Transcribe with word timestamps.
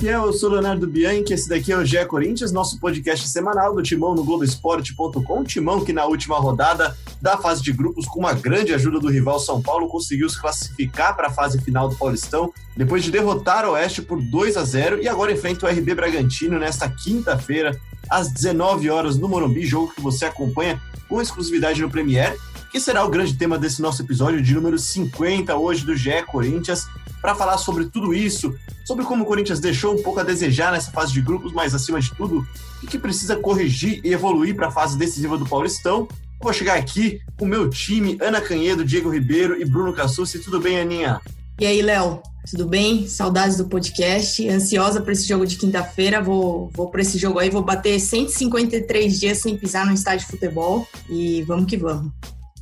fiel, 0.00 0.24
eu 0.24 0.32
sou 0.32 0.48
Leonardo 0.48 0.86
Bianchi, 0.86 1.34
esse 1.34 1.46
daqui 1.46 1.70
é 1.70 1.76
o 1.76 1.84
GE 1.84 2.02
Corinthians, 2.06 2.50
nosso 2.50 2.80
podcast 2.80 3.28
semanal 3.28 3.74
do 3.74 3.82
Timão 3.82 4.14
no 4.14 4.24
Globoesporte.com. 4.24 5.44
Timão 5.44 5.84
que 5.84 5.92
na 5.92 6.06
última 6.06 6.38
rodada 6.38 6.96
da 7.20 7.36
fase 7.36 7.62
de 7.62 7.70
grupos, 7.70 8.06
com 8.06 8.20
uma 8.20 8.32
grande 8.32 8.72
ajuda 8.72 8.98
do 8.98 9.10
rival 9.10 9.38
São 9.38 9.60
Paulo, 9.60 9.88
conseguiu 9.88 10.26
se 10.30 10.40
classificar 10.40 11.14
para 11.14 11.26
a 11.26 11.30
fase 11.30 11.60
final 11.60 11.86
do 11.86 11.96
Paulistão, 11.96 12.50
depois 12.74 13.04
de 13.04 13.10
derrotar 13.10 13.66
o 13.66 13.72
Oeste 13.72 14.00
por 14.00 14.22
2 14.22 14.56
a 14.56 14.64
0 14.64 15.02
e 15.02 15.08
agora 15.08 15.32
enfrenta 15.32 15.66
o 15.66 15.68
RB 15.68 15.94
Bragantino 15.94 16.58
nesta 16.58 16.88
quinta-feira, 16.88 17.78
às 18.08 18.32
19 18.32 18.88
horas 18.88 19.18
no 19.18 19.28
Morumbi, 19.28 19.66
jogo 19.66 19.92
que 19.94 20.00
você 20.00 20.24
acompanha 20.24 20.80
com 21.10 21.20
exclusividade 21.20 21.82
no 21.82 21.90
Premiere, 21.90 22.38
que 22.72 22.80
será 22.80 23.04
o 23.04 23.10
grande 23.10 23.36
tema 23.36 23.58
desse 23.58 23.82
nosso 23.82 24.00
episódio 24.00 24.40
de 24.40 24.54
número 24.54 24.78
50 24.78 25.54
hoje 25.56 25.84
do 25.84 25.94
GE 25.94 26.22
Corinthians 26.26 26.86
para 27.20 27.34
falar 27.34 27.58
sobre 27.58 27.86
tudo 27.86 28.14
isso, 28.14 28.54
sobre 28.84 29.04
como 29.04 29.24
o 29.24 29.26
Corinthians 29.26 29.60
deixou 29.60 29.94
um 29.94 30.02
pouco 30.02 30.20
a 30.20 30.24
desejar 30.24 30.72
nessa 30.72 30.90
fase 30.90 31.12
de 31.12 31.20
grupos, 31.20 31.52
mas 31.52 31.74
acima 31.74 32.00
de 32.00 32.14
tudo, 32.14 32.46
o 32.82 32.86
que 32.86 32.98
precisa 32.98 33.36
corrigir 33.36 34.00
e 34.04 34.12
evoluir 34.12 34.54
para 34.54 34.68
a 34.68 34.72
fase 34.72 34.98
decisiva 34.98 35.36
do 35.36 35.46
Paulistão. 35.46 36.08
Vou 36.40 36.52
chegar 36.52 36.78
aqui 36.78 37.20
com 37.38 37.44
o 37.44 37.48
meu 37.48 37.68
time, 37.68 38.16
Ana 38.20 38.40
Canhedo, 38.40 38.84
Diego 38.84 39.10
Ribeiro 39.10 39.60
e 39.60 39.64
Bruno 39.64 39.92
Cassucci. 39.92 40.38
Tudo 40.38 40.58
bem, 40.58 40.80
Aninha? 40.80 41.20
E 41.60 41.66
aí, 41.66 41.82
Léo? 41.82 42.22
Tudo 42.50 42.66
bem? 42.66 43.06
Saudades 43.06 43.58
do 43.58 43.66
podcast. 43.66 44.48
Ansiosa 44.48 45.02
para 45.02 45.12
esse 45.12 45.28
jogo 45.28 45.46
de 45.46 45.56
quinta-feira. 45.56 46.22
Vou, 46.22 46.70
vou 46.72 46.88
para 46.88 47.02
esse 47.02 47.18
jogo 47.18 47.38
aí. 47.38 47.50
Vou 47.50 47.62
bater 47.62 48.00
153 48.00 49.20
dias 49.20 49.38
sem 49.38 49.58
pisar 49.58 49.84
no 49.84 49.92
estádio 49.92 50.24
de 50.24 50.32
futebol. 50.32 50.88
E 51.10 51.42
vamos 51.42 51.66
que 51.66 51.76
vamos. 51.76 52.10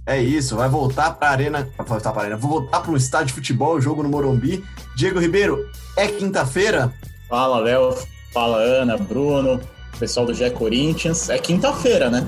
É 0.09 0.19
isso, 0.19 0.57
vai 0.57 0.71
voltar 0.71 1.11
para 1.11 1.29
a 1.29 1.33
arena, 1.33 1.69
vai 1.77 1.87
voltar 1.87 2.13
para 2.13 2.23
arena, 2.23 2.37
vou 2.39 2.63
voltar 2.63 2.81
para 2.81 2.91
um 2.91 2.97
estádio 2.97 3.27
de 3.27 3.33
futebol, 3.35 3.79
jogo 3.79 4.03
no 4.03 4.09
Morumbi. 4.09 4.65
Diego 4.97 5.21
Ribeiro, 5.21 5.71
é 5.99 6.09
quinta-feira? 6.09 6.91
Fala, 7.29 7.61
Léo. 7.61 7.95
Fala, 8.33 8.57
Ana, 8.57 8.97
Bruno, 8.97 9.61
pessoal 9.99 10.25
do 10.25 10.33
GE 10.33 10.49
Corinthians. 10.53 11.29
É 11.29 11.37
quinta-feira, 11.37 12.09
né? 12.09 12.27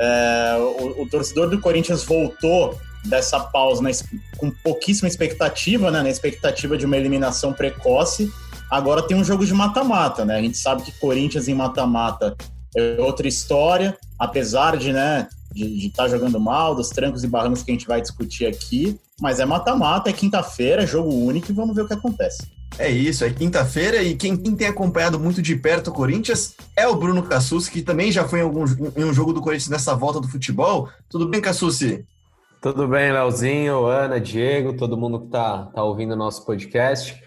É, 0.00 0.56
o, 0.58 1.02
o, 1.02 1.08
torcedor 1.08 1.48
do 1.48 1.60
Corinthians 1.60 2.02
voltou 2.02 2.76
dessa 3.04 3.38
pausa 3.38 3.82
né, 3.82 3.92
com 4.36 4.50
pouquíssima 4.50 5.06
expectativa, 5.06 5.92
né? 5.92 6.02
Na 6.02 6.10
expectativa 6.10 6.76
de 6.76 6.86
uma 6.86 6.96
eliminação 6.96 7.52
precoce. 7.52 8.32
Agora 8.68 9.00
tem 9.00 9.16
um 9.16 9.22
jogo 9.22 9.46
de 9.46 9.54
mata-mata, 9.54 10.24
né? 10.24 10.38
A 10.38 10.42
gente 10.42 10.58
sabe 10.58 10.82
que 10.82 10.90
Corinthians 10.98 11.46
em 11.46 11.54
mata-mata 11.54 12.36
é 12.76 13.00
outra 13.00 13.28
história, 13.28 13.96
apesar 14.18 14.76
de, 14.76 14.92
né, 14.92 15.28
de 15.64 15.86
estar 15.86 16.04
tá 16.04 16.08
jogando 16.08 16.38
mal, 16.38 16.74
dos 16.74 16.90
trancos 16.90 17.24
e 17.24 17.28
barrancos 17.28 17.62
que 17.62 17.70
a 17.70 17.74
gente 17.74 17.86
vai 17.86 18.00
discutir 18.00 18.46
aqui. 18.46 18.98
Mas 19.20 19.40
é 19.40 19.46
mata-mata, 19.46 20.10
é 20.10 20.12
quinta-feira, 20.12 20.82
é 20.82 20.86
jogo 20.86 21.12
único 21.12 21.50
e 21.50 21.54
vamos 21.54 21.74
ver 21.74 21.82
o 21.82 21.86
que 21.86 21.94
acontece. 21.94 22.42
É 22.78 22.90
isso, 22.90 23.24
é 23.24 23.30
quinta-feira 23.30 24.02
e 24.02 24.14
quem, 24.14 24.36
quem, 24.36 24.54
tem 24.54 24.66
acompanhado 24.66 25.18
muito 25.18 25.40
de 25.40 25.56
perto 25.56 25.88
o 25.88 25.92
Corinthians 25.92 26.54
é 26.76 26.86
o 26.86 26.94
Bruno 26.94 27.22
Cassucci, 27.22 27.70
que 27.70 27.80
também 27.80 28.12
já 28.12 28.28
foi 28.28 28.40
em, 28.40 28.42
algum, 28.42 28.64
em 28.96 29.04
um 29.04 29.14
jogo 29.14 29.32
do 29.32 29.40
Corinthians 29.40 29.70
nessa 29.70 29.94
volta 29.94 30.20
do 30.20 30.28
futebol. 30.28 30.90
Tudo 31.08 31.26
bem, 31.26 31.40
Cassucci? 31.40 32.04
Tudo 32.60 32.86
bem, 32.86 33.12
Leozinho, 33.12 33.86
Ana, 33.86 34.20
Diego, 34.20 34.76
todo 34.76 34.96
mundo 34.96 35.20
que 35.20 35.26
está 35.26 35.66
tá 35.66 35.82
ouvindo 35.82 36.12
o 36.12 36.16
nosso 36.16 36.44
podcast. 36.44 37.22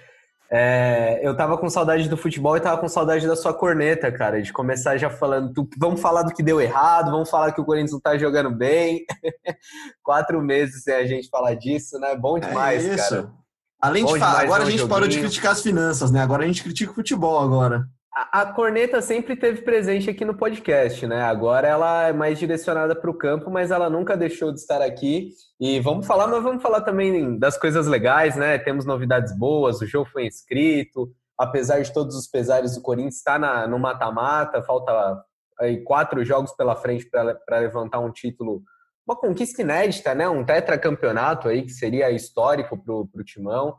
É, 0.51 1.19
eu 1.21 1.37
tava 1.37 1.57
com 1.59 1.69
saudade 1.69 2.09
do 2.09 2.17
futebol 2.17 2.57
e 2.57 2.59
tava 2.59 2.81
com 2.81 2.87
saudade 2.87 3.27
da 3.27 3.35
sua 3.35 3.53
corneta, 3.53 4.11
cara, 4.11 4.41
de 4.41 4.51
começar 4.51 4.97
já 4.97 5.07
falando, 5.07 5.53
tu, 5.53 5.69
vamos 5.77 6.01
falar 6.01 6.23
do 6.23 6.33
que 6.33 6.41
deu 6.41 6.59
errado, 6.59 7.11
vamos 7.11 7.29
falar 7.29 7.51
que 7.51 7.61
o 7.61 7.65
Corinthians 7.65 7.91
não 7.91 7.99
tá 7.99 8.17
jogando 8.17 8.49
bem. 8.49 9.05
Quatro 10.01 10.41
meses 10.41 10.83
sem 10.83 10.95
a 10.95 11.05
gente 11.05 11.29
falar 11.29 11.53
disso, 11.53 11.99
né? 11.99 12.15
Bom 12.15 12.39
demais, 12.39 12.83
é 12.83 12.95
isso. 12.95 13.09
cara. 13.09 13.31
Além 13.79 14.03
Bom 14.03 14.13
de 14.13 14.19
falar, 14.19 14.41
agora 14.41 14.63
a 14.63 14.65
gente 14.65 14.79
joguinho. 14.79 14.89
parou 14.89 15.07
de 15.07 15.19
criticar 15.19 15.51
as 15.51 15.61
finanças, 15.61 16.11
né? 16.11 16.21
Agora 16.21 16.43
a 16.43 16.47
gente 16.47 16.63
critica 16.63 16.91
o 16.91 16.95
futebol 16.95 17.39
agora. 17.39 17.87
A, 18.31 18.47
corneta 18.47 19.01
sempre 19.01 19.33
teve 19.37 19.61
presente 19.61 20.09
aqui 20.09 20.25
no 20.25 20.35
podcast, 20.35 21.07
né? 21.07 21.21
Agora 21.21 21.65
ela 21.65 22.07
é 22.09 22.11
mais 22.11 22.37
direcionada 22.37 22.93
para 22.93 23.09
o 23.09 23.17
campo, 23.17 23.49
mas 23.49 23.71
ela 23.71 23.89
nunca 23.89 24.17
deixou 24.17 24.51
de 24.51 24.59
estar 24.59 24.81
aqui. 24.81 25.29
E 25.57 25.79
vamos 25.79 26.05
falar, 26.05 26.27
mas 26.27 26.43
vamos 26.43 26.61
falar 26.61 26.81
também 26.81 27.39
das 27.39 27.57
coisas 27.57 27.87
legais, 27.87 28.35
né? 28.35 28.57
Temos 28.57 28.85
novidades 28.85 29.37
boas, 29.37 29.79
o 29.79 29.85
jogo 29.85 30.09
foi 30.11 30.25
inscrito, 30.25 31.09
apesar 31.37 31.81
de 31.81 31.93
todos 31.93 32.13
os 32.13 32.27
pesares 32.27 32.75
do 32.75 32.81
Corinthians, 32.81 33.15
está 33.15 33.39
no 33.67 33.79
mata-mata, 33.79 34.61
falta 34.63 35.23
aí 35.57 35.81
quatro 35.81 36.23
jogos 36.25 36.51
pela 36.51 36.75
frente 36.75 37.09
para 37.09 37.59
levantar 37.59 37.99
um 37.99 38.11
título, 38.11 38.63
uma 39.07 39.15
conquista 39.15 39.61
inédita, 39.61 40.13
né? 40.13 40.27
Um 40.27 40.43
tetracampeonato 40.43 41.47
aí 41.47 41.61
que 41.61 41.71
seria 41.71 42.11
histórico 42.11 42.77
para 42.77 42.93
o 42.93 43.23
Timão. 43.23 43.77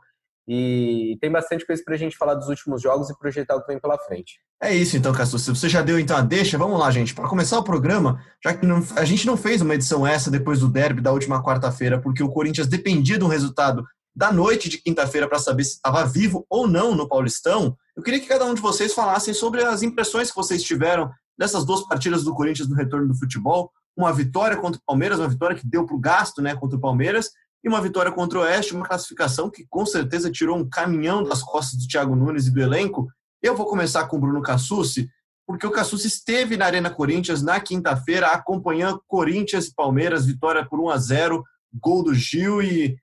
E 0.53 1.17
tem 1.21 1.31
bastante 1.31 1.65
coisa 1.65 1.81
para 1.85 1.95
a 1.95 1.97
gente 1.97 2.17
falar 2.17 2.35
dos 2.35 2.49
últimos 2.49 2.83
jogos 2.83 3.09
e 3.09 3.17
projetar 3.17 3.55
o 3.55 3.61
que 3.61 3.69
vem 3.69 3.79
pela 3.79 3.97
frente. 3.97 4.41
É 4.61 4.75
isso 4.75 4.97
então, 4.97 5.13
Castro. 5.13 5.39
Se 5.39 5.49
você 5.49 5.69
já 5.69 5.81
deu 5.81 5.97
então 5.97 6.17
a 6.17 6.23
deixa, 6.23 6.59
vamos 6.59 6.77
lá, 6.77 6.91
gente. 6.91 7.15
Para 7.15 7.29
começar 7.29 7.57
o 7.57 7.63
programa, 7.63 8.21
já 8.43 8.53
que 8.53 8.67
não, 8.67 8.85
a 8.97 9.05
gente 9.05 9.29
não 9.29 9.37
fez 9.37 9.63
uma 9.63 9.77
edição 9.77 10.05
essa 10.05 10.29
depois 10.29 10.59
do 10.59 10.69
derby 10.69 11.01
da 11.01 11.13
última 11.13 11.41
quarta-feira, 11.41 12.01
porque 12.01 12.21
o 12.21 12.29
Corinthians 12.29 12.67
dependia 12.67 13.17
de 13.17 13.25
um 13.25 13.29
resultado 13.29 13.85
da 14.13 14.33
noite 14.33 14.69
de 14.69 14.79
quinta-feira 14.79 15.29
para 15.29 15.39
saber 15.39 15.63
se 15.63 15.77
estava 15.77 16.05
vivo 16.05 16.45
ou 16.51 16.67
não 16.67 16.97
no 16.97 17.09
Paulistão, 17.09 17.77
eu 17.97 18.03
queria 18.03 18.19
que 18.19 18.27
cada 18.27 18.45
um 18.45 18.55
de 18.55 18.61
vocês 18.61 18.93
falassem 18.93 19.33
sobre 19.33 19.63
as 19.63 19.85
impressões 19.85 20.31
que 20.31 20.37
vocês 20.37 20.65
tiveram 20.65 21.13
dessas 21.39 21.65
duas 21.65 21.87
partidas 21.87 22.25
do 22.25 22.35
Corinthians 22.35 22.69
no 22.69 22.75
retorno 22.75 23.07
do 23.07 23.15
futebol. 23.15 23.71
Uma 23.97 24.13
vitória 24.13 24.57
contra 24.57 24.81
o 24.81 24.85
Palmeiras, 24.85 25.21
uma 25.21 25.29
vitória 25.29 25.57
que 25.57 25.67
deu 25.67 25.87
para 25.87 25.95
o 25.95 26.01
gasto 26.01 26.43
né, 26.43 26.57
contra 26.57 26.77
o 26.77 26.81
Palmeiras, 26.81 27.31
e 27.63 27.69
uma 27.69 27.81
vitória 27.81 28.11
contra 28.11 28.39
o 28.39 28.43
Oeste, 28.43 28.75
uma 28.75 28.87
classificação 28.87 29.51
que 29.51 29.67
com 29.69 29.85
certeza 29.85 30.31
tirou 30.31 30.57
um 30.57 30.69
caminhão 30.69 31.23
das 31.23 31.43
costas 31.43 31.79
do 31.79 31.87
Thiago 31.87 32.17
Nunes 32.17 32.47
e 32.47 32.51
do 32.51 32.61
elenco. 32.61 33.09
Eu 33.43 33.57
vou 33.57 33.67
começar 33.67 34.07
com 34.07 34.17
o 34.17 34.21
Bruno 34.21 34.43
Cassucci, 34.43 35.09
porque 35.47 35.67
o 35.67 35.71
Cassucci 35.71 36.07
esteve 36.07 36.57
na 36.57 36.67
Arena 36.67 36.91
Corinthians 36.91 37.43
na 37.43 37.61
quinta-feira, 37.61 38.29
acompanhando 38.29 39.03
Corinthians 39.07 39.67
e 39.67 39.75
Palmeiras, 39.75 40.27
vitória 40.27 40.65
por 40.65 40.81
1 40.81 40.91
a 40.91 40.97
0 40.97 41.45
gol 41.75 42.03
do 42.03 42.15
Gil 42.15 42.63
e 42.63 42.97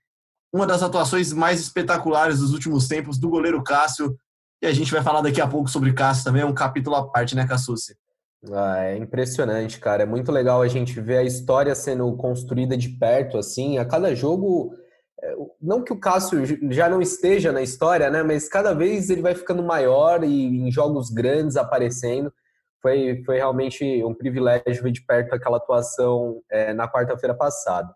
uma 0.54 0.66
das 0.66 0.82
atuações 0.82 1.32
mais 1.32 1.60
espetaculares 1.60 2.40
dos 2.40 2.54
últimos 2.54 2.88
tempos 2.88 3.18
do 3.18 3.30
goleiro 3.30 3.64
Cássio. 3.64 4.18
E 4.62 4.66
a 4.66 4.74
gente 4.74 4.92
vai 4.92 5.04
falar 5.04 5.22
daqui 5.22 5.40
a 5.40 5.48
pouco 5.48 5.70
sobre 5.70 5.94
Cássio 5.94 6.24
também, 6.24 6.42
é 6.42 6.46
um 6.46 6.54
capítulo 6.54 6.96
à 6.96 7.08
parte, 7.08 7.36
né, 7.36 7.46
Cassucci? 7.46 7.96
Ah, 8.52 8.84
é 8.86 8.98
impressionante, 8.98 9.80
cara. 9.80 10.04
É 10.04 10.06
muito 10.06 10.32
legal 10.32 10.62
a 10.62 10.68
gente 10.68 11.00
ver 11.02 11.18
a 11.18 11.24
história 11.24 11.74
sendo 11.74 12.16
construída 12.16 12.78
de 12.78 12.90
perto, 12.90 13.38
assim. 13.38 13.78
A 13.78 13.86
cada 13.86 14.14
jogo, 14.14 14.74
é, 15.22 15.36
não 15.62 15.84
que 15.84 15.92
o 15.92 16.00
Cássio 16.00 16.44
já 16.72 16.88
não 16.88 17.02
esteja 17.02 17.52
na 17.52 17.62
história, 17.62 18.10
né? 18.10 18.22
Mas 18.24 18.48
cada 18.48 18.74
vez 18.74 19.10
ele 19.10 19.22
vai 19.22 19.34
ficando 19.34 19.64
maior 19.64 20.24
e 20.24 20.68
em 20.68 20.72
jogos 20.72 21.10
grandes 21.10 21.58
aparecendo. 21.58 22.32
Foi, 22.82 23.24
foi 23.26 23.38
realmente 23.38 24.04
um 24.04 24.14
privilégio 24.14 24.84
ver 24.84 24.92
de 24.92 25.04
perto 25.06 25.34
aquela 25.34 25.58
atuação 25.58 26.42
é, 26.50 26.74
na 26.74 26.88
quarta-feira 26.88 27.34
passada. 27.34 27.90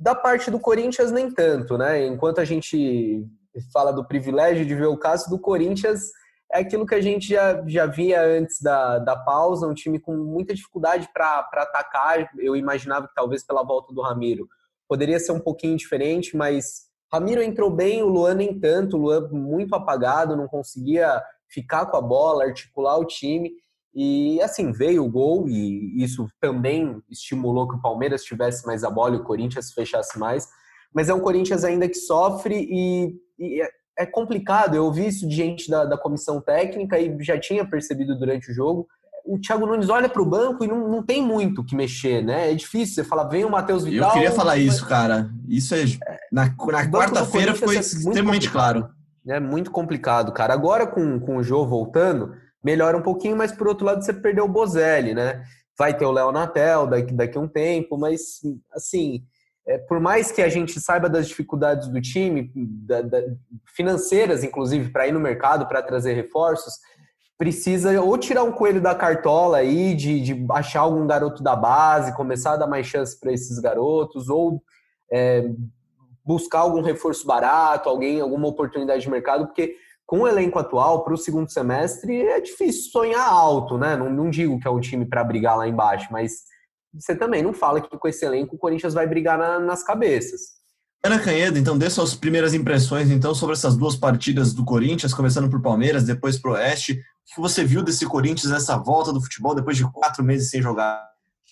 Da 0.00 0.14
parte 0.14 0.50
do 0.50 0.58
Corinthians, 0.58 1.12
nem 1.12 1.30
tanto, 1.30 1.76
né? 1.76 2.06
Enquanto 2.06 2.40
a 2.40 2.44
gente 2.44 3.24
fala 3.72 3.92
do 3.92 4.04
privilégio 4.04 4.64
de 4.64 4.74
ver 4.74 4.86
o 4.86 4.96
Cássio 4.96 5.30
do 5.30 5.38
Corinthians 5.38 6.10
é 6.52 6.60
aquilo 6.60 6.86
que 6.86 6.94
a 6.94 7.00
gente 7.00 7.28
já, 7.28 7.64
já 7.66 7.86
via 7.86 8.22
antes 8.22 8.60
da, 8.60 8.98
da 8.98 9.16
pausa, 9.16 9.66
um 9.66 9.72
time 9.72 9.98
com 9.98 10.14
muita 10.14 10.54
dificuldade 10.54 11.08
para 11.12 11.48
atacar. 11.54 12.28
Eu 12.38 12.54
imaginava 12.54 13.08
que 13.08 13.14
talvez 13.14 13.42
pela 13.42 13.64
volta 13.64 13.92
do 13.94 14.02
Ramiro 14.02 14.46
poderia 14.86 15.18
ser 15.18 15.32
um 15.32 15.40
pouquinho 15.40 15.76
diferente, 15.78 16.36
mas 16.36 16.82
Ramiro 17.10 17.42
entrou 17.42 17.70
bem, 17.70 18.02
o 18.02 18.08
Luan 18.08 18.34
nem 18.34 18.60
tanto, 18.60 18.98
o 18.98 19.00
Luan 19.00 19.28
muito 19.30 19.74
apagado, 19.74 20.36
não 20.36 20.46
conseguia 20.46 21.22
ficar 21.48 21.86
com 21.86 21.96
a 21.96 22.02
bola, 22.02 22.44
articular 22.44 22.98
o 22.98 23.06
time. 23.06 23.50
E 23.94 24.40
assim, 24.42 24.72
veio 24.72 25.04
o 25.04 25.10
gol, 25.10 25.48
e 25.48 26.02
isso 26.02 26.26
também 26.38 27.02
estimulou 27.10 27.66
que 27.66 27.76
o 27.76 27.80
Palmeiras 27.80 28.24
tivesse 28.24 28.66
mais 28.66 28.84
a 28.84 28.90
bola 28.90 29.16
e 29.16 29.18
o 29.18 29.24
Corinthians 29.24 29.72
fechasse 29.72 30.18
mais. 30.18 30.48
Mas 30.94 31.08
é 31.08 31.14
um 31.14 31.20
Corinthians 31.20 31.64
ainda 31.64 31.88
que 31.88 31.94
sofre 31.94 32.66
e, 32.70 33.14
e 33.38 33.62
é 33.98 34.06
complicado. 34.06 34.74
Eu 34.74 34.84
ouvi 34.84 35.06
isso 35.06 35.28
de 35.28 35.34
gente 35.34 35.70
da, 35.70 35.84
da 35.84 35.98
comissão 35.98 36.40
técnica 36.40 36.98
e 36.98 37.16
já 37.20 37.38
tinha 37.38 37.64
percebido 37.64 38.18
durante 38.18 38.50
o 38.50 38.54
jogo. 38.54 38.86
O 39.24 39.38
Thiago 39.38 39.66
Nunes 39.66 39.88
olha 39.88 40.08
para 40.08 40.22
o 40.22 40.26
banco 40.26 40.64
e 40.64 40.66
não, 40.66 40.88
não 40.88 41.02
tem 41.02 41.22
muito 41.22 41.64
que 41.64 41.76
mexer, 41.76 42.24
né? 42.24 42.50
É 42.50 42.54
difícil. 42.54 42.96
Você 42.96 43.04
fala, 43.04 43.28
vem 43.28 43.44
o 43.44 43.50
Matheus 43.50 43.84
Vital. 43.84 44.08
Eu 44.08 44.14
queria 44.14 44.32
falar 44.32 44.56
isso, 44.56 44.86
cara. 44.86 45.30
Isso 45.48 45.74
é. 45.74 45.84
Na, 46.30 46.46
na 46.46 46.90
quarta-feira 46.90 47.54
foi 47.54 47.76
é 47.76 47.80
extremamente 47.80 48.50
claro. 48.50 48.88
É 49.28 49.38
muito 49.38 49.70
complicado, 49.70 50.32
cara. 50.32 50.52
Agora 50.52 50.86
com, 50.86 51.20
com 51.20 51.36
o 51.36 51.42
Jô 51.42 51.64
voltando, 51.64 52.34
melhora 52.64 52.96
um 52.96 53.02
pouquinho, 53.02 53.36
mas 53.36 53.52
por 53.52 53.68
outro 53.68 53.86
lado 53.86 54.04
você 54.04 54.12
perdeu 54.12 54.44
o 54.44 54.48
Bozelli, 54.48 55.14
né? 55.14 55.44
Vai 55.78 55.96
ter 55.96 56.04
o 56.04 56.10
Léo 56.10 56.32
Natel 56.32 56.88
daqui, 56.88 57.14
daqui 57.14 57.38
a 57.38 57.40
um 57.40 57.48
tempo, 57.48 57.96
mas 57.96 58.40
assim 58.72 59.22
é, 59.66 59.78
por 59.78 60.00
mais 60.00 60.32
que 60.32 60.42
a 60.42 60.48
gente 60.48 60.80
saiba 60.80 61.08
das 61.08 61.28
dificuldades 61.28 61.88
do 61.88 62.00
time, 62.00 62.50
da, 62.54 63.02
da, 63.02 63.22
financeiras, 63.76 64.42
inclusive, 64.42 64.90
para 64.90 65.06
ir 65.06 65.12
no 65.12 65.20
mercado, 65.20 65.66
para 65.66 65.82
trazer 65.82 66.14
reforços, 66.14 66.74
precisa 67.38 68.00
ou 68.00 68.16
tirar 68.18 68.42
um 68.42 68.52
coelho 68.52 68.80
da 68.80 68.94
cartola 68.94 69.58
aí, 69.58 69.94
de, 69.94 70.20
de 70.20 70.46
achar 70.50 70.80
algum 70.80 71.06
garoto 71.06 71.42
da 71.42 71.56
base, 71.56 72.14
começar 72.14 72.52
a 72.52 72.56
dar 72.56 72.66
mais 72.66 72.86
chance 72.86 73.18
para 73.18 73.32
esses 73.32 73.58
garotos, 73.58 74.28
ou 74.28 74.62
é, 75.10 75.48
buscar 76.24 76.60
algum 76.60 76.82
reforço 76.82 77.26
barato, 77.26 77.88
alguém, 77.88 78.20
alguma 78.20 78.48
oportunidade 78.48 79.02
de 79.02 79.10
mercado, 79.10 79.46
porque 79.46 79.76
com 80.06 80.20
o 80.20 80.28
elenco 80.28 80.58
atual, 80.58 81.04
para 81.04 81.14
o 81.14 81.16
segundo 81.16 81.50
semestre, 81.50 82.22
é 82.22 82.40
difícil 82.40 82.90
sonhar 82.90 83.26
alto, 83.26 83.78
né? 83.78 83.96
Não, 83.96 84.10
não 84.10 84.28
digo 84.28 84.58
que 84.60 84.68
é 84.68 84.70
um 84.70 84.80
time 84.80 85.06
para 85.06 85.24
brigar 85.24 85.56
lá 85.56 85.66
embaixo, 85.66 86.08
mas 86.10 86.44
você 86.94 87.16
também 87.16 87.42
não 87.42 87.52
fala 87.52 87.80
que 87.80 87.96
com 87.96 88.08
esse 88.08 88.24
elenco 88.24 88.56
o 88.56 88.58
Corinthians 88.58 88.94
vai 88.94 89.06
brigar 89.06 89.38
na, 89.38 89.58
nas 89.58 89.82
cabeças. 89.82 90.62
Ana 91.04 91.18
Canhedo, 91.18 91.58
então 91.58 91.76
dê 91.76 91.90
suas 91.90 92.14
primeiras 92.14 92.54
impressões 92.54 93.10
então 93.10 93.34
sobre 93.34 93.54
essas 93.54 93.76
duas 93.76 93.96
partidas 93.96 94.52
do 94.52 94.64
Corinthians, 94.64 95.12
começando 95.12 95.50
por 95.50 95.60
Palmeiras, 95.60 96.04
depois 96.04 96.38
para 96.38 96.50
o 96.52 96.54
Oeste. 96.54 96.92
O 96.92 97.34
que 97.34 97.40
você 97.40 97.64
viu 97.64 97.82
desse 97.82 98.06
Corinthians 98.06 98.52
nessa 98.52 98.76
volta 98.76 99.12
do 99.12 99.20
futebol 99.20 99.54
depois 99.54 99.76
de 99.76 99.90
quatro 99.90 100.22
meses 100.22 100.48
sem 100.48 100.62
jogar? 100.62 101.02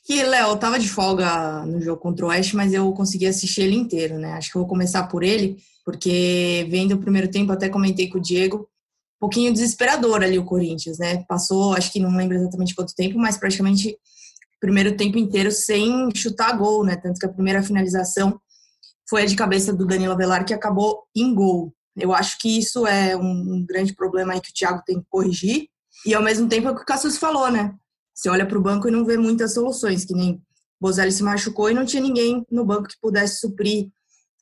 Que, 0.04 0.22
Léo, 0.22 0.50
eu 0.50 0.56
tava 0.56 0.78
de 0.78 0.88
folga 0.88 1.64
no 1.66 1.80
jogo 1.80 2.00
contra 2.00 2.26
o 2.26 2.28
Oeste, 2.28 2.54
mas 2.54 2.72
eu 2.72 2.92
consegui 2.92 3.26
assistir 3.26 3.62
ele 3.62 3.76
inteiro, 3.76 4.18
né? 4.18 4.32
Acho 4.34 4.50
que 4.50 4.56
eu 4.56 4.60
vou 4.62 4.68
começar 4.68 5.04
por 5.08 5.22
ele, 5.22 5.56
porque 5.84 6.66
vendo 6.70 6.92
o 6.92 6.98
primeiro 6.98 7.28
tempo, 7.28 7.52
até 7.52 7.68
comentei 7.68 8.08
com 8.08 8.18
o 8.18 8.22
Diego, 8.22 8.58
um 8.58 9.20
pouquinho 9.20 9.52
desesperador 9.52 10.22
ali 10.22 10.38
o 10.38 10.44
Corinthians, 10.44 10.98
né? 10.98 11.24
Passou, 11.28 11.74
acho 11.74 11.92
que 11.92 11.98
não 11.98 12.16
lembro 12.16 12.36
exatamente 12.36 12.74
quanto 12.74 12.94
tempo, 12.94 13.18
mas 13.18 13.36
praticamente 13.36 13.96
primeiro 14.60 14.96
tempo 14.96 15.18
inteiro 15.18 15.50
sem 15.50 16.14
chutar 16.14 16.56
gol, 16.56 16.84
né? 16.84 16.96
Tanto 16.96 17.18
que 17.18 17.26
a 17.26 17.32
primeira 17.32 17.62
finalização 17.62 18.40
foi 19.08 19.22
a 19.22 19.26
de 19.26 19.34
cabeça 19.34 19.72
do 19.72 19.86
Danilo 19.86 20.12
Avelar, 20.12 20.44
que 20.44 20.54
acabou 20.54 21.04
em 21.16 21.34
gol. 21.34 21.74
Eu 21.96 22.12
acho 22.12 22.38
que 22.38 22.58
isso 22.58 22.86
é 22.86 23.16
um 23.16 23.64
grande 23.66 23.94
problema 23.94 24.32
aí 24.34 24.40
que 24.40 24.50
o 24.50 24.54
Thiago 24.54 24.82
tem 24.86 25.00
que 25.00 25.06
corrigir. 25.08 25.68
E 26.06 26.14
ao 26.14 26.22
mesmo 26.22 26.48
tempo 26.48 26.68
é 26.68 26.70
o 26.70 26.76
que 26.76 26.82
o 26.82 26.86
Cassius 26.86 27.16
falou, 27.16 27.50
né? 27.50 27.74
Você 28.14 28.28
olha 28.28 28.46
para 28.46 28.58
o 28.58 28.62
banco 28.62 28.86
e 28.86 28.90
não 28.90 29.04
vê 29.04 29.16
muitas 29.16 29.54
soluções, 29.54 30.04
que 30.04 30.14
nem 30.14 30.40
Bozelli 30.80 31.12
se 31.12 31.22
machucou 31.22 31.70
e 31.70 31.74
não 31.74 31.84
tinha 31.84 32.02
ninguém 32.02 32.44
no 32.50 32.64
banco 32.64 32.88
que 32.88 33.00
pudesse 33.00 33.40
suprir 33.40 33.88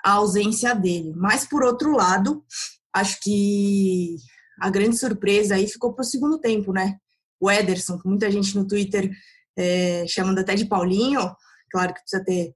a 0.05 0.13
ausência 0.13 0.75
dele. 0.75 1.13
Mas, 1.17 1.47
por 1.47 1.65
outro 1.65 1.93
lado, 1.93 2.45
acho 2.93 3.21
que 3.21 4.17
a 4.61 4.71
grande 4.71 4.97
surpresa 4.97 5.55
aí 5.55 5.67
ficou 5.67 5.93
para 5.93 6.03
o 6.03 6.07
segundo 6.07 6.39
tempo, 6.39 6.73
né? 6.73 6.97
O 7.41 7.51
Ederson, 7.51 7.99
que 7.99 8.09
muita 8.09 8.31
gente 8.31 8.55
no 8.57 8.67
Twitter 8.67 9.11
é, 9.59 10.07
chamando 10.07 10.39
até 10.39 10.55
de 10.55 10.65
Paulinho, 10.65 11.35
claro 11.71 11.93
que 11.93 12.01
precisa 12.01 12.25
ter 12.25 12.55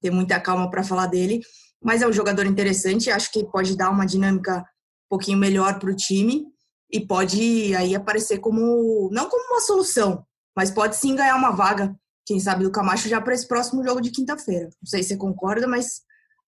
ter 0.00 0.10
muita 0.10 0.40
calma 0.40 0.70
para 0.70 0.84
falar 0.84 1.06
dele, 1.06 1.40
mas 1.82 2.02
é 2.02 2.08
um 2.08 2.12
jogador 2.12 2.46
interessante, 2.46 3.10
acho 3.10 3.32
que 3.32 3.44
pode 3.44 3.76
dar 3.76 3.90
uma 3.90 4.06
dinâmica 4.06 4.60
um 4.60 5.08
pouquinho 5.10 5.38
melhor 5.38 5.78
para 5.78 5.90
o 5.90 5.96
time 5.96 6.46
e 6.90 7.00
pode 7.00 7.74
aí 7.74 7.94
aparecer 7.94 8.38
como 8.38 9.10
não 9.12 9.28
como 9.28 9.52
uma 9.52 9.60
solução, 9.60 10.24
mas 10.56 10.70
pode 10.70 10.96
sim 10.96 11.14
ganhar 11.14 11.36
uma 11.36 11.50
vaga, 11.50 11.94
quem 12.26 12.38
sabe 12.40 12.64
do 12.64 12.70
Camacho 12.70 13.08
já 13.08 13.20
para 13.20 13.34
esse 13.34 13.46
próximo 13.46 13.82
jogo 13.82 14.00
de 14.00 14.10
quinta-feira. 14.10 14.66
Não 14.66 14.88
sei 14.88 15.02
se 15.02 15.10
você 15.10 15.16
concorda, 15.16 15.66
mas 15.66 16.02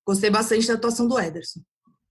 gostei 0.07 0.31
bastante 0.31 0.67
da 0.67 0.75
atuação 0.75 1.07
do 1.07 1.19
Ederson. 1.19 1.61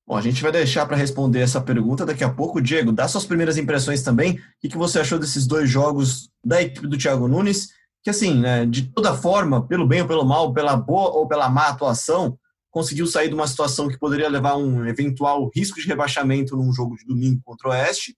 Bom, 0.08 0.18
a 0.18 0.22
gente 0.22 0.42
vai 0.42 0.52
deixar 0.52 0.88
para 0.88 0.98
responder 0.98 1.40
essa 1.40 1.62
pergunta 1.62 2.04
daqui 2.04 2.24
a 2.24 2.34
pouco. 2.34 2.60
Diego, 2.60 2.92
dá 2.92 3.08
suas 3.08 3.26
primeiras 3.26 3.58
impressões 3.58 4.02
também. 4.02 4.40
O 4.64 4.68
que 4.68 4.76
você 4.76 5.00
achou 5.00 5.20
desses 5.20 5.46
dois 5.46 5.70
jogos 5.70 6.32
da 6.44 6.60
equipe 6.60 6.88
do 6.88 6.98
Thiago 6.98 7.28
Nunes 7.28 7.70
que 8.04 8.10
assim, 8.10 8.40
né, 8.40 8.66
de 8.66 8.92
toda 8.92 9.16
forma, 9.16 9.68
pelo 9.68 9.86
bem 9.86 10.02
ou 10.02 10.08
pelo 10.08 10.26
mal, 10.26 10.54
pela 10.54 10.76
boa 10.76 11.10
ou 11.12 11.28
pela 11.28 11.50
má 11.50 11.68
atuação, 11.68 12.38
conseguiu 12.72 13.08
sair 13.08 13.30
de 13.30 13.36
uma 13.36 13.48
situação 13.48 13.88
que 13.88 13.98
poderia 13.98 14.30
levar 14.30 14.52
a 14.52 14.58
um 14.58 14.86
eventual 14.86 15.50
risco 15.54 15.80
de 15.80 15.88
rebaixamento 15.88 16.56
num 16.56 16.72
jogo 16.72 16.96
de 16.96 17.06
domingo 17.06 17.42
contra 17.44 17.70
o 17.70 17.72
Oeste, 17.72 18.16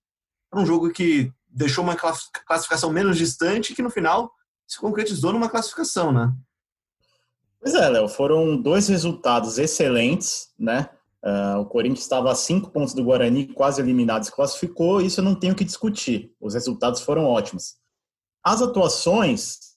para 0.50 0.62
um 0.62 0.66
jogo 0.66 0.92
que 0.92 1.32
deixou 1.48 1.84
uma 1.84 1.96
classificação 1.96 2.92
menos 2.92 3.18
distante 3.18 3.74
que 3.74 3.82
no 3.82 3.90
final 3.90 4.32
se 4.68 4.80
concretizou 4.80 5.34
numa 5.34 5.50
classificação, 5.50 6.12
né? 6.12 6.34
Pois 7.60 7.74
é, 7.74 7.90
Léo, 7.90 8.08
foram 8.08 8.60
dois 8.60 8.88
resultados 8.88 9.58
excelentes, 9.58 10.50
né? 10.58 10.90
Uh, 11.24 11.60
o 11.60 11.66
Corinthians 11.66 12.02
estava 12.02 12.32
a 12.32 12.36
cinco 12.36 12.72
pontos 12.72 12.96
do 12.96 13.04
Guarani, 13.04 13.48
quase 13.54 13.80
eliminado, 13.80 14.24
se 14.24 14.32
classificou, 14.32 15.02
isso 15.02 15.20
eu 15.20 15.24
não 15.24 15.36
tenho 15.36 15.54
que 15.54 15.64
discutir. 15.64 16.34
Os 16.42 16.56
resultados 16.56 17.02
foram 17.02 17.26
ótimos. 17.26 17.76
As 18.44 18.62
atuações 18.62 19.71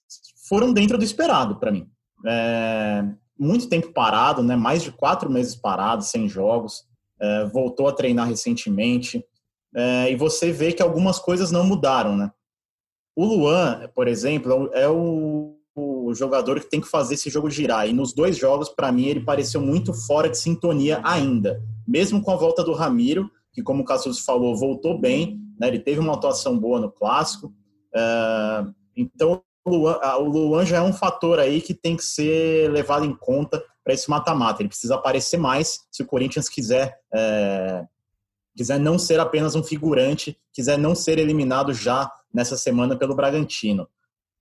foram 0.48 0.72
dentro 0.72 0.98
do 0.98 1.04
esperado 1.04 1.56
para 1.56 1.72
mim. 1.72 1.88
É, 2.26 3.04
muito 3.38 3.68
tempo 3.68 3.92
parado, 3.92 4.42
né? 4.42 4.56
Mais 4.56 4.82
de 4.82 4.92
quatro 4.92 5.30
meses 5.30 5.54
parado, 5.54 6.04
sem 6.04 6.28
jogos. 6.28 6.84
É, 7.20 7.46
voltou 7.46 7.88
a 7.88 7.92
treinar 7.92 8.28
recentemente. 8.28 9.24
É, 9.74 10.10
e 10.10 10.16
você 10.16 10.52
vê 10.52 10.72
que 10.72 10.82
algumas 10.82 11.18
coisas 11.18 11.50
não 11.50 11.64
mudaram, 11.64 12.16
né? 12.16 12.30
O 13.16 13.24
Luan, 13.24 13.88
por 13.94 14.08
exemplo, 14.08 14.70
é 14.72 14.88
o, 14.88 15.56
o 15.74 16.14
jogador 16.14 16.60
que 16.60 16.70
tem 16.70 16.80
que 16.80 16.88
fazer 16.88 17.14
esse 17.14 17.30
jogo 17.30 17.50
girar. 17.50 17.88
E 17.88 17.92
nos 17.92 18.12
dois 18.12 18.36
jogos, 18.36 18.68
para 18.68 18.92
mim, 18.92 19.06
ele 19.06 19.20
pareceu 19.20 19.60
muito 19.60 19.92
fora 19.92 20.28
de 20.28 20.38
sintonia 20.38 21.00
ainda. 21.04 21.62
Mesmo 21.86 22.22
com 22.22 22.30
a 22.30 22.36
volta 22.36 22.62
do 22.62 22.72
Ramiro, 22.72 23.30
que, 23.52 23.62
como 23.62 23.82
o 23.82 23.84
Cassius 23.84 24.20
falou, 24.20 24.56
voltou 24.56 24.98
bem. 24.98 25.40
Né? 25.58 25.68
Ele 25.68 25.78
teve 25.78 26.00
uma 26.00 26.14
atuação 26.14 26.58
boa 26.58 26.80
no 26.80 26.90
clássico. 26.90 27.52
É, 27.94 28.64
então, 28.96 29.42
Luan, 29.70 29.98
o 30.18 30.24
Luan 30.24 30.66
já 30.66 30.76
é 30.76 30.82
um 30.82 30.92
fator 30.92 31.38
aí 31.38 31.60
que 31.60 31.72
tem 31.72 31.96
que 31.96 32.04
ser 32.04 32.70
levado 32.70 33.04
em 33.04 33.14
conta 33.14 33.62
para 33.82 33.94
esse 33.94 34.08
mata-mata. 34.10 34.62
Ele 34.62 34.68
precisa 34.68 34.94
aparecer 34.94 35.38
mais 35.38 35.80
se 35.90 36.02
o 36.02 36.06
Corinthians 36.06 36.48
quiser, 36.48 36.98
é, 37.14 37.84
quiser 38.56 38.78
não 38.78 38.98
ser 38.98 39.20
apenas 39.20 39.54
um 39.54 39.62
figurante, 39.62 40.38
quiser 40.52 40.78
não 40.78 40.94
ser 40.94 41.18
eliminado 41.18 41.72
já 41.72 42.10
nessa 42.32 42.56
semana 42.56 42.96
pelo 42.96 43.14
Bragantino. 43.14 43.88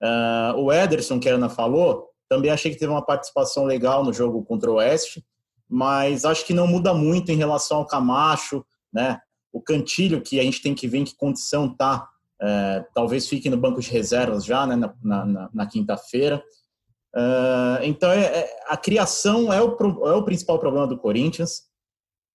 Uh, 0.01 0.57
o 0.57 0.73
Ederson, 0.73 1.19
que 1.19 1.29
a 1.29 1.35
Ana 1.35 1.47
falou, 1.47 2.09
também 2.27 2.51
achei 2.51 2.71
que 2.71 2.77
teve 2.77 2.91
uma 2.91 3.05
participação 3.05 3.63
legal 3.63 4.03
no 4.03 4.11
jogo 4.11 4.43
contra 4.43 4.69
o 4.69 4.75
Oeste, 4.75 5.23
mas 5.69 6.25
acho 6.25 6.45
que 6.45 6.53
não 6.53 6.67
muda 6.67 6.93
muito 6.93 7.31
em 7.31 7.37
relação 7.37 7.77
ao 7.77 7.87
Camacho, 7.87 8.65
né? 8.91 9.19
O 9.51 9.61
Cantilho, 9.61 10.21
que 10.21 10.39
a 10.39 10.43
gente 10.43 10.61
tem 10.61 10.73
que 10.73 10.87
ver 10.87 10.97
em 10.99 11.03
que 11.05 11.15
condição 11.15 11.73
tá 11.73 12.09
é, 12.43 12.85
talvez 12.93 13.29
fique 13.29 13.49
no 13.49 13.55
banco 13.55 13.79
de 13.79 13.89
reservas 13.89 14.43
já 14.43 14.67
né, 14.67 14.75
na, 14.75 14.93
na, 15.01 15.49
na 15.53 15.65
quinta-feira. 15.65 16.43
É, 17.15 17.87
então, 17.87 18.11
é, 18.11 18.25
é, 18.25 18.59
a 18.67 18.75
criação 18.75 19.53
é 19.53 19.61
o, 19.61 19.77
é 20.07 20.13
o 20.13 20.25
principal 20.25 20.59
problema 20.59 20.85
do 20.85 20.97
Corinthians. 20.97 21.63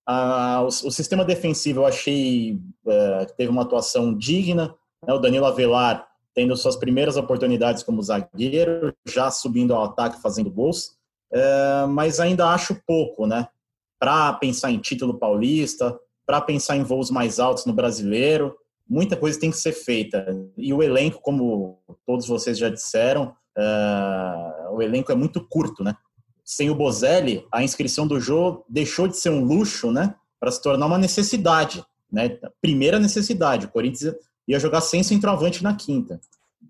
o, 0.08 0.66
o, 0.66 0.90
sistema 0.90 1.26
defensivo 1.26 1.80
eu 1.80 1.86
achei 1.86 2.58
é, 2.86 3.26
que 3.26 3.36
teve 3.36 3.50
uma 3.50 3.62
atuação 3.62 4.16
digna. 4.16 4.74
Né, 5.06 5.12
o 5.12 5.18
Danilo 5.18 5.44
Avelar 5.44 6.08
tendo 6.34 6.56
suas 6.56 6.76
primeiras 6.76 7.16
oportunidades 7.16 7.82
como 7.82 8.02
zagueiro, 8.02 8.94
já 9.06 9.30
subindo 9.30 9.74
ao 9.74 9.84
ataque, 9.84 10.22
fazendo 10.22 10.50
gols. 10.50 10.96
Mas 11.90 12.20
ainda 12.20 12.48
acho 12.50 12.80
pouco, 12.86 13.26
né? 13.26 13.48
Para 13.98 14.32
pensar 14.34 14.70
em 14.70 14.78
título 14.78 15.18
paulista, 15.18 15.98
para 16.24 16.40
pensar 16.40 16.76
em 16.76 16.84
voos 16.84 17.10
mais 17.10 17.40
altos 17.40 17.66
no 17.66 17.72
brasileiro 17.72 18.56
muita 18.88 19.16
coisa 19.16 19.38
tem 19.38 19.50
que 19.50 19.56
ser 19.56 19.72
feita. 19.72 20.26
E 20.56 20.72
o 20.72 20.82
elenco, 20.82 21.20
como 21.20 21.78
todos 22.06 22.26
vocês 22.26 22.56
já 22.56 22.68
disseram, 22.68 23.34
uh, 23.56 24.74
o 24.74 24.80
elenco 24.80 25.12
é 25.12 25.14
muito 25.14 25.46
curto, 25.46 25.84
né? 25.84 25.94
Sem 26.44 26.70
o 26.70 26.74
Bozelli, 26.74 27.46
a 27.52 27.62
inscrição 27.62 28.06
do 28.06 28.18
jogo 28.18 28.64
deixou 28.68 29.06
de 29.06 29.16
ser 29.16 29.30
um 29.30 29.44
luxo, 29.44 29.92
né? 29.92 30.14
Para 30.40 30.50
se 30.50 30.62
tornar 30.62 30.86
uma 30.86 30.96
necessidade, 30.96 31.84
né? 32.10 32.38
Primeira 32.62 32.98
necessidade. 32.98 33.66
O 33.66 33.70
Corinthians 33.70 34.14
ia 34.46 34.58
jogar 34.58 34.80
sem 34.80 35.02
centroavante 35.02 35.62
na 35.62 35.74
quinta. 35.74 36.18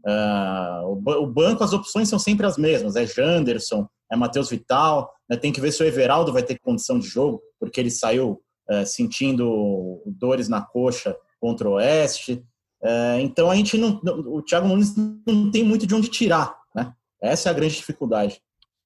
Uh, 0.04 0.98
o, 1.06 1.26
banco, 1.26 1.62
as 1.62 1.72
opções 1.72 2.08
são 2.08 2.18
sempre 2.18 2.46
as 2.46 2.56
mesmas. 2.56 2.96
É 2.96 3.06
Janderson, 3.06 3.86
é 4.10 4.16
Matheus 4.16 4.50
Vital. 4.50 5.12
Né? 5.28 5.36
Tem 5.36 5.52
que 5.52 5.60
ver 5.60 5.70
se 5.70 5.82
o 5.82 5.86
Everaldo 5.86 6.32
vai 6.32 6.42
ter 6.42 6.58
condição 6.58 6.98
de 6.98 7.06
jogo, 7.06 7.40
porque 7.60 7.78
ele 7.78 7.90
saiu 7.90 8.40
uh, 8.68 8.84
sentindo 8.84 10.02
dores 10.06 10.48
na 10.48 10.60
coxa 10.60 11.14
contra 11.40 11.68
o 11.68 11.72
Oeste. 11.74 12.44
É, 12.82 13.20
então 13.20 13.50
a 13.50 13.56
gente 13.56 13.76
não, 13.76 14.00
o 14.26 14.42
Thiago 14.42 14.68
Nunes 14.68 14.94
não 15.26 15.50
tem 15.50 15.64
muito 15.64 15.86
de 15.86 15.94
onde 15.94 16.08
tirar, 16.08 16.56
né? 16.74 16.92
Essa 17.20 17.48
é 17.48 17.50
a 17.50 17.54
grande 17.54 17.76
dificuldade. 17.76 18.40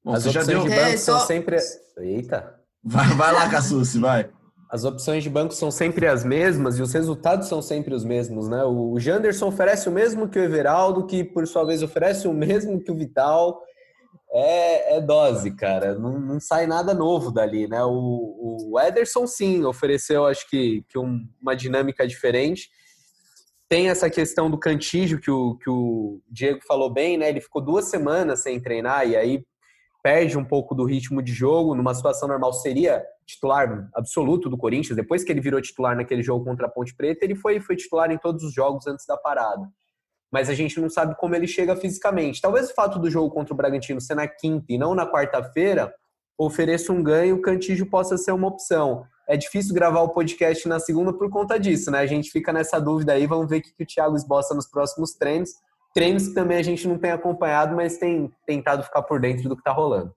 As 0.07 0.27
opções 0.27 0.47
de 0.47 0.55
banco 0.55 0.73
é, 0.73 0.97
são 0.97 1.19
só... 1.19 1.27
sempre. 1.27 1.59
Eita! 1.99 2.59
Vai, 2.83 3.09
vai 3.15 3.33
lá, 3.33 3.49
Cassucci, 3.49 3.99
vai. 3.99 4.29
As 4.69 4.85
opções 4.85 5.23
de 5.23 5.29
banco 5.29 5.55
são 5.55 5.71
sempre 5.71 6.07
as 6.07 6.25
mesmas 6.25 6.79
e 6.79 6.83
os 6.83 6.93
resultados 6.93 7.47
são 7.47 7.61
sempre 7.61 7.95
os 7.95 8.05
mesmos, 8.05 8.49
né? 8.49 8.65
O 8.65 8.99
Janderson 8.99 9.49
oferece 9.49 9.89
o 9.89 9.93
mesmo 9.93 10.29
que 10.29 10.39
o 10.39 10.43
Everaldo, 10.43 11.07
que 11.07 11.23
por 11.23 11.47
sua 11.47 11.65
vez 11.65 11.83
oferece 11.83 12.27
o 12.27 12.33
mesmo 12.33 12.83
que 12.83 12.91
o 12.91 12.95
Vital. 12.95 13.61
É, 14.35 14.97
é 14.97 15.01
dose, 15.01 15.55
cara. 15.55 15.95
Não, 15.95 16.19
não, 16.19 16.41
sai 16.41 16.67
nada 16.67 16.95
novo 16.95 17.31
dali, 17.31 17.69
né? 17.69 17.85
O, 17.85 18.71
o 18.73 18.81
Ederson, 18.81 19.27
sim, 19.27 19.63
ofereceu, 19.65 20.27
acho 20.27 20.49
que, 20.49 20.83
que 20.89 20.99
um, 20.99 21.29
uma 21.41 21.55
dinâmica 21.55 22.07
diferente. 22.07 22.71
Tem 23.69 23.91
essa 23.91 24.09
questão 24.09 24.51
do 24.51 24.59
cantígio 24.59 25.21
que 25.21 25.31
o, 25.31 25.57
que 25.57 25.69
o 25.69 26.21
Diego 26.31 26.61
falou 26.67 26.91
bem, 26.91 27.19
né? 27.19 27.29
Ele 27.29 27.41
ficou 27.43 27.61
duas 27.61 27.87
semanas 27.91 28.43
sem 28.43 28.59
treinar 28.59 29.07
e 29.07 29.17
aí 29.17 29.45
perde 30.03 30.37
um 30.39 30.45
pouco 30.45 30.75
do 30.75 30.85
ritmo 30.85 31.23
de 31.23 31.33
jogo. 31.33 31.75
Numa 31.75 31.95
situação 31.95 32.27
normal, 32.27 32.55
seria 32.55 33.05
titular 33.27 33.89
absoluto 33.95 34.49
do 34.49 34.57
Corinthians. 34.57 34.97
Depois 34.97 35.23
que 35.23 35.31
ele 35.31 35.43
virou 35.43 35.61
titular 35.61 35.95
naquele 35.95 36.23
jogo 36.23 36.45
contra 36.45 36.67
a 36.67 36.71
Ponte 36.71 36.95
Preta, 36.95 37.25
ele 37.25 37.35
foi, 37.35 37.61
foi 37.61 37.77
titular 37.77 38.11
em 38.11 38.19
todos 38.19 38.43
os 38.43 38.55
jogos 38.55 38.87
antes 38.87 39.05
da 39.07 39.17
parada 39.17 39.71
mas 40.33 40.49
a 40.49 40.55
gente 40.55 40.81
não 40.81 40.89
sabe 40.89 41.15
como 41.17 41.35
ele 41.35 41.47
chega 41.47 41.77
fisicamente. 41.77 42.41
Talvez 42.41 42.71
o 42.71 42.75
fato 42.75 42.99
do 42.99 43.11
jogo 43.11 43.31
contra 43.31 43.53
o 43.53 43.57
Bragantino 43.57 44.01
ser 44.01 44.15
na 44.15 44.27
quinta 44.27 44.65
e 44.71 44.79
não 44.79 44.95
na 44.95 45.07
quarta-feira 45.07 45.95
ofereça 46.39 46.93
um 46.93 47.03
ganho, 47.03 47.37
o 47.37 47.43
Cantígio 47.43 47.85
possa 47.87 48.17
ser 48.17 48.33
uma 48.33 48.49
opção. 48.49 49.05
é 49.29 49.37
difícil 49.37 49.75
gravar 49.75 50.01
o 50.01 50.09
podcast 50.09 50.67
na 50.67 50.81
segunda 50.81 51.13
por 51.13 51.31
conta 51.31 51.61
disso, 51.61 51.91
né? 51.91 52.01
A 52.01 52.07
gente 52.07 52.31
fica 52.31 52.53
nessa 52.53 52.81
dúvida 52.81 53.13
aí, 53.13 53.27
vamos 53.27 53.49
ver 53.49 53.59
o 53.59 53.63
que, 53.63 53.73
que 53.73 53.83
o 53.85 53.87
Thiago 53.87 54.17
esboça 54.17 54.55
nos 54.55 54.67
próximos 54.67 55.13
treinos. 55.15 55.51
Treinos 55.95 56.29
que 56.29 56.35
também 56.35 56.57
a 56.57 56.63
gente 56.63 56.89
não 56.89 56.99
tem 56.99 57.11
acompanhado, 57.11 57.77
mas 57.77 57.99
tem 57.99 58.33
tentado 58.47 58.83
ficar 58.83 59.03
por 59.03 59.21
dentro 59.21 59.49
do 59.49 59.55
que 59.55 59.61
está 59.61 59.71
rolando. 59.71 60.13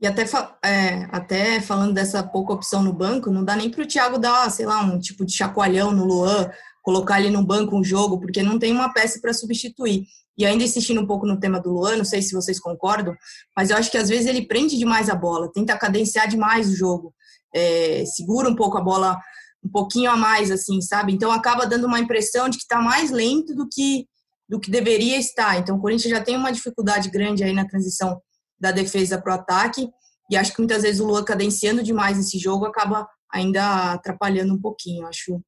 E 0.00 0.06
até, 0.06 0.24
é, 0.64 1.08
até 1.12 1.60
falando 1.60 1.94
dessa 1.94 2.22
pouca 2.24 2.54
opção 2.54 2.82
no 2.82 2.92
banco, 2.92 3.30
não 3.30 3.44
dá 3.44 3.54
nem 3.54 3.70
para 3.70 3.82
o 3.82 3.86
Thiago 3.86 4.18
dar, 4.18 4.50
sei 4.50 4.66
lá, 4.66 4.80
um 4.80 4.98
tipo 4.98 5.24
de 5.24 5.32
chacoalhão 5.32 5.92
no 5.92 6.04
Luan, 6.04 6.50
colocar 6.82 7.20
ele 7.20 7.30
no 7.30 7.44
banco 7.44 7.76
um 7.76 7.84
jogo, 7.84 8.18
porque 8.20 8.42
não 8.42 8.58
tem 8.58 8.72
uma 8.72 8.92
peça 8.92 9.20
para 9.20 9.32
substituir. 9.32 10.04
E 10.36 10.44
ainda 10.44 10.64
insistindo 10.64 11.00
um 11.00 11.06
pouco 11.06 11.26
no 11.26 11.38
tema 11.38 11.60
do 11.60 11.70
Luan, 11.70 11.96
não 11.96 12.04
sei 12.04 12.22
se 12.22 12.32
vocês 12.32 12.58
concordam, 12.58 13.14
mas 13.56 13.70
eu 13.70 13.76
acho 13.76 13.90
que 13.90 13.98
às 13.98 14.08
vezes 14.08 14.26
ele 14.26 14.46
prende 14.46 14.76
demais 14.78 15.08
a 15.08 15.14
bola, 15.14 15.52
tenta 15.52 15.76
cadenciar 15.76 16.28
demais 16.28 16.70
o 16.70 16.76
jogo, 16.76 17.14
é, 17.54 18.04
segura 18.06 18.48
um 18.48 18.56
pouco 18.56 18.78
a 18.78 18.80
bola 18.80 19.18
um 19.64 19.68
pouquinho 19.68 20.10
a 20.10 20.16
mais, 20.16 20.50
assim, 20.50 20.80
sabe? 20.80 21.12
Então 21.12 21.30
acaba 21.30 21.66
dando 21.66 21.86
uma 21.86 22.00
impressão 22.00 22.48
de 22.48 22.56
que 22.56 22.64
está 22.64 22.80
mais 22.80 23.10
lento 23.10 23.54
do 23.54 23.68
que 23.70 24.06
do 24.48 24.60
que 24.60 24.70
deveria 24.70 25.16
estar. 25.18 25.58
Então 25.58 25.76
o 25.76 25.80
Corinthians 25.80 26.10
já 26.10 26.20
tem 26.22 26.36
uma 26.36 26.52
dificuldade 26.52 27.08
grande 27.08 27.42
aí 27.42 27.54
na 27.54 27.66
transição 27.66 28.20
da 28.60 28.70
defesa 28.70 29.18
para 29.18 29.32
o 29.32 29.34
ataque. 29.36 29.88
E 30.30 30.36
acho 30.36 30.52
que 30.52 30.58
muitas 30.58 30.82
vezes 30.82 31.00
o 31.00 31.06
Lua 31.06 31.24
cadenciando 31.24 31.82
demais 31.82 32.18
esse 32.18 32.38
jogo 32.38 32.66
acaba 32.66 33.08
ainda 33.32 33.92
atrapalhando 33.92 34.52
um 34.52 34.60
pouquinho. 34.60 35.06
Acho, 35.06 35.40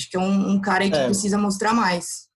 acho 0.00 0.10
que 0.10 0.16
é 0.16 0.20
um, 0.20 0.52
um 0.52 0.60
cara 0.60 0.88
que 0.88 0.96
é. 0.96 1.04
precisa 1.04 1.36
mostrar 1.36 1.74
mais. 1.74 2.28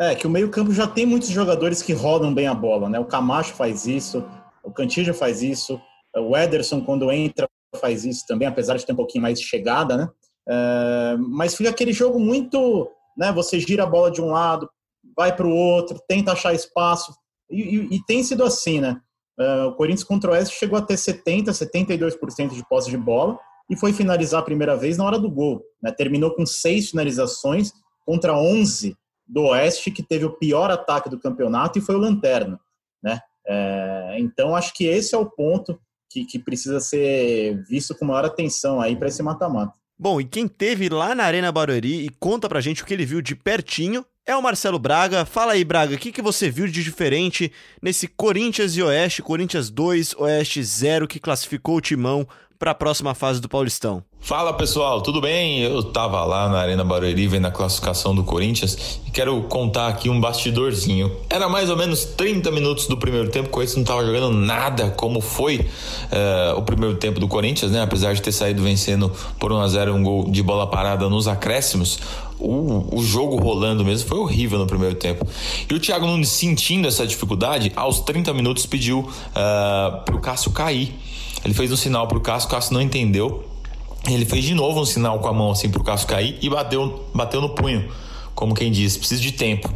É, 0.00 0.14
que 0.14 0.26
o 0.26 0.30
meio-campo 0.30 0.72
já 0.72 0.86
tem 0.86 1.06
muitos 1.06 1.28
jogadores 1.28 1.82
que 1.82 1.92
rodam 1.92 2.34
bem 2.34 2.46
a 2.46 2.54
bola, 2.54 2.88
né? 2.88 2.98
O 2.98 3.04
Camacho 3.04 3.54
faz 3.54 3.86
isso, 3.86 4.24
o 4.64 4.70
Cantillo 4.72 5.14
faz 5.14 5.42
isso, 5.42 5.80
o 6.16 6.36
Ederson, 6.36 6.80
quando 6.80 7.10
entra, 7.12 7.48
faz 7.80 8.04
isso 8.04 8.24
também, 8.26 8.48
apesar 8.48 8.76
de 8.76 8.84
ter 8.84 8.92
um 8.92 8.96
pouquinho 8.96 9.22
mais 9.22 9.38
de 9.38 9.46
chegada, 9.46 9.96
né? 9.96 10.08
É, 10.48 11.16
mas 11.18 11.54
fica 11.54 11.70
aquele 11.70 11.92
jogo 11.92 12.18
muito. 12.18 12.90
Né, 13.16 13.30
você 13.30 13.60
gira 13.60 13.82
a 13.82 13.86
bola 13.86 14.10
de 14.10 14.22
um 14.22 14.30
lado, 14.30 14.68
vai 15.14 15.36
para 15.36 15.46
o 15.46 15.54
outro, 15.54 16.02
tenta 16.08 16.32
achar 16.32 16.54
espaço, 16.54 17.14
e, 17.50 17.60
e, 17.60 17.96
e 17.96 18.04
tem 18.06 18.24
sido 18.24 18.42
assim, 18.42 18.80
né? 18.80 18.98
Uh, 19.38 19.68
o 19.68 19.74
Corinthians 19.74 20.04
contra 20.04 20.30
o 20.30 20.32
Oeste 20.34 20.56
chegou 20.56 20.78
a 20.78 20.82
ter 20.82 20.94
70%, 20.94 21.48
72% 21.48 22.54
de 22.54 22.66
posse 22.68 22.90
de 22.90 22.96
bola 22.96 23.38
e 23.72 23.76
foi 23.76 23.90
finalizar 23.90 24.40
a 24.40 24.44
primeira 24.44 24.76
vez 24.76 24.98
na 24.98 25.04
hora 25.04 25.18
do 25.18 25.30
gol. 25.30 25.64
Né? 25.82 25.90
Terminou 25.90 26.34
com 26.34 26.44
seis 26.44 26.90
finalizações 26.90 27.72
contra 28.04 28.36
11 28.36 28.94
do 29.26 29.44
Oeste, 29.44 29.90
que 29.90 30.02
teve 30.02 30.26
o 30.26 30.36
pior 30.36 30.70
ataque 30.70 31.08
do 31.08 31.18
campeonato 31.18 31.78
e 31.78 31.82
foi 31.82 31.94
o 31.94 31.98
Lanterna. 31.98 32.60
Né? 33.02 33.18
É, 33.46 34.16
então, 34.18 34.54
acho 34.54 34.74
que 34.74 34.84
esse 34.84 35.14
é 35.14 35.18
o 35.18 35.24
ponto 35.24 35.80
que, 36.10 36.26
que 36.26 36.38
precisa 36.38 36.80
ser 36.80 37.64
visto 37.66 37.96
com 37.96 38.04
maior 38.04 38.26
atenção 38.26 38.78
aí 38.78 38.94
para 38.94 39.08
esse 39.08 39.22
mata-mata. 39.22 39.72
Bom, 39.98 40.20
e 40.20 40.24
quem 40.24 40.46
teve 40.46 40.90
lá 40.90 41.14
na 41.14 41.24
Arena 41.24 41.50
Barueri 41.50 42.04
e 42.04 42.10
conta 42.10 42.50
pra 42.50 42.60
gente 42.60 42.82
o 42.82 42.86
que 42.86 42.92
ele 42.92 43.06
viu 43.06 43.22
de 43.22 43.34
pertinho 43.34 44.04
é 44.26 44.36
o 44.36 44.42
Marcelo 44.42 44.78
Braga. 44.78 45.24
Fala 45.24 45.52
aí, 45.52 45.64
Braga, 45.64 45.94
o 45.94 45.98
que, 45.98 46.12
que 46.12 46.20
você 46.20 46.50
viu 46.50 46.66
de 46.66 46.84
diferente 46.84 47.50
nesse 47.80 48.06
Corinthians 48.06 48.76
e 48.76 48.82
Oeste, 48.82 49.22
Corinthians 49.22 49.70
2, 49.70 50.14
Oeste 50.16 50.62
0, 50.62 51.08
que 51.08 51.18
classificou 51.18 51.76
o 51.76 51.80
Timão 51.80 52.28
para 52.62 52.70
a 52.70 52.74
próxima 52.76 53.12
fase 53.12 53.40
do 53.40 53.48
Paulistão? 53.48 54.04
Fala 54.20 54.52
pessoal, 54.52 55.02
tudo 55.02 55.20
bem? 55.20 55.62
Eu 55.62 55.82
tava 55.82 56.24
lá 56.24 56.48
na 56.48 56.60
Arena 56.60 56.84
Barueri 56.84 57.26
vendo 57.26 57.46
a 57.46 57.50
classificação 57.50 58.14
do 58.14 58.22
Corinthians 58.22 59.00
e 59.04 59.10
quero 59.10 59.42
contar 59.48 59.88
aqui 59.88 60.08
um 60.08 60.20
bastidorzinho. 60.20 61.10
Era 61.28 61.48
mais 61.48 61.68
ou 61.68 61.76
menos 61.76 62.04
30 62.04 62.52
minutos 62.52 62.86
do 62.86 62.96
primeiro 62.96 63.30
tempo, 63.30 63.48
o 63.48 63.50
Corinthians 63.50 63.78
não 63.78 63.84
tava 63.84 64.06
jogando 64.06 64.30
nada 64.30 64.90
como 64.90 65.20
foi 65.20 65.56
uh, 65.56 66.56
o 66.56 66.62
primeiro 66.62 66.96
tempo 66.98 67.18
do 67.18 67.26
Corinthians, 67.26 67.72
né? 67.72 67.82
Apesar 67.82 68.14
de 68.14 68.22
ter 68.22 68.30
saído 68.30 68.62
vencendo 68.62 69.10
por 69.40 69.50
1 69.50 69.60
a 69.60 69.66
0 69.66 69.94
um 69.96 70.02
gol 70.04 70.30
de 70.30 70.40
bola 70.40 70.68
parada 70.68 71.08
nos 71.08 71.26
acréscimos, 71.26 71.98
o, 72.38 72.96
o 72.96 73.02
jogo 73.02 73.38
rolando 73.38 73.84
mesmo 73.84 74.08
foi 74.08 74.18
horrível 74.18 74.60
no 74.60 74.68
primeiro 74.68 74.94
tempo. 74.94 75.26
E 75.68 75.74
o 75.74 75.80
Thiago 75.80 76.06
Nunes, 76.06 76.28
sentindo 76.28 76.86
essa 76.86 77.04
dificuldade, 77.04 77.72
aos 77.74 77.98
30 77.98 78.32
minutos 78.32 78.66
pediu 78.66 79.00
uh, 79.00 80.04
pro 80.04 80.20
Cássio 80.20 80.52
cair. 80.52 80.94
Ele 81.44 81.54
fez 81.54 81.72
um 81.72 81.76
sinal 81.76 82.06
pro 82.06 82.20
Cássio, 82.20 82.48
o 82.48 82.50
Cássio 82.50 82.74
não 82.74 82.80
entendeu. 82.80 83.44
Ele 84.08 84.24
fez 84.24 84.44
de 84.44 84.54
novo 84.54 84.80
um 84.80 84.84
sinal 84.84 85.18
com 85.20 85.28
a 85.28 85.32
mão 85.32 85.50
assim 85.50 85.70
pro 85.70 85.82
Cássio 85.84 86.08
cair 86.08 86.38
e 86.42 86.48
bateu, 86.48 87.04
bateu 87.14 87.40
no 87.40 87.50
punho 87.50 87.88
como 88.34 88.54
quem 88.54 88.70
diz, 88.70 88.96
precisa 88.96 89.20
de 89.20 89.32
tempo. 89.32 89.72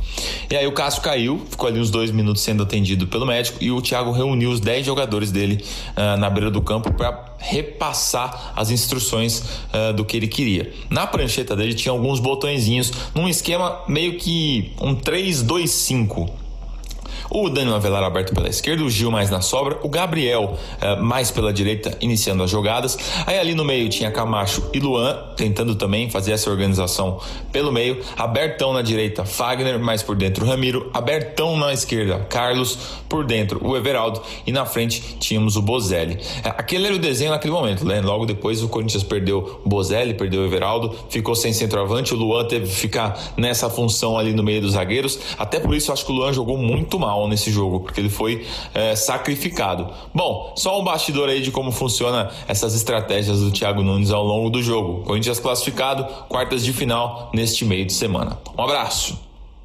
E 0.51 0.57
aí 0.57 0.67
o 0.67 0.73
Cássio 0.73 1.03
caiu, 1.03 1.45
ficou 1.49 1.69
ali 1.69 1.79
uns 1.79 1.91
dois 1.91 2.11
minutos 2.11 2.43
sendo 2.43 2.63
atendido 2.63 3.07
pelo 3.07 3.27
médico 3.27 3.63
e 3.63 3.71
o 3.71 3.81
Thiago 3.81 4.11
reuniu 4.11 4.51
os 4.51 4.61
dez 4.61 4.85
jogadores 4.85 5.31
dele 5.31 5.63
uh, 5.97 6.19
na 6.19 6.29
beira 6.31 6.51
do 6.51 6.61
campo 6.63 6.93
para 6.93 7.37
repassar 7.39 8.53
as 8.57 8.71
instruções 8.71 9.39
uh, 9.39 9.93
do 9.95 10.05
que 10.05 10.17
ele 10.17 10.27
queria. 10.27 10.73
Na 10.91 11.07
prancheta 11.07 11.55
dele 11.55 11.75
tinha 11.75 11.93
alguns 11.93 12.19
botõezinhos 12.19 12.93
num 13.15 13.29
esquema 13.29 13.83
meio 13.87 14.17
que 14.17 14.73
um 14.81 14.95
3-2-5 14.95 16.29
o 17.39 17.51
Daniel 17.51 17.77
Avelar 17.77 18.03
aberto 18.03 18.35
pela 18.35 18.49
esquerda, 18.49 18.83
o 18.83 18.89
Gil 18.89 19.11
mais 19.11 19.29
na 19.29 19.43
sobra, 19.43 19.79
o 19.83 19.91
Gabriel 19.91 20.57
uh, 20.81 21.03
mais 21.03 21.31
pela 21.31 21.53
direita, 21.53 21.95
iniciando 22.01 22.43
as 22.43 22.51
jogadas. 22.51 22.97
Aí 23.27 23.39
ali 23.39 23.55
no 23.55 23.63
meio 23.63 23.91
tinha 23.91 24.11
Camacho 24.11 24.71
e 24.73 24.81
Luan, 24.81 25.19
tentando 25.37 25.75
também 25.75 26.09
fazer 26.09 26.33
essa 26.33 26.49
organização 26.49 27.21
pelo 27.53 27.71
meio. 27.71 28.01
Abertão 28.17 28.73
na 28.73 28.81
direita, 28.81 29.27
Fagner, 29.27 29.79
mais 29.79 30.03
por 30.03 30.17
dentro 30.17 30.47
Ramiro. 30.47 30.91
Abertão 30.95 31.59
na 31.59 31.75
esquerda, 31.75 32.21
Carlos, 32.21 32.79
por 33.07 33.27
dentro 33.27 33.61
o 33.63 33.77
Everaldo. 33.77 34.23
E 34.47 34.51
na 34.51 34.65
frente 34.65 35.19
tínhamos 35.21 35.57
o 35.57 35.63
Bozelli. 35.63 36.19
É, 36.43 36.49
aquele 36.49 36.87
era 36.87 36.95
o 36.95 36.99
desenho 36.99 37.33
naquele 37.33 37.53
momento, 37.53 37.85
né? 37.85 38.01
Logo 38.01 38.25
depois 38.25 38.63
o 38.63 38.69
Corinthians 38.69 39.03
perdeu 39.03 39.61
o 39.63 39.69
Bozelli, 39.69 40.15
perdeu 40.15 40.41
o 40.41 40.47
Everaldo, 40.47 40.97
ficou 41.11 41.35
sem 41.35 41.53
centroavante. 41.53 42.15
O 42.15 42.17
Luan 42.17 42.47
teve 42.47 42.67
que 42.67 42.75
ficar 42.75 43.35
nessa 43.37 43.69
função 43.69 44.17
ali 44.17 44.33
no 44.33 44.43
meio 44.43 44.63
dos 44.63 44.73
zagueiros. 44.73 45.19
Até 45.37 45.61
por 45.61 45.75
isso 45.75 45.93
acho 45.93 46.07
que 46.07 46.13
o 46.13 46.15
Luan 46.15 46.33
jogou 46.33 46.57
muito 46.57 46.99
mal 46.99 47.26
mal 47.27 47.29
nesse 47.29 47.51
jogo, 47.51 47.81
porque 47.81 48.01
ele 48.01 48.09
foi 48.09 48.47
é, 48.73 48.95
sacrificado. 48.95 49.93
Bom, 50.15 50.55
só 50.57 50.81
um 50.81 50.85
bastidor 50.85 51.29
aí 51.29 51.43
de 51.43 51.51
como 51.51 51.73
funciona 51.73 52.31
essas 52.49 52.75
estratégias 52.75 53.41
do 53.41 53.51
Thiago 53.51 53.83
Nunes 53.83 54.11
ao 54.11 54.25
longo 54.25 54.49
do 54.49 54.63
jogo. 54.63 55.03
Corinthians 55.03 55.41
classificado, 55.41 56.05
quartas 56.29 56.65
de 56.65 56.73
final 56.73 57.31
neste 57.35 57.65
meio 57.65 57.85
de 57.85 57.93
semana. 57.93 58.39
Um 58.57 58.63
abraço. 58.63 59.21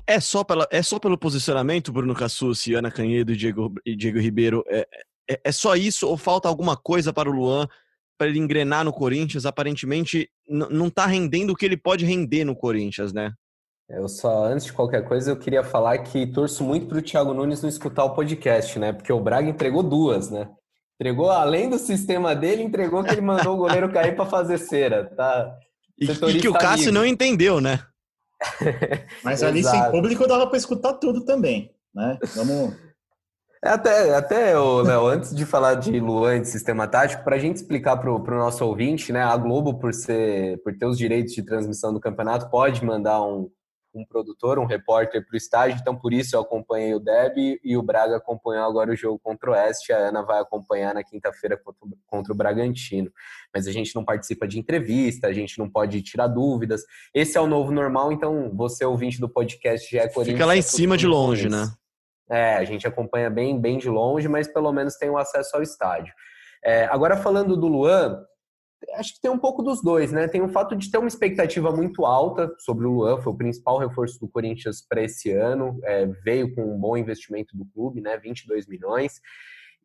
É 0.07 0.19
só, 0.19 0.43
pela, 0.43 0.67
é 0.71 0.81
só 0.81 0.99
pelo 0.99 1.17
posicionamento, 1.17 1.91
Bruno 1.91 2.13
Cassucci, 2.13 2.73
Ana 2.73 2.91
Canhedo 2.91 3.31
e 3.31 3.37
Diego, 3.37 3.73
e 3.85 3.95
Diego 3.95 4.19
Ribeiro? 4.19 4.63
É, 4.67 4.87
é, 5.29 5.41
é 5.45 5.51
só 5.51 5.75
isso 5.75 6.07
ou 6.07 6.17
falta 6.17 6.49
alguma 6.49 6.75
coisa 6.75 7.13
para 7.13 7.29
o 7.29 7.33
Luan 7.33 7.67
para 8.17 8.27
ele 8.27 8.39
engrenar 8.39 8.83
no 8.83 8.91
Corinthians? 8.91 9.45
Aparentemente 9.45 10.29
não 10.49 10.87
está 10.87 11.05
rendendo 11.05 11.51
o 11.51 11.55
que 11.55 11.65
ele 11.65 11.77
pode 11.77 12.03
render 12.03 12.43
no 12.43 12.55
Corinthians, 12.55 13.13
né? 13.13 13.31
Eu 13.93 14.07
só, 14.07 14.45
antes 14.45 14.67
de 14.67 14.73
qualquer 14.73 15.03
coisa, 15.03 15.31
eu 15.31 15.35
queria 15.35 15.63
falar 15.63 15.97
que 15.97 16.25
torço 16.25 16.63
muito 16.63 16.87
para 16.87 16.97
o 16.97 17.01
Thiago 17.01 17.33
Nunes 17.33 17.61
não 17.61 17.67
escutar 17.67 18.05
o 18.05 18.13
podcast, 18.13 18.79
né? 18.79 18.93
Porque 18.93 19.11
o 19.11 19.19
Braga 19.19 19.49
entregou 19.49 19.83
duas, 19.83 20.29
né? 20.29 20.49
Entregou, 20.95 21.29
além 21.29 21.69
do 21.69 21.77
sistema 21.77 22.33
dele, 22.33 22.63
entregou 22.63 23.03
que 23.03 23.11
ele 23.11 23.21
mandou 23.21 23.55
o 23.55 23.57
goleiro 23.57 23.91
cair 23.91 24.15
para 24.15 24.25
fazer 24.25 24.59
cera, 24.59 25.11
tá? 25.15 25.53
E, 25.99 26.05
e 26.05 26.39
que 26.39 26.47
o 26.47 26.53
Cássio 26.53 26.89
amigo. 26.89 26.93
não 26.93 27.05
entendeu, 27.05 27.59
né? 27.59 27.83
Mas 29.23 29.43
ali 29.43 29.61
sem 29.61 29.91
público 29.91 30.25
dava 30.25 30.47
para 30.47 30.57
escutar 30.57 30.93
tudo 30.93 31.25
também, 31.25 31.71
né? 31.93 32.17
Vamos... 32.35 32.73
É 33.63 33.69
até, 33.69 34.15
até 34.15 34.53
Léo, 34.57 35.05
antes 35.05 35.35
de 35.35 35.45
falar 35.45 35.75
de 35.75 35.99
Luan 35.99 36.41
de 36.41 36.47
sistema 36.47 36.87
tático, 36.87 37.23
para 37.23 37.35
a 37.35 37.39
gente 37.39 37.57
explicar 37.57 37.97
para 37.97 38.09
o 38.09 38.19
nosso 38.19 38.65
ouvinte, 38.65 39.11
né? 39.11 39.21
A 39.21 39.35
Globo, 39.35 39.77
por, 39.77 39.93
ser, 39.93 40.61
por 40.63 40.75
ter 40.75 40.85
os 40.85 40.97
direitos 40.97 41.33
de 41.33 41.43
transmissão 41.43 41.93
do 41.93 41.99
campeonato, 41.99 42.49
pode 42.49 42.83
mandar 42.83 43.21
um, 43.21 43.51
um 43.93 44.05
produtor, 44.05 44.57
um 44.57 44.65
repórter 44.65 45.25
para 45.25 45.33
o 45.33 45.37
estágio, 45.37 45.77
então 45.79 45.95
por 45.95 46.13
isso 46.13 46.35
eu 46.35 46.41
acompanhei 46.41 46.93
o 46.93 46.99
Deb 46.99 47.59
e 47.63 47.75
o 47.75 47.81
Braga 47.81 48.17
acompanhou 48.17 48.65
agora 48.65 48.91
o 48.91 48.95
jogo 48.95 49.19
contra 49.19 49.49
o 49.49 49.53
Oeste, 49.53 49.91
a 49.91 49.97
Ana 49.97 50.21
vai 50.23 50.39
acompanhar 50.39 50.93
na 50.93 51.03
quinta-feira 51.03 51.59
contra 52.07 52.33
o 52.33 52.35
Bragantino. 52.35 53.11
Mas 53.53 53.67
a 53.67 53.71
gente 53.71 53.93
não 53.93 54.05
participa 54.05 54.47
de 54.47 54.59
entrevista, 54.59 55.27
a 55.27 55.33
gente 55.33 55.57
não 55.59 55.69
pode 55.69 56.01
tirar 56.01 56.27
dúvidas. 56.27 56.83
Esse 57.13 57.37
é 57.37 57.41
o 57.41 57.47
novo 57.47 57.71
normal, 57.71 58.11
então 58.11 58.49
você, 58.55 58.85
ouvinte 58.85 59.19
do 59.19 59.27
podcast, 59.27 59.89
já 59.91 60.03
é 60.03 60.07
Corinthians. 60.07 60.35
Fica 60.35 60.45
lá 60.45 60.55
em 60.55 60.61
cima 60.61 60.97
de 60.97 61.07
longe, 61.07 61.49
né? 61.49 61.71
É, 62.29 62.55
a 62.55 62.63
gente 62.63 62.87
acompanha 62.87 63.29
bem, 63.29 63.59
bem 63.59 63.77
de 63.77 63.89
longe, 63.89 64.27
mas 64.29 64.47
pelo 64.47 64.71
menos 64.71 64.95
tem 64.95 65.09
o 65.09 65.17
acesso 65.17 65.55
ao 65.57 65.61
estádio. 65.61 66.13
É, 66.63 66.85
agora 66.85 67.17
falando 67.17 67.57
do 67.57 67.67
Luan, 67.67 68.23
acho 68.95 69.15
que 69.15 69.21
tem 69.21 69.31
um 69.31 69.37
pouco 69.37 69.61
dos 69.61 69.81
dois, 69.81 70.11
né? 70.11 70.27
Tem 70.27 70.41
o 70.41 70.49
fato 70.49 70.75
de 70.75 70.89
ter 70.89 70.97
uma 70.97 71.07
expectativa 71.07 71.71
muito 71.71 72.05
alta 72.05 72.53
sobre 72.59 72.85
o 72.85 72.91
Luan, 72.91 73.21
foi 73.21 73.33
o 73.33 73.37
principal 73.37 73.77
reforço 73.77 74.19
do 74.19 74.27
Corinthians 74.27 74.81
para 74.87 75.03
esse 75.03 75.31
ano, 75.31 75.79
é, 75.83 76.05
veio 76.05 76.53
com 76.53 76.63
um 76.63 76.79
bom 76.79 76.97
investimento 76.97 77.55
do 77.55 77.65
clube, 77.65 78.01
né? 78.01 78.17
22 78.17 78.67
milhões. 78.67 79.21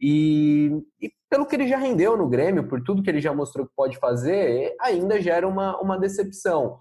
E, 0.00 0.70
e, 1.00 1.10
pelo 1.30 1.46
que 1.46 1.56
ele 1.56 1.66
já 1.66 1.78
rendeu 1.78 2.16
no 2.16 2.28
Grêmio, 2.28 2.68
por 2.68 2.82
tudo 2.82 3.02
que 3.02 3.10
ele 3.10 3.20
já 3.20 3.34
mostrou 3.34 3.66
que 3.66 3.72
pode 3.74 3.98
fazer, 3.98 4.74
ainda 4.80 5.20
gera 5.20 5.46
uma, 5.46 5.80
uma 5.80 5.98
decepção. 5.98 6.78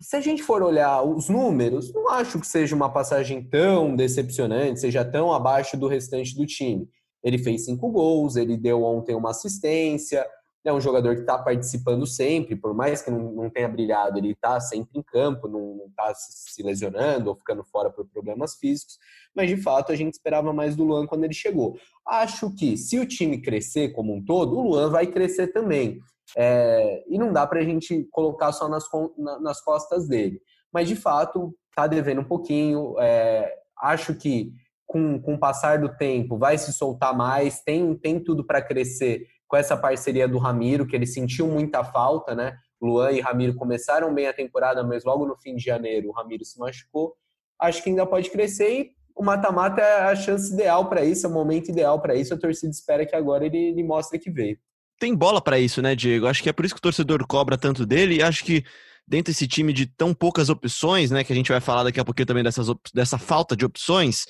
Se 0.00 0.16
a 0.16 0.20
gente 0.20 0.42
for 0.42 0.62
olhar 0.62 1.02
os 1.02 1.28
números, 1.28 1.92
não 1.92 2.08
acho 2.08 2.40
que 2.40 2.46
seja 2.46 2.74
uma 2.74 2.90
passagem 2.90 3.42
tão 3.42 3.94
decepcionante, 3.94 4.80
seja 4.80 5.04
tão 5.04 5.30
abaixo 5.30 5.76
do 5.76 5.86
restante 5.86 6.34
do 6.34 6.46
time. 6.46 6.88
Ele 7.22 7.36
fez 7.36 7.66
cinco 7.66 7.90
gols, 7.90 8.36
ele 8.36 8.56
deu 8.56 8.82
ontem 8.82 9.14
uma 9.14 9.30
assistência, 9.30 10.26
é 10.64 10.72
um 10.72 10.80
jogador 10.80 11.14
que 11.14 11.22
está 11.22 11.38
participando 11.38 12.06
sempre, 12.06 12.54
por 12.54 12.74
mais 12.74 13.00
que 13.00 13.10
não, 13.10 13.32
não 13.32 13.50
tenha 13.50 13.68
brilhado, 13.68 14.18
ele 14.18 14.32
está 14.32 14.60
sempre 14.60 14.98
em 14.98 15.02
campo, 15.02 15.48
não 15.48 15.86
está 15.88 16.12
se 16.14 16.62
lesionando 16.62 17.30
ou 17.30 17.36
ficando 17.36 17.64
fora 17.64 17.90
por 17.90 18.06
problemas 18.06 18.56
físicos, 18.56 18.98
mas 19.34 19.48
de 19.48 19.56
fato 19.56 19.90
a 19.90 19.96
gente 19.96 20.14
esperava 20.14 20.52
mais 20.52 20.76
do 20.76 20.84
Luan 20.84 21.06
quando 21.06 21.24
ele 21.24 21.32
chegou. 21.32 21.78
Acho 22.06 22.54
que 22.54 22.76
se 22.76 22.98
o 22.98 23.06
time 23.06 23.40
crescer 23.40 23.90
como 23.92 24.14
um 24.14 24.22
todo, 24.22 24.58
o 24.58 24.62
Luan 24.62 24.90
vai 24.90 25.06
crescer 25.06 25.48
também. 25.48 25.98
É, 26.36 27.04
e 27.08 27.18
não 27.18 27.32
dá 27.32 27.46
para 27.46 27.60
a 27.60 27.64
gente 27.64 28.06
colocar 28.10 28.52
só 28.52 28.68
nas, 28.68 28.84
nas 29.40 29.60
costas 29.62 30.06
dele. 30.06 30.40
Mas 30.72 30.88
de 30.88 30.94
fato 30.94 31.54
está 31.70 31.86
devendo 31.86 32.20
um 32.20 32.24
pouquinho. 32.24 32.94
É, 33.00 33.52
acho 33.78 34.14
que 34.14 34.52
com, 34.86 35.20
com 35.20 35.34
o 35.34 35.38
passar 35.38 35.78
do 35.78 35.88
tempo 35.96 36.36
vai 36.36 36.58
se 36.58 36.72
soltar 36.72 37.16
mais, 37.16 37.62
tem, 37.62 37.94
tem 37.96 38.18
tudo 38.22 38.44
para 38.44 38.60
crescer 38.60 39.26
com 39.50 39.56
essa 39.56 39.76
parceria 39.76 40.28
do 40.28 40.38
Ramiro, 40.38 40.86
que 40.86 40.94
ele 40.94 41.06
sentiu 41.06 41.48
muita 41.48 41.82
falta, 41.82 42.36
né? 42.36 42.56
Luan 42.80 43.10
e 43.10 43.20
Ramiro 43.20 43.56
começaram 43.56 44.14
bem 44.14 44.28
a 44.28 44.32
temporada, 44.32 44.84
mas 44.84 45.04
logo 45.04 45.26
no 45.26 45.36
fim 45.36 45.56
de 45.56 45.64
janeiro 45.64 46.08
o 46.08 46.12
Ramiro 46.12 46.44
se 46.44 46.56
machucou. 46.56 47.16
Acho 47.60 47.82
que 47.82 47.90
ainda 47.90 48.06
pode 48.06 48.30
crescer 48.30 48.70
e 48.70 48.90
o 49.12 49.24
mata-mata 49.24 49.80
é 49.80 50.02
a 50.02 50.14
chance 50.14 50.54
ideal 50.54 50.88
para 50.88 51.04
isso, 51.04 51.26
é 51.26 51.28
o 51.28 51.32
momento 51.32 51.68
ideal 51.68 52.00
para 52.00 52.14
isso. 52.14 52.32
A 52.32 52.38
torcida 52.38 52.70
espera 52.70 53.04
que 53.04 53.16
agora 53.16 53.44
ele, 53.44 53.58
ele 53.58 53.82
mostre 53.82 54.20
que 54.20 54.30
veio. 54.30 54.56
Tem 55.00 55.16
bola 55.16 55.42
para 55.42 55.58
isso, 55.58 55.82
né, 55.82 55.96
Diego? 55.96 56.28
Acho 56.28 56.44
que 56.44 56.48
é 56.48 56.52
por 56.52 56.64
isso 56.64 56.74
que 56.74 56.78
o 56.78 56.82
torcedor 56.82 57.26
cobra 57.26 57.58
tanto 57.58 57.84
dele 57.84 58.18
e 58.18 58.22
acho 58.22 58.44
que 58.44 58.64
dentro 59.04 59.32
desse 59.32 59.48
time 59.48 59.72
de 59.72 59.84
tão 59.84 60.14
poucas 60.14 60.48
opções, 60.48 61.10
né, 61.10 61.24
que 61.24 61.32
a 61.32 61.36
gente 61.36 61.50
vai 61.50 61.60
falar 61.60 61.82
daqui 61.82 61.98
a 61.98 62.04
pouquinho 62.04 62.26
também 62.26 62.44
dessas, 62.44 62.68
dessa 62.94 63.18
falta 63.18 63.56
de 63.56 63.64
opções, 63.64 64.26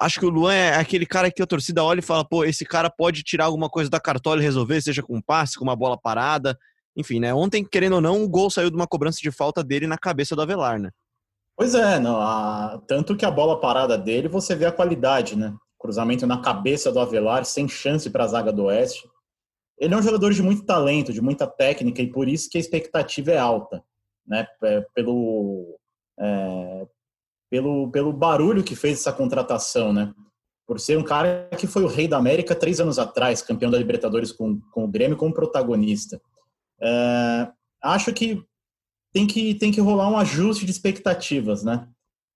acho 0.00 0.18
que 0.18 0.24
o 0.24 0.30
Luan 0.30 0.54
é 0.54 0.76
aquele 0.76 1.04
cara 1.04 1.30
que 1.30 1.42
a 1.42 1.46
torcida 1.46 1.84
olha 1.84 1.98
e 1.98 2.02
fala, 2.02 2.24
pô, 2.24 2.42
esse 2.44 2.64
cara 2.64 2.88
pode 2.88 3.22
tirar 3.22 3.44
alguma 3.44 3.68
coisa 3.68 3.90
da 3.90 4.00
cartola 4.00 4.40
e 4.40 4.44
resolver, 4.44 4.80
seja 4.80 5.02
com 5.02 5.16
um 5.16 5.22
passe, 5.22 5.58
com 5.58 5.64
uma 5.64 5.76
bola 5.76 5.98
parada. 6.00 6.58
Enfim, 6.96 7.20
né? 7.20 7.34
Ontem, 7.34 7.64
querendo 7.64 7.96
ou 7.96 8.00
não, 8.00 8.24
o 8.24 8.28
gol 8.28 8.50
saiu 8.50 8.70
de 8.70 8.76
uma 8.76 8.86
cobrança 8.86 9.20
de 9.20 9.30
falta 9.30 9.62
dele 9.62 9.86
na 9.86 9.98
cabeça 9.98 10.34
do 10.34 10.42
Avelar, 10.42 10.80
né? 10.80 10.90
Pois 11.56 11.74
é, 11.74 12.00
não, 12.00 12.18
a... 12.18 12.80
tanto 12.88 13.14
que 13.14 13.26
a 13.26 13.30
bola 13.30 13.60
parada 13.60 13.98
dele, 13.98 14.28
você 14.28 14.56
vê 14.56 14.64
a 14.64 14.72
qualidade, 14.72 15.36
né? 15.36 15.54
Cruzamento 15.78 16.26
na 16.26 16.40
cabeça 16.40 16.90
do 16.90 16.98
Avelar, 16.98 17.44
sem 17.44 17.68
chance 17.68 18.08
para 18.08 18.24
a 18.24 18.28
zaga 18.28 18.52
do 18.52 18.64
Oeste. 18.64 19.06
Ele 19.78 19.94
é 19.94 19.96
um 19.96 20.02
jogador 20.02 20.32
de 20.32 20.42
muito 20.42 20.64
talento, 20.64 21.12
de 21.12 21.20
muita 21.20 21.46
técnica, 21.46 22.00
e 22.02 22.10
por 22.10 22.28
isso 22.28 22.48
que 22.50 22.56
a 22.56 22.60
expectativa 22.60 23.30
é 23.30 23.38
alta, 23.38 23.82
né? 24.26 24.46
Pelo, 24.94 25.78
é, 26.18 26.86
pelo, 27.50 27.90
pelo 27.90 28.12
barulho 28.12 28.62
que 28.62 28.76
fez 28.76 29.00
essa 29.00 29.12
contratação, 29.12 29.92
né? 29.92 30.14
Por 30.66 30.78
ser 30.78 30.96
um 30.96 31.02
cara 31.02 31.50
que 31.58 31.66
foi 31.66 31.82
o 31.82 31.88
rei 31.88 32.06
da 32.06 32.16
América 32.16 32.54
três 32.54 32.80
anos 32.80 32.98
atrás, 32.98 33.42
campeão 33.42 33.70
da 33.70 33.76
Libertadores 33.76 34.30
com, 34.30 34.60
com 34.70 34.84
o 34.84 34.88
Grêmio 34.88 35.16
como 35.16 35.34
protagonista. 35.34 36.20
É, 36.80 37.48
acho 37.82 38.12
que 38.12 38.42
tem, 39.12 39.26
que 39.26 39.54
tem 39.56 39.72
que 39.72 39.80
rolar 39.80 40.08
um 40.08 40.16
ajuste 40.16 40.64
de 40.64 40.70
expectativas, 40.70 41.64
né? 41.64 41.88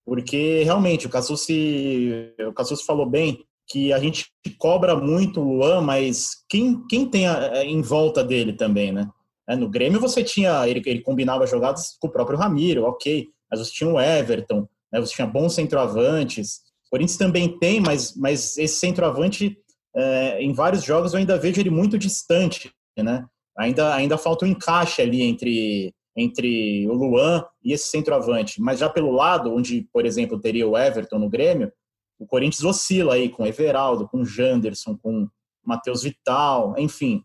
Porque 0.05 0.65
realmente 0.65 1.07
o 1.07 1.11
Cassucci, 1.11 2.35
o 2.41 2.53
Cassucci 2.53 2.85
falou 2.85 3.09
bem 3.09 3.43
que 3.67 3.93
a 3.93 3.99
gente 3.99 4.27
cobra 4.59 4.95
muito 4.97 5.41
o 5.41 5.55
Luan, 5.55 5.81
mas 5.81 6.45
quem, 6.49 6.85
quem 6.89 7.09
tem 7.09 7.27
a, 7.27 7.65
em 7.65 7.81
volta 7.81 8.23
dele 8.23 8.53
também, 8.53 8.93
né? 8.93 9.09
É, 9.49 9.55
no 9.55 9.69
Grêmio 9.69 10.01
você 10.01 10.25
tinha, 10.25 10.67
ele, 10.69 10.83
ele 10.85 11.03
combinava 11.03 11.47
jogadas 11.47 11.97
com 12.01 12.09
o 12.09 12.11
próprio 12.11 12.39
Ramiro, 12.39 12.85
ok, 12.85 13.29
mas 13.51 13.61
você 13.61 13.73
tinha 13.73 13.89
o 13.89 14.01
Everton, 14.01 14.69
né? 14.95 15.01
Você 15.01 15.15
tinha 15.15 15.27
bons 15.27 15.55
centroavantes. 15.55 16.61
O 16.87 16.91
Corinthians 16.91 17.19
também 17.19 17.59
tem, 17.59 17.81
mas, 17.81 18.17
mas 18.17 18.57
esse 18.57 18.77
centroavante, 18.77 19.59
é, 19.95 20.41
em 20.41 20.53
vários 20.53 20.85
jogos, 20.85 21.13
eu 21.13 21.19
ainda 21.19 21.37
vejo 21.37 21.61
ele 21.61 21.71
muito 21.71 21.99
distante, 21.99 22.73
né? 22.97 23.27
Ainda, 23.59 23.95
ainda 23.95 24.17
falta 24.17 24.45
um 24.45 24.49
encaixe 24.49 25.03
ali 25.03 25.23
entre, 25.23 25.93
entre 26.17 26.89
o 26.89 26.93
Luan 26.93 27.45
e 27.63 27.73
esse 27.73 27.89
centroavante. 27.89 28.61
Mas 28.61 28.79
já 28.79 28.89
pelo 28.89 29.11
lado, 29.11 29.53
onde, 29.53 29.89
por 29.93 30.07
exemplo, 30.07 30.41
teria 30.41 30.67
o 30.67 30.79
Everton 30.79 31.19
no 31.19 31.29
Grêmio, 31.29 31.73
o 32.19 32.27
Corinthians 32.27 32.65
oscila 32.65 33.15
aí 33.15 33.29
com 33.29 33.47
Everaldo, 33.47 34.09
com 34.09 34.25
Janderson, 34.25 34.97
com 34.97 35.29
Matheus 35.65 36.05
Vital, 36.05 36.75
enfim. 36.79 37.23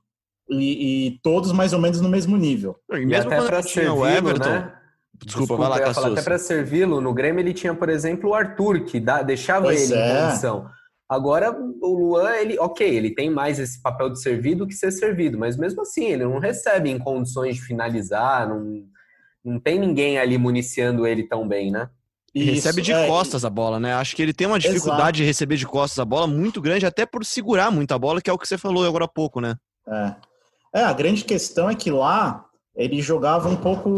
E, 0.49 1.07
e, 1.07 1.19
todos 1.21 1.51
mais 1.51 1.73
ou 1.73 1.79
menos 1.79 2.01
no 2.01 2.09
mesmo 2.09 2.35
nível. 2.35 2.75
E 2.91 3.05
mesmo 3.05 3.31
e 3.31 3.35
até 3.35 3.37
quando 3.37 3.65
tinha 3.67 3.93
o 3.93 4.05
Everton, 4.05 4.49
né? 4.49 4.78
Desculpa, 5.25 5.55
Desculpa 5.55 5.69
vai 5.69 5.79
lá, 5.81 5.93
falar, 5.93 6.11
Até 6.13 6.21
para 6.21 6.37
servi-lo, 6.37 7.01
no 7.01 7.13
Grêmio 7.13 7.41
ele 7.41 7.53
tinha, 7.53 7.73
por 7.73 7.89
exemplo, 7.89 8.29
o 8.29 8.33
Arthur, 8.33 8.85
que 8.85 8.99
dá, 8.99 9.21
deixava 9.21 9.65
pois 9.65 9.89
ele 9.89 9.99
é. 9.99 10.11
em 10.11 10.25
condição. 10.25 10.69
Agora, 11.09 11.51
o 11.51 11.97
Luan, 11.97 12.35
ele, 12.35 12.57
ok, 12.59 12.87
ele 12.87 13.13
tem 13.13 13.29
mais 13.31 13.59
esse 13.59 13.81
papel 13.81 14.11
de 14.11 14.21
servir 14.21 14.55
do 14.55 14.67
que 14.67 14.75
ser 14.75 14.91
servido, 14.91 15.39
mas 15.39 15.57
mesmo 15.57 15.81
assim, 15.81 16.05
ele 16.05 16.23
não 16.23 16.37
recebe 16.37 16.89
em 16.89 16.99
condições 16.99 17.55
de 17.55 17.61
finalizar, 17.61 18.47
não, 18.47 18.83
não 19.43 19.59
tem 19.59 19.79
ninguém 19.79 20.19
ali 20.19 20.37
municiando 20.37 21.07
ele 21.07 21.23
tão 21.23 21.47
bem, 21.47 21.71
né? 21.71 21.89
E 22.33 22.43
Isso, 22.43 22.53
recebe 22.53 22.83
de 22.83 22.93
é, 22.93 23.07
costas 23.07 23.43
a 23.43 23.49
bola, 23.49 23.79
né? 23.79 23.95
Acho 23.95 24.15
que 24.15 24.21
ele 24.21 24.33
tem 24.33 24.45
uma 24.45 24.59
dificuldade 24.59 24.99
exato. 24.99 25.13
de 25.13 25.23
receber 25.23 25.57
de 25.57 25.65
costas 25.65 25.97
a 25.97 26.05
bola 26.05 26.27
muito 26.27 26.61
grande, 26.61 26.85
até 26.85 27.07
por 27.07 27.25
segurar 27.25 27.71
muito 27.71 27.91
a 27.91 27.97
bola, 27.97 28.21
que 28.21 28.29
é 28.29 28.33
o 28.33 28.37
que 28.37 28.47
você 28.47 28.57
falou 28.57 28.85
agora 28.85 29.05
há 29.05 29.07
pouco, 29.07 29.41
né? 29.41 29.55
É, 29.87 30.15
é 30.75 30.83
a 30.83 30.93
grande 30.93 31.25
questão 31.25 31.67
é 31.67 31.73
que 31.73 31.89
lá 31.89 32.45
ele 32.75 33.01
jogava 33.01 33.49
um 33.49 33.55
pouco 33.55 33.89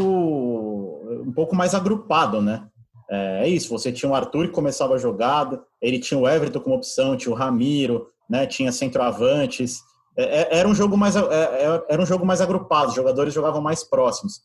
um 1.32 1.34
pouco 1.34 1.56
mais 1.56 1.74
agrupado, 1.74 2.41
né? 2.41 2.67
É, 3.10 3.44
é 3.44 3.48
isso, 3.48 3.70
você 3.70 3.91
tinha 3.91 4.12
o 4.12 4.15
Arthur 4.15 4.48
que 4.48 4.54
começava 4.54 4.96
a 4.96 4.98
jogada, 4.98 5.63
ele 5.82 5.98
tinha 5.98 6.20
o 6.20 6.28
Everton 6.28 6.60
como 6.60 6.76
opção, 6.76 7.15
tinha 7.15 7.34
o 7.34 7.38
Ramiro, 7.38 8.08
né? 8.30 8.46
Tinha 8.46 8.72
centroavantes. 8.72 9.80
É, 10.17 10.41
é 10.41 10.60
era 10.60 10.67
um 10.67 10.76
jogo 10.76 10.98
mais 10.98 11.15
é, 11.15 11.20
é, 11.22 11.84
era 11.89 12.02
um 12.02 12.06
jogo 12.06 12.26
mais 12.26 12.41
agrupado, 12.41 12.89
os 12.89 12.96
jogadores 12.96 13.34
jogavam 13.34 13.62
mais 13.62 13.84
próximos. 13.84 14.41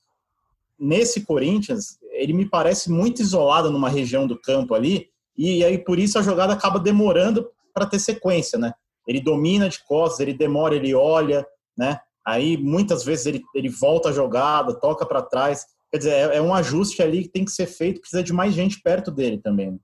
Nesse 0.78 1.24
Corinthians, 1.24 1.98
ele 2.12 2.32
me 2.32 2.48
parece 2.48 2.90
muito 2.90 3.20
isolado 3.20 3.70
numa 3.70 3.88
região 3.88 4.26
do 4.26 4.38
campo 4.38 4.74
ali, 4.74 5.08
e 5.36 5.64
aí 5.64 5.78
por 5.78 5.98
isso 5.98 6.18
a 6.18 6.22
jogada 6.22 6.52
acaba 6.52 6.78
demorando 6.78 7.48
para 7.74 7.86
ter 7.86 7.98
sequência, 7.98 8.58
né? 8.58 8.72
Ele 9.08 9.20
domina 9.20 9.68
de 9.68 9.84
costas, 9.84 10.20
ele 10.20 10.34
demora, 10.34 10.76
ele 10.76 10.94
olha, 10.94 11.44
né? 11.76 11.98
Aí 12.26 12.56
muitas 12.56 13.04
vezes 13.04 13.26
ele, 13.26 13.42
ele 13.54 13.68
volta 13.68 14.08
a 14.08 14.12
jogada, 14.12 14.78
toca 14.78 15.04
para 15.06 15.22
trás. 15.22 15.64
Quer 15.96 15.98
dizer, 15.98 16.10
é, 16.10 16.36
é, 16.36 16.42
um 16.42 16.54
ajuste 16.54 17.02
ali 17.02 17.22
que 17.22 17.30
tem 17.30 17.44
que 17.44 17.50
ser 17.50 17.66
feito, 17.66 18.00
precisa 18.00 18.22
de 18.22 18.30
mais 18.30 18.52
gente 18.52 18.82
perto 18.82 19.10
dele 19.10 19.38
também. 19.38 19.72
Né? 19.72 19.78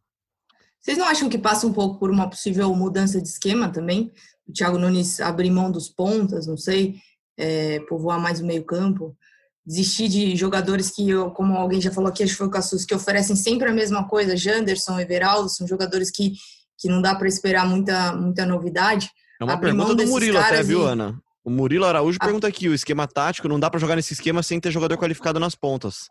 Vocês 0.78 0.98
não 0.98 1.06
acham 1.06 1.28
que 1.28 1.38
passa 1.38 1.66
um 1.66 1.72
pouco 1.72 1.98
por 1.98 2.10
uma 2.10 2.28
possível 2.28 2.74
mudança 2.74 3.18
de 3.20 3.28
esquema 3.28 3.70
também? 3.70 4.12
O 4.46 4.52
Thiago 4.52 4.78
Nunes 4.78 5.20
abrir 5.20 5.50
mão 5.50 5.70
dos 5.70 5.88
pontas, 5.88 6.46
não 6.46 6.56
sei, 6.56 6.96
é, 7.38 7.80
povoar 7.88 8.20
mais 8.20 8.40
o 8.40 8.44
meio-campo, 8.44 9.16
desistir 9.64 10.08
de 10.08 10.36
jogadores 10.36 10.90
que, 10.90 11.08
como 11.34 11.54
alguém 11.54 11.80
já 11.80 11.90
falou 11.90 12.10
aqui, 12.10 12.22
acho 12.22 12.32
que 12.32 12.38
foi 12.38 12.48
o 12.48 12.50
Cassus, 12.50 12.84
que 12.84 12.94
oferecem 12.94 13.34
sempre 13.34 13.70
a 13.70 13.72
mesma 13.72 14.06
coisa, 14.06 14.36
Janderson, 14.36 15.00
Everaldo, 15.00 15.48
são 15.48 15.66
jogadores 15.66 16.10
que, 16.10 16.34
que 16.78 16.88
não 16.88 17.00
dá 17.00 17.14
para 17.14 17.28
esperar 17.28 17.66
muita, 17.66 18.12
muita 18.12 18.44
novidade. 18.44 19.08
É 19.40 19.44
uma 19.44 19.58
pergunta 19.58 19.94
do 19.94 20.06
Murilo 20.06 20.38
até, 20.38 20.62
viu, 20.62 20.86
Ana? 20.86 21.18
O 21.44 21.50
Murilo 21.50 21.84
Araújo 21.84 22.18
ah. 22.20 22.24
pergunta 22.24 22.46
aqui: 22.46 22.68
o 22.68 22.74
esquema 22.74 23.06
tático 23.06 23.48
não 23.48 23.58
dá 23.58 23.70
para 23.70 23.80
jogar 23.80 23.96
nesse 23.96 24.12
esquema 24.12 24.42
sem 24.42 24.60
ter 24.60 24.70
jogador 24.70 24.96
qualificado 24.96 25.40
nas 25.40 25.54
pontas. 25.54 26.08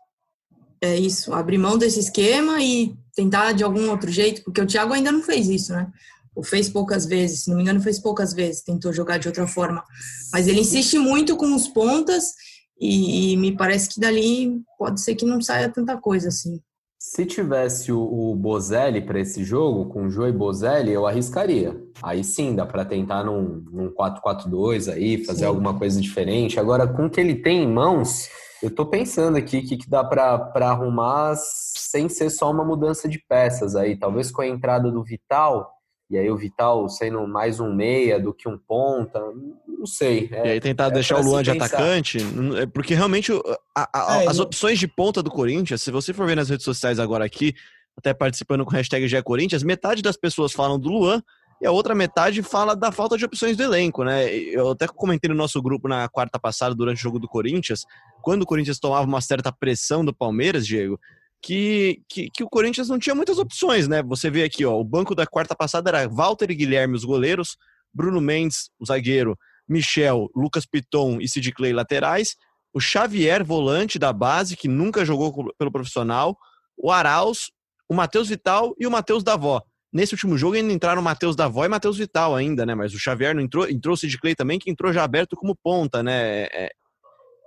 É 0.80 0.96
isso, 0.96 1.32
abrir 1.32 1.58
mão 1.58 1.78
desse 1.78 2.00
esquema 2.00 2.60
e 2.60 2.96
tentar 3.14 3.52
de 3.52 3.62
algum 3.62 3.88
outro 3.88 4.10
jeito, 4.10 4.42
porque 4.42 4.60
o 4.60 4.66
Thiago 4.66 4.92
ainda 4.92 5.12
não 5.12 5.22
fez 5.22 5.48
isso, 5.48 5.72
né? 5.72 5.88
Ou 6.34 6.42
fez 6.42 6.68
poucas 6.68 7.06
vezes, 7.06 7.44
se 7.44 7.50
não 7.50 7.56
me 7.56 7.62
engano, 7.62 7.80
fez 7.80 8.00
poucas 8.00 8.32
vezes, 8.32 8.62
tentou 8.62 8.92
jogar 8.92 9.18
de 9.18 9.28
outra 9.28 9.46
forma. 9.46 9.84
Mas 10.32 10.48
ele 10.48 10.60
insiste 10.60 10.98
muito 10.98 11.36
com 11.36 11.54
os 11.54 11.68
pontas 11.68 12.32
e, 12.80 13.32
e 13.32 13.36
me 13.36 13.56
parece 13.56 13.90
que 13.90 14.00
dali 14.00 14.60
pode 14.76 15.00
ser 15.00 15.14
que 15.14 15.24
não 15.24 15.40
saia 15.40 15.68
tanta 15.68 15.96
coisa 15.96 16.28
assim. 16.28 16.60
Se 17.04 17.26
tivesse 17.26 17.90
o, 17.90 18.00
o 18.00 18.36
Bozelli 18.36 19.00
para 19.00 19.18
esse 19.18 19.42
jogo, 19.42 19.86
com 19.86 20.06
o 20.06 20.10
Jô 20.10 20.24
e 20.28 20.32
Bozelli, 20.32 20.92
eu 20.92 21.04
arriscaria. 21.04 21.76
Aí 22.00 22.22
sim, 22.22 22.54
dá 22.54 22.64
para 22.64 22.84
tentar 22.84 23.24
num, 23.24 23.64
num 23.72 23.92
4-4-2 23.92 24.90
aí, 24.90 25.24
fazer 25.24 25.40
sim. 25.40 25.46
alguma 25.46 25.76
coisa 25.76 26.00
diferente. 26.00 26.60
Agora, 26.60 26.86
com 26.86 27.06
o 27.06 27.10
que 27.10 27.20
ele 27.20 27.34
tem 27.34 27.64
em 27.64 27.66
mãos, 27.66 28.28
eu 28.62 28.68
estou 28.68 28.86
pensando 28.86 29.36
aqui 29.36 29.58
o 29.58 29.62
que, 29.66 29.76
que 29.78 29.90
dá 29.90 30.04
para 30.04 30.48
arrumar 30.60 31.34
sem 31.36 32.08
ser 32.08 32.30
só 32.30 32.48
uma 32.48 32.64
mudança 32.64 33.08
de 33.08 33.18
peças 33.18 33.74
aí. 33.74 33.98
Talvez 33.98 34.30
com 34.30 34.40
a 34.40 34.46
entrada 34.46 34.88
do 34.88 35.02
Vital, 35.02 35.71
e 36.12 36.18
aí 36.18 36.30
o 36.30 36.36
Vital 36.36 36.90
sendo 36.90 37.26
mais 37.26 37.58
um 37.58 37.72
meia 37.72 38.20
do 38.20 38.34
que 38.34 38.46
um 38.46 38.58
ponta, 38.58 39.18
não 39.66 39.86
sei. 39.86 40.28
É, 40.30 40.46
e 40.46 40.50
aí 40.50 40.60
tentar 40.60 40.88
é 40.88 40.90
deixar 40.90 41.18
o 41.18 41.22
Luan 41.22 41.42
de 41.42 41.52
pensar. 41.52 41.64
atacante, 41.64 42.18
é 42.60 42.66
porque 42.66 42.94
realmente 42.94 43.32
a, 43.74 44.18
a, 44.18 44.22
é, 44.22 44.26
as 44.26 44.36
não... 44.36 44.44
opções 44.44 44.78
de 44.78 44.86
ponta 44.86 45.22
do 45.22 45.30
Corinthians, 45.30 45.80
se 45.80 45.90
você 45.90 46.12
for 46.12 46.26
ver 46.26 46.36
nas 46.36 46.50
redes 46.50 46.66
sociais 46.66 46.98
agora 46.98 47.24
aqui, 47.24 47.54
até 47.96 48.12
participando 48.12 48.62
com 48.62 48.72
o 48.72 48.74
hashtag 48.74 49.08
GE 49.08 49.22
Corinthians, 49.22 49.62
metade 49.62 50.02
das 50.02 50.18
pessoas 50.18 50.52
falam 50.52 50.78
do 50.78 50.90
Luan 50.90 51.22
e 51.62 51.66
a 51.66 51.70
outra 51.70 51.94
metade 51.94 52.42
fala 52.42 52.76
da 52.76 52.92
falta 52.92 53.16
de 53.16 53.24
opções 53.24 53.56
do 53.56 53.62
elenco, 53.62 54.04
né? 54.04 54.30
Eu 54.34 54.72
até 54.72 54.86
comentei 54.86 55.30
no 55.30 55.34
nosso 55.34 55.62
grupo 55.62 55.88
na 55.88 56.06
quarta 56.10 56.38
passada, 56.38 56.74
durante 56.74 56.98
o 56.98 57.02
jogo 57.02 57.18
do 57.18 57.28
Corinthians, 57.28 57.86
quando 58.20 58.42
o 58.42 58.46
Corinthians 58.46 58.78
tomava 58.78 59.06
uma 59.06 59.20
certa 59.22 59.50
pressão 59.50 60.04
do 60.04 60.12
Palmeiras, 60.12 60.66
Diego, 60.66 61.00
que, 61.42 62.00
que, 62.08 62.30
que, 62.32 62.44
o 62.44 62.48
Corinthians 62.48 62.88
não 62.88 62.98
tinha 62.98 63.14
muitas 63.14 63.38
opções, 63.38 63.88
né? 63.88 64.02
Você 64.04 64.30
vê 64.30 64.44
aqui, 64.44 64.64
ó, 64.64 64.78
o 64.78 64.84
banco 64.84 65.14
da 65.14 65.26
quarta 65.26 65.56
passada 65.56 65.90
era 65.90 66.08
Walter 66.08 66.50
e 66.50 66.54
Guilherme, 66.54 66.94
os 66.94 67.04
goleiros, 67.04 67.56
Bruno 67.92 68.20
Mendes, 68.20 68.70
o 68.78 68.86
zagueiro, 68.86 69.36
Michel, 69.68 70.30
Lucas 70.34 70.64
Piton 70.64 71.18
e 71.20 71.28
Sid 71.28 71.52
Clay 71.52 71.72
laterais, 71.72 72.36
o 72.72 72.80
Xavier, 72.80 73.44
volante 73.44 73.98
da 73.98 74.12
base, 74.12 74.56
que 74.56 74.68
nunca 74.68 75.04
jogou 75.04 75.52
pelo 75.58 75.72
profissional, 75.72 76.36
o 76.76 76.90
Arauz, 76.90 77.50
o 77.88 77.94
Matheus 77.94 78.28
Vital 78.28 78.74
e 78.78 78.86
o 78.86 78.90
Matheus 78.90 79.22
Davó. 79.22 79.60
Nesse 79.92 80.14
último 80.14 80.38
jogo 80.38 80.54
ainda 80.56 80.72
entraram 80.72 81.02
o 81.02 81.04
Matheus 81.04 81.36
Davó 81.36 81.66
e 81.66 81.68
Matheus 81.68 81.98
Vital 81.98 82.34
ainda, 82.34 82.64
né? 82.64 82.74
Mas 82.74 82.94
o 82.94 82.98
Xavier 82.98 83.34
não 83.34 83.42
entrou, 83.42 83.68
entrou 83.68 83.92
o 83.92 83.96
Sid 83.96 84.16
Clay 84.18 84.34
também, 84.34 84.58
que 84.58 84.70
entrou 84.70 84.90
já 84.92 85.04
aberto 85.04 85.36
como 85.36 85.54
ponta, 85.54 86.02
né? 86.02 86.44
É, 86.44 86.70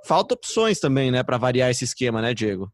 falta 0.05 0.35
opções 0.35 0.79
também, 0.79 1.09
né, 1.09 1.23
para 1.23 1.37
variar 1.37 1.71
esse 1.71 1.83
esquema, 1.83 2.21
né, 2.21 2.33
Diego? 2.33 2.71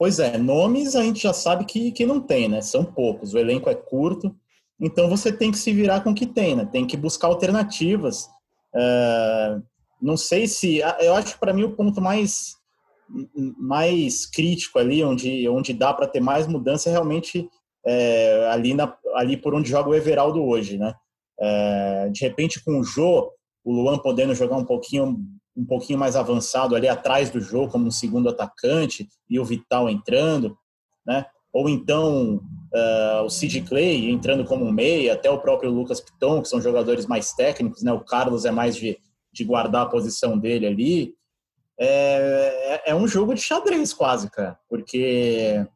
Pois 0.00 0.18
é, 0.18 0.38
nomes 0.38 0.96
a 0.96 1.02
gente 1.02 1.20
já 1.20 1.34
sabe 1.34 1.66
que, 1.66 1.92
que 1.92 2.06
não 2.06 2.22
tem, 2.22 2.48
né? 2.48 2.62
São 2.62 2.82
poucos, 2.82 3.34
o 3.34 3.38
elenco 3.38 3.68
é 3.68 3.74
curto, 3.74 4.34
então 4.80 5.10
você 5.10 5.30
tem 5.30 5.50
que 5.52 5.58
se 5.58 5.74
virar 5.74 6.00
com 6.00 6.12
o 6.12 6.14
que 6.14 6.24
tem, 6.24 6.56
né? 6.56 6.64
Tem 6.64 6.86
que 6.86 6.96
buscar 6.96 7.26
alternativas. 7.26 8.24
Uh, 8.74 9.62
não 10.00 10.16
sei 10.16 10.46
se. 10.46 10.78
Eu 11.00 11.14
acho 11.16 11.38
para 11.38 11.52
mim 11.52 11.64
o 11.64 11.76
ponto 11.76 12.00
mais, 12.00 12.54
mais 13.58 14.24
crítico 14.24 14.78
ali, 14.78 15.04
onde, 15.04 15.46
onde 15.50 15.74
dá 15.74 15.92
para 15.92 16.08
ter 16.08 16.20
mais 16.20 16.46
mudança, 16.46 16.88
é 16.88 16.92
realmente 16.92 17.46
é, 17.86 18.48
ali, 18.50 18.72
na, 18.72 18.96
ali 19.16 19.36
por 19.36 19.54
onde 19.54 19.68
joga 19.68 19.90
o 19.90 19.94
Everaldo 19.94 20.42
hoje, 20.42 20.78
né? 20.78 20.94
É, 21.38 22.08
de 22.08 22.22
repente, 22.22 22.64
com 22.64 22.80
o 22.80 22.84
Jô, 22.84 23.30
o 23.62 23.70
Luan 23.70 23.98
podendo 23.98 24.34
jogar 24.34 24.56
um 24.56 24.64
pouquinho 24.64 25.18
um 25.56 25.64
pouquinho 25.64 25.98
mais 25.98 26.16
avançado 26.16 26.74
ali 26.74 26.88
atrás 26.88 27.30
do 27.30 27.40
jogo 27.40 27.72
como 27.72 27.86
um 27.86 27.90
segundo 27.90 28.28
atacante 28.28 29.08
e 29.28 29.38
o 29.38 29.44
Vital 29.44 29.88
entrando, 29.88 30.56
né? 31.06 31.26
Ou 31.52 31.68
então 31.68 32.36
uh, 32.72 33.24
o 33.24 33.28
Sid 33.28 33.62
Clay 33.62 34.08
entrando 34.10 34.44
como 34.44 34.64
um 34.64 34.72
meia, 34.72 35.14
até 35.14 35.28
o 35.30 35.40
próprio 35.40 35.70
Lucas 35.70 36.00
Piton, 36.00 36.40
que 36.42 36.48
são 36.48 36.60
jogadores 36.60 37.06
mais 37.06 37.32
técnicos, 37.32 37.82
né? 37.82 37.92
O 37.92 38.04
Carlos 38.04 38.44
é 38.44 38.50
mais 38.50 38.76
de, 38.76 38.98
de 39.32 39.44
guardar 39.44 39.82
a 39.82 39.90
posição 39.90 40.38
dele 40.38 40.66
ali. 40.66 41.14
É, 41.78 42.82
é, 42.86 42.90
é 42.90 42.94
um 42.94 43.08
jogo 43.08 43.34
de 43.34 43.40
xadrez 43.40 43.92
quase, 43.92 44.30
cara, 44.30 44.58
porque 44.68 45.66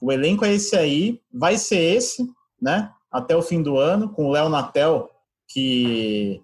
o 0.00 0.10
elenco 0.12 0.44
é 0.44 0.54
esse 0.54 0.76
aí, 0.76 1.20
vai 1.32 1.58
ser 1.58 1.96
esse, 1.96 2.26
né? 2.60 2.90
Até 3.10 3.36
o 3.36 3.42
fim 3.42 3.62
do 3.62 3.76
ano, 3.76 4.08
com 4.08 4.26
o 4.26 4.30
Léo 4.30 4.48
Natel, 4.48 5.10
que 5.48 6.40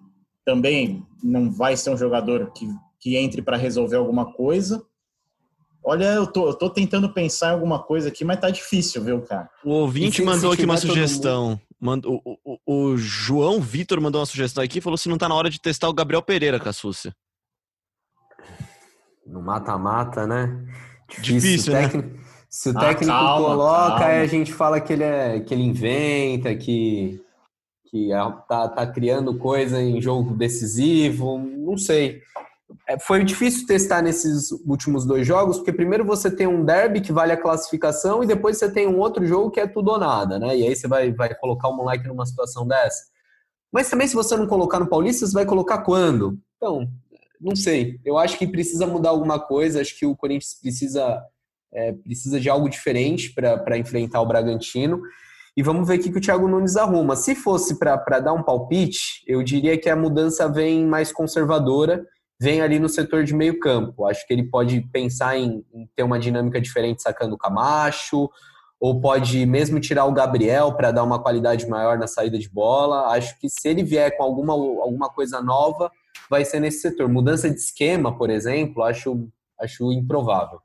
também 0.51 1.07
não 1.23 1.49
vai 1.49 1.77
ser 1.77 1.91
um 1.91 1.97
jogador 1.97 2.51
que, 2.51 2.67
que 2.99 3.15
entre 3.15 3.41
para 3.41 3.55
resolver 3.55 3.95
alguma 3.95 4.33
coisa. 4.33 4.83
Olha, 5.81 6.05
eu 6.13 6.27
tô, 6.27 6.49
eu 6.49 6.53
tô 6.53 6.69
tentando 6.69 7.13
pensar 7.13 7.49
em 7.49 7.53
alguma 7.53 7.81
coisa 7.81 8.09
aqui, 8.09 8.25
mas 8.25 8.39
tá 8.39 8.49
difícil, 8.49 9.01
viu, 9.01 9.21
cara? 9.21 9.49
O 9.63 9.71
ouvinte 9.71 10.21
mandou 10.21 10.51
aqui 10.51 10.65
uma 10.65 10.75
sugestão. 10.75 11.59
Mandou, 11.79 12.21
o, 12.25 12.37
o, 12.43 12.59
o, 12.65 12.97
João 12.97 13.61
Vitor 13.61 13.99
mandou 14.01 14.19
uma 14.19 14.27
sugestão 14.27 14.63
aqui 14.63 14.77
e 14.77 14.81
falou 14.81 14.97
se 14.97 15.09
não 15.09 15.17
tá 15.17 15.27
na 15.27 15.35
hora 15.35 15.49
de 15.49 15.59
testar 15.59 15.89
o 15.89 15.93
Gabriel 15.93 16.21
Pereira, 16.21 16.59
Cassúcia. 16.59 17.15
No 19.25 19.41
mata-mata, 19.41 20.27
né? 20.27 20.67
Difícil, 21.09 21.39
Difícil 21.39 21.73
né? 21.73 21.81
Técnico, 21.87 22.19
se 22.49 22.69
o 22.69 22.77
ah, 22.77 22.79
técnico 22.81 23.11
calma, 23.11 23.47
coloca, 23.47 23.89
calma. 23.89 24.05
aí 24.05 24.21
a 24.21 24.27
gente 24.27 24.53
fala 24.53 24.81
que 24.81 24.93
ele, 24.93 25.03
é, 25.03 25.39
que 25.39 25.53
ele 25.53 25.63
inventa, 25.63 26.53
que 26.53 27.19
que 27.91 28.11
é, 28.13 28.17
tá, 28.47 28.69
tá 28.69 28.87
criando 28.87 29.37
coisa 29.37 29.81
em 29.81 30.01
jogo 30.01 30.33
decisivo, 30.33 31.37
não 31.37 31.77
sei. 31.77 32.21
É, 32.87 32.97
foi 32.97 33.23
difícil 33.23 33.67
testar 33.67 34.01
nesses 34.01 34.49
últimos 34.65 35.05
dois 35.05 35.27
jogos, 35.27 35.57
porque 35.57 35.73
primeiro 35.73 36.05
você 36.05 36.33
tem 36.33 36.47
um 36.47 36.63
derby 36.63 37.01
que 37.01 37.11
vale 37.11 37.33
a 37.33 37.41
classificação 37.41 38.23
e 38.23 38.27
depois 38.27 38.57
você 38.57 38.71
tem 38.71 38.87
um 38.87 38.97
outro 38.97 39.25
jogo 39.25 39.51
que 39.51 39.59
é 39.59 39.67
tudo 39.67 39.91
ou 39.91 39.99
nada, 39.99 40.39
né? 40.39 40.57
E 40.57 40.65
aí 40.65 40.75
você 40.75 40.87
vai, 40.87 41.11
vai 41.11 41.35
colocar 41.35 41.67
o 41.67 41.75
moleque 41.75 42.07
numa 42.07 42.25
situação 42.25 42.65
dessa. 42.65 43.03
Mas 43.71 43.89
também 43.89 44.07
se 44.07 44.15
você 44.15 44.37
não 44.37 44.47
colocar 44.47 44.79
no 44.79 44.87
Paulista, 44.87 45.25
você 45.25 45.33
vai 45.33 45.45
colocar 45.45 45.79
quando? 45.79 46.39
Então, 46.55 46.87
não 47.39 47.55
sei. 47.55 47.99
Eu 48.05 48.17
acho 48.17 48.37
que 48.37 48.47
precisa 48.47 48.87
mudar 48.87 49.09
alguma 49.09 49.39
coisa, 49.39 49.81
acho 49.81 49.97
que 49.97 50.05
o 50.05 50.15
Corinthians 50.15 50.57
precisa, 50.61 51.21
é, 51.73 51.91
precisa 51.91 52.39
de 52.39 52.49
algo 52.49 52.69
diferente 52.69 53.33
para 53.33 53.77
enfrentar 53.77 54.21
o 54.21 54.25
Bragantino. 54.25 55.01
E 55.55 55.61
vamos 55.61 55.87
ver 55.87 55.99
o 55.99 56.01
que, 56.01 56.09
o 56.09 56.21
Thiago 56.21 56.47
Nunes 56.47 56.77
arruma. 56.77 57.15
Se 57.15 57.35
fosse 57.35 57.77
para 57.77 58.19
dar 58.19 58.33
um 58.33 58.43
palpite, 58.43 59.23
eu 59.27 59.43
diria 59.43 59.77
que 59.77 59.89
a 59.89 59.95
mudança 59.95 60.47
vem 60.47 60.85
mais 60.85 61.11
conservadora, 61.11 62.05
vem 62.39 62.61
ali 62.61 62.79
no 62.79 62.87
setor 62.87 63.23
de 63.23 63.33
meio 63.33 63.59
campo. 63.59 64.05
Acho 64.05 64.25
que 64.25 64.33
ele 64.33 64.43
pode 64.43 64.81
pensar 64.93 65.37
em, 65.37 65.65
em 65.73 65.89
ter 65.95 66.03
uma 66.03 66.19
dinâmica 66.19 66.59
diferente 66.61 67.01
sacando 67.01 67.35
o 67.35 67.37
Camacho, 67.37 68.29
ou 68.79 68.99
pode 68.99 69.45
mesmo 69.45 69.79
tirar 69.79 70.05
o 70.05 70.13
Gabriel 70.13 70.73
para 70.73 70.91
dar 70.91 71.03
uma 71.03 71.21
qualidade 71.21 71.67
maior 71.67 71.99
na 71.99 72.07
saída 72.07 72.39
de 72.39 72.49
bola. 72.49 73.11
Acho 73.11 73.37
que 73.39 73.47
se 73.47 73.67
ele 73.67 73.83
vier 73.83 74.17
com 74.17 74.23
alguma, 74.23 74.53
alguma 74.53 75.09
coisa 75.09 75.39
nova, 75.41 75.91
vai 76.29 76.43
ser 76.43 76.59
nesse 76.59 76.79
setor. 76.79 77.07
Mudança 77.07 77.49
de 77.49 77.57
esquema, 77.57 78.17
por 78.17 78.29
exemplo, 78.29 78.81
acho, 78.83 79.27
acho 79.59 79.91
improvável. 79.91 80.59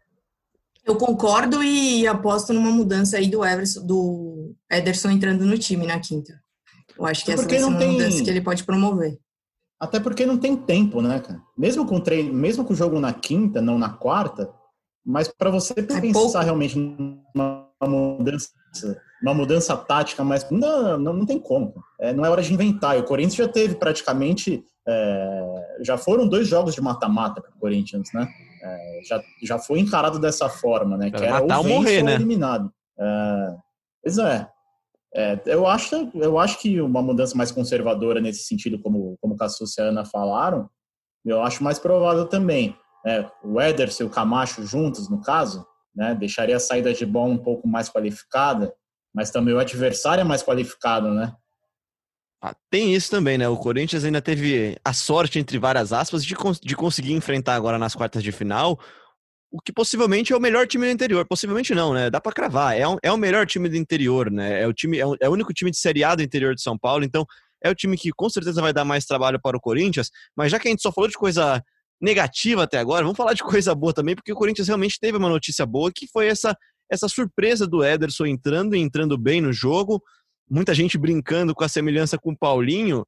Eu 0.83 0.97
concordo 0.97 1.63
e 1.63 2.07
aposto 2.07 2.53
numa 2.53 2.71
mudança 2.71 3.17
aí 3.17 3.29
do 3.29 3.45
Everson, 3.45 3.85
do 3.85 4.36
Ederson 4.71 5.11
entrando 5.11 5.45
no 5.45 5.59
time 5.59 5.87
na 5.87 5.99
quinta. 5.99 6.41
Eu 6.99 7.05
acho 7.07 7.25
que 7.25 7.33
essa 7.33 7.47
vai 7.47 7.59
ser 7.59 7.65
uma 7.65 7.79
tem... 7.79 7.93
mudança 7.93 8.23
que 8.23 8.31
ele 8.31 8.41
pode 8.41 8.65
promover. 8.65 9.19
Até 9.79 10.01
porque 10.01 10.25
não 10.25 10.39
tem 10.39 10.57
tempo, 10.57 11.03
né, 11.03 11.21
cara? 11.21 11.41
Mesmo 11.57 11.87
com 11.87 12.01
treino, 12.01 12.33
mesmo 12.33 12.65
com 12.65 12.73
o 12.73 12.77
jogo 12.77 12.99
na 12.99 13.13
quinta, 13.13 13.61
não 13.61 13.79
na 13.79 13.91
quarta, 13.91 14.51
mas 15.05 15.29
para 15.29 15.51
você 15.51 15.75
é 15.79 15.83
pensar 15.83 16.13
pouco. 16.13 16.39
realmente 16.39 16.79
numa 16.79 17.69
mudança, 17.83 18.49
uma 19.23 19.35
mudança 19.35 19.77
tática, 19.77 20.25
mas 20.25 20.51
não, 20.51 20.99
não, 20.99 21.13
não 21.13 21.27
tem 21.27 21.39
como. 21.39 21.75
É, 22.01 22.13
não 22.13 22.25
é 22.25 22.31
hora 22.31 22.43
de 22.43 22.53
inventar. 22.53 22.97
E 22.97 23.01
o 23.01 23.05
Corinthians 23.05 23.47
já 23.47 23.49
teve 23.49 23.75
praticamente, 23.75 24.65
é, 24.89 25.77
já 25.83 25.99
foram 25.99 26.27
dois 26.27 26.49
jogos 26.49 26.75
de 26.75 26.81
mata-mata 26.81 27.43
para 27.43 27.55
o 27.55 27.59
Corinthians, 27.59 28.09
né? 28.15 28.27
É, 28.63 29.01
já, 29.07 29.23
já 29.43 29.59
foi 29.59 29.79
encarado 29.79 30.19
dessa 30.19 30.49
forma, 30.49 30.97
né? 30.97 31.11
que 31.11 31.23
era 31.23 31.41
matar 31.41 31.59
ou, 31.59 31.67
ou 31.67 31.75
morrer, 31.75 32.03
né? 32.03 32.15
eliminado. 32.15 32.73
É, 32.99 33.57
pois 34.07 34.19
é. 34.19 34.49
é. 35.13 35.43
eu, 35.47 35.67
acho, 35.67 36.11
eu 36.15 36.39
acho 36.39 36.61
que 36.61 36.81
uma 36.81 37.03
mudança 37.03 37.37
mais 37.37 37.51
conservadora 37.51 38.21
nesse 38.21 38.45
sentido, 38.45 38.81
como, 38.81 39.17
como 39.21 39.37
Cassus 39.37 39.77
e 39.77 39.81
a 39.81 39.87
Ana 39.87 40.05
falaram, 40.05 40.71
eu 41.25 41.43
acho 41.43 41.65
mais 41.65 41.81
provável 41.81 42.27
também. 42.27 42.77
É, 43.05 43.29
o 43.43 43.61
Ederson 43.61 44.05
e 44.05 44.07
o 44.07 44.11
Camacho 44.11 44.65
juntos, 44.65 45.11
no 45.11 45.21
caso, 45.21 45.67
né, 45.95 46.15
deixaria 46.15 46.57
a 46.57 46.61
saída 46.61 46.93
de 46.93 47.05
bola 47.05 47.35
um 47.35 47.39
pouco 47.39 47.67
mais 47.67 47.89
qualificada, 47.89 48.73
mas 49.13 49.31
também 49.31 49.55
o 49.55 49.59
adversário 49.59 50.21
é 50.21 50.25
mais 50.25 50.43
qualificado, 50.43 51.11
né? 51.13 51.33
Ah, 52.41 52.55
tem 52.71 52.95
isso 52.95 53.11
também, 53.11 53.39
né? 53.39 53.49
O 53.49 53.57
Corinthians 53.57 54.05
ainda 54.05 54.23
teve 54.23 54.79
a 54.85 54.93
sorte, 54.93 55.39
entre 55.39 55.59
várias 55.59 55.93
aspas, 55.93 56.25
de, 56.25 56.37
de 56.63 56.77
conseguir 56.77 57.13
enfrentar 57.13 57.55
agora 57.55 57.79
nas 57.79 57.95
quartas 57.95 58.23
de 58.23 58.31
final 58.31 58.79
o 59.51 59.61
que 59.61 59.73
possivelmente 59.73 60.33
é 60.33 60.37
o 60.37 60.41
melhor 60.41 60.67
time 60.67 60.87
do 60.87 60.93
interior. 60.93 61.27
Possivelmente 61.27 61.75
não, 61.75 61.95
né? 61.95 62.11
Dá 62.11 62.21
para 62.21 62.33
cravar. 62.33 62.77
É, 62.77 62.87
um, 62.87 62.97
é 63.03 63.13
o 63.13 63.17
melhor 63.17 63.47
time 63.47 63.69
do 63.69 63.77
interior, 63.77 64.31
né? 64.31 64.63
É 64.63 64.67
o, 64.67 64.73
time, 64.73 64.99
é, 64.99 65.07
um, 65.07 65.15
é 65.21 65.29
o 65.29 65.33
único 65.33 65.53
time 65.53 65.71
de 65.71 65.79
Série 65.79 66.05
A 66.05 66.15
do 66.15 66.23
interior 66.23 66.55
de 66.55 66.63
São 66.63 66.77
Paulo, 66.79 67.05
então 67.05 67.25
é 67.63 67.71
o 67.71 67.75
time 67.75 67.97
que 67.97 68.11
com 68.13 68.29
certeza 68.29 68.61
vai 68.61 68.73
dar 68.73 68.85
mais 68.85 69.05
trabalho 69.05 69.41
para 69.41 69.57
o 69.57 69.61
Corinthians. 69.61 70.11
Mas 70.37 70.53
já 70.53 70.59
que 70.59 70.69
a 70.69 70.71
gente 70.71 70.83
só 70.83 70.93
falou 70.93 71.09
de 71.09 71.17
coisa 71.17 71.63
negativa 72.01 72.65
até 72.65 72.79
agora, 72.79 73.03
vamos 73.03 73.17
falar 73.17 73.33
de 73.33 73.43
coisa 73.43 73.75
boa 73.75 73.93
também, 73.93 74.15
porque 74.15 74.33
o 74.33 74.37
Corinthians 74.37 74.69
realmente 74.69 75.01
teve 75.01 75.17
uma 75.17 75.29
notícia 75.29 75.65
boa, 75.65 75.91
que 75.95 76.07
foi 76.07 76.27
essa, 76.27 76.57
essa 76.91 77.09
surpresa 77.09 77.67
do 77.67 77.83
Ederson 77.85 78.27
entrando 78.27 78.77
e 78.77 78.81
entrando 78.81 79.17
bem 79.17 79.41
no 79.41 79.53
jogo 79.53 80.03
muita 80.49 80.75
gente 80.75 80.97
brincando 80.97 81.55
com 81.55 81.65
a 81.65 81.69
semelhança 81.69 82.19
com 82.19 82.33
o 82.33 82.37
Paulinho. 82.37 83.07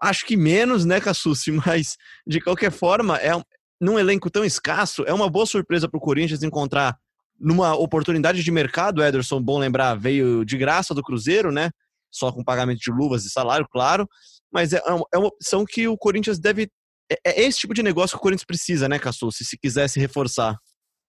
Acho 0.00 0.24
que 0.24 0.36
menos, 0.36 0.84
né, 0.84 1.00
Cassucci? 1.00 1.50
Mas, 1.66 1.96
de 2.26 2.40
qualquer 2.40 2.70
forma, 2.70 3.16
é 3.18 3.32
num 3.80 3.98
elenco 3.98 4.30
tão 4.30 4.44
escasso, 4.44 5.04
é 5.06 5.12
uma 5.12 5.28
boa 5.28 5.46
surpresa 5.46 5.88
para 5.88 5.98
o 5.98 6.00
Corinthians 6.00 6.42
encontrar 6.42 6.96
numa 7.38 7.74
oportunidade 7.74 8.42
de 8.42 8.50
mercado. 8.50 9.02
Ederson, 9.02 9.40
bom 9.42 9.58
lembrar, 9.58 9.94
veio 9.94 10.44
de 10.44 10.56
graça 10.56 10.94
do 10.94 11.02
Cruzeiro, 11.02 11.52
né? 11.52 11.70
Só 12.10 12.32
com 12.32 12.42
pagamento 12.42 12.78
de 12.78 12.90
luvas 12.90 13.24
e 13.24 13.30
salário, 13.30 13.66
claro. 13.70 14.08
Mas 14.50 14.72
é, 14.72 14.80
é 15.12 15.18
uma 15.18 15.28
opção 15.28 15.64
que 15.64 15.86
o 15.86 15.96
Corinthians 15.96 16.38
deve. 16.38 16.68
É, 17.10 17.42
é 17.42 17.42
esse 17.44 17.58
tipo 17.58 17.74
de 17.74 17.82
negócio 17.82 18.16
que 18.16 18.20
o 18.20 18.22
Corinthians 18.22 18.46
precisa, 18.46 18.88
né, 18.88 18.98
Cassucci? 18.98 19.44
Se 19.44 19.58
quiser 19.58 19.88
se 19.88 20.00
reforçar. 20.00 20.56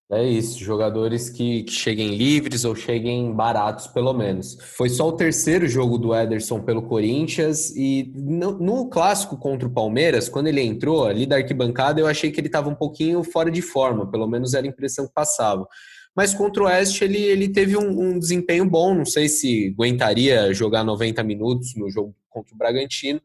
É 0.10 0.24
isso, 0.24 0.64
jogadores 0.64 1.30
que, 1.30 1.64
que, 1.64 1.72
cheguem 1.74 2.16
livres 2.16 2.64
ou 2.64 2.74
cheguem 2.74 3.34
baratos, 3.34 3.88
pelo 3.88 4.14
menos. 4.14 4.58
Foi 4.62 4.88
só 4.88 5.10
o 5.10 5.12
terceiro 5.12 5.68
jogo 5.68 5.98
do 5.98 6.16
Ederson 6.16 6.62
pelo 6.62 6.82
Corinthians 6.82 7.72
e 7.76 8.10
no, 8.16 8.54
no, 8.54 8.90
clássico 8.90 9.36
contra 9.36 9.68
o 9.68 9.72
Palmeiras, 9.72 10.30
quando 10.30 10.48
ele 10.48 10.62
entrou 10.62 11.06
ali 11.06 11.26
da 11.26 11.36
arquibancada, 11.36 12.00
eu 12.00 12.08
achei 12.08 12.32
que 12.32 12.40
ele 12.40 12.48
estava 12.48 12.70
um 12.70 12.76
pouquinho 12.76 13.22
fora 13.22 13.52
de 13.52 13.62
forma, 13.62 14.10
pelo 14.10 14.28
menos 14.28 14.54
era 14.54 14.66
a 14.66 14.70
impressão 14.70 15.06
que 15.06 15.14
passava. 15.14 15.68
Mas 16.16 16.34
contra 16.34 16.64
o 16.64 16.68
Oeste 16.68 17.04
ele, 17.04 17.22
ele 17.22 17.50
teve 17.50 17.76
um, 17.76 17.90
um 17.90 18.18
desempenho 18.18 18.66
bom, 18.66 18.96
não 18.96 19.06
sei 19.06 19.28
se 19.28 19.76
aguentaria 19.78 20.54
jogar 20.54 20.86
90 20.86 21.22
minutos 21.22 21.76
no 21.76 21.90
jogo 21.90 22.16
contra 22.30 22.56
o 22.56 22.58
Bragantino, 22.58 23.22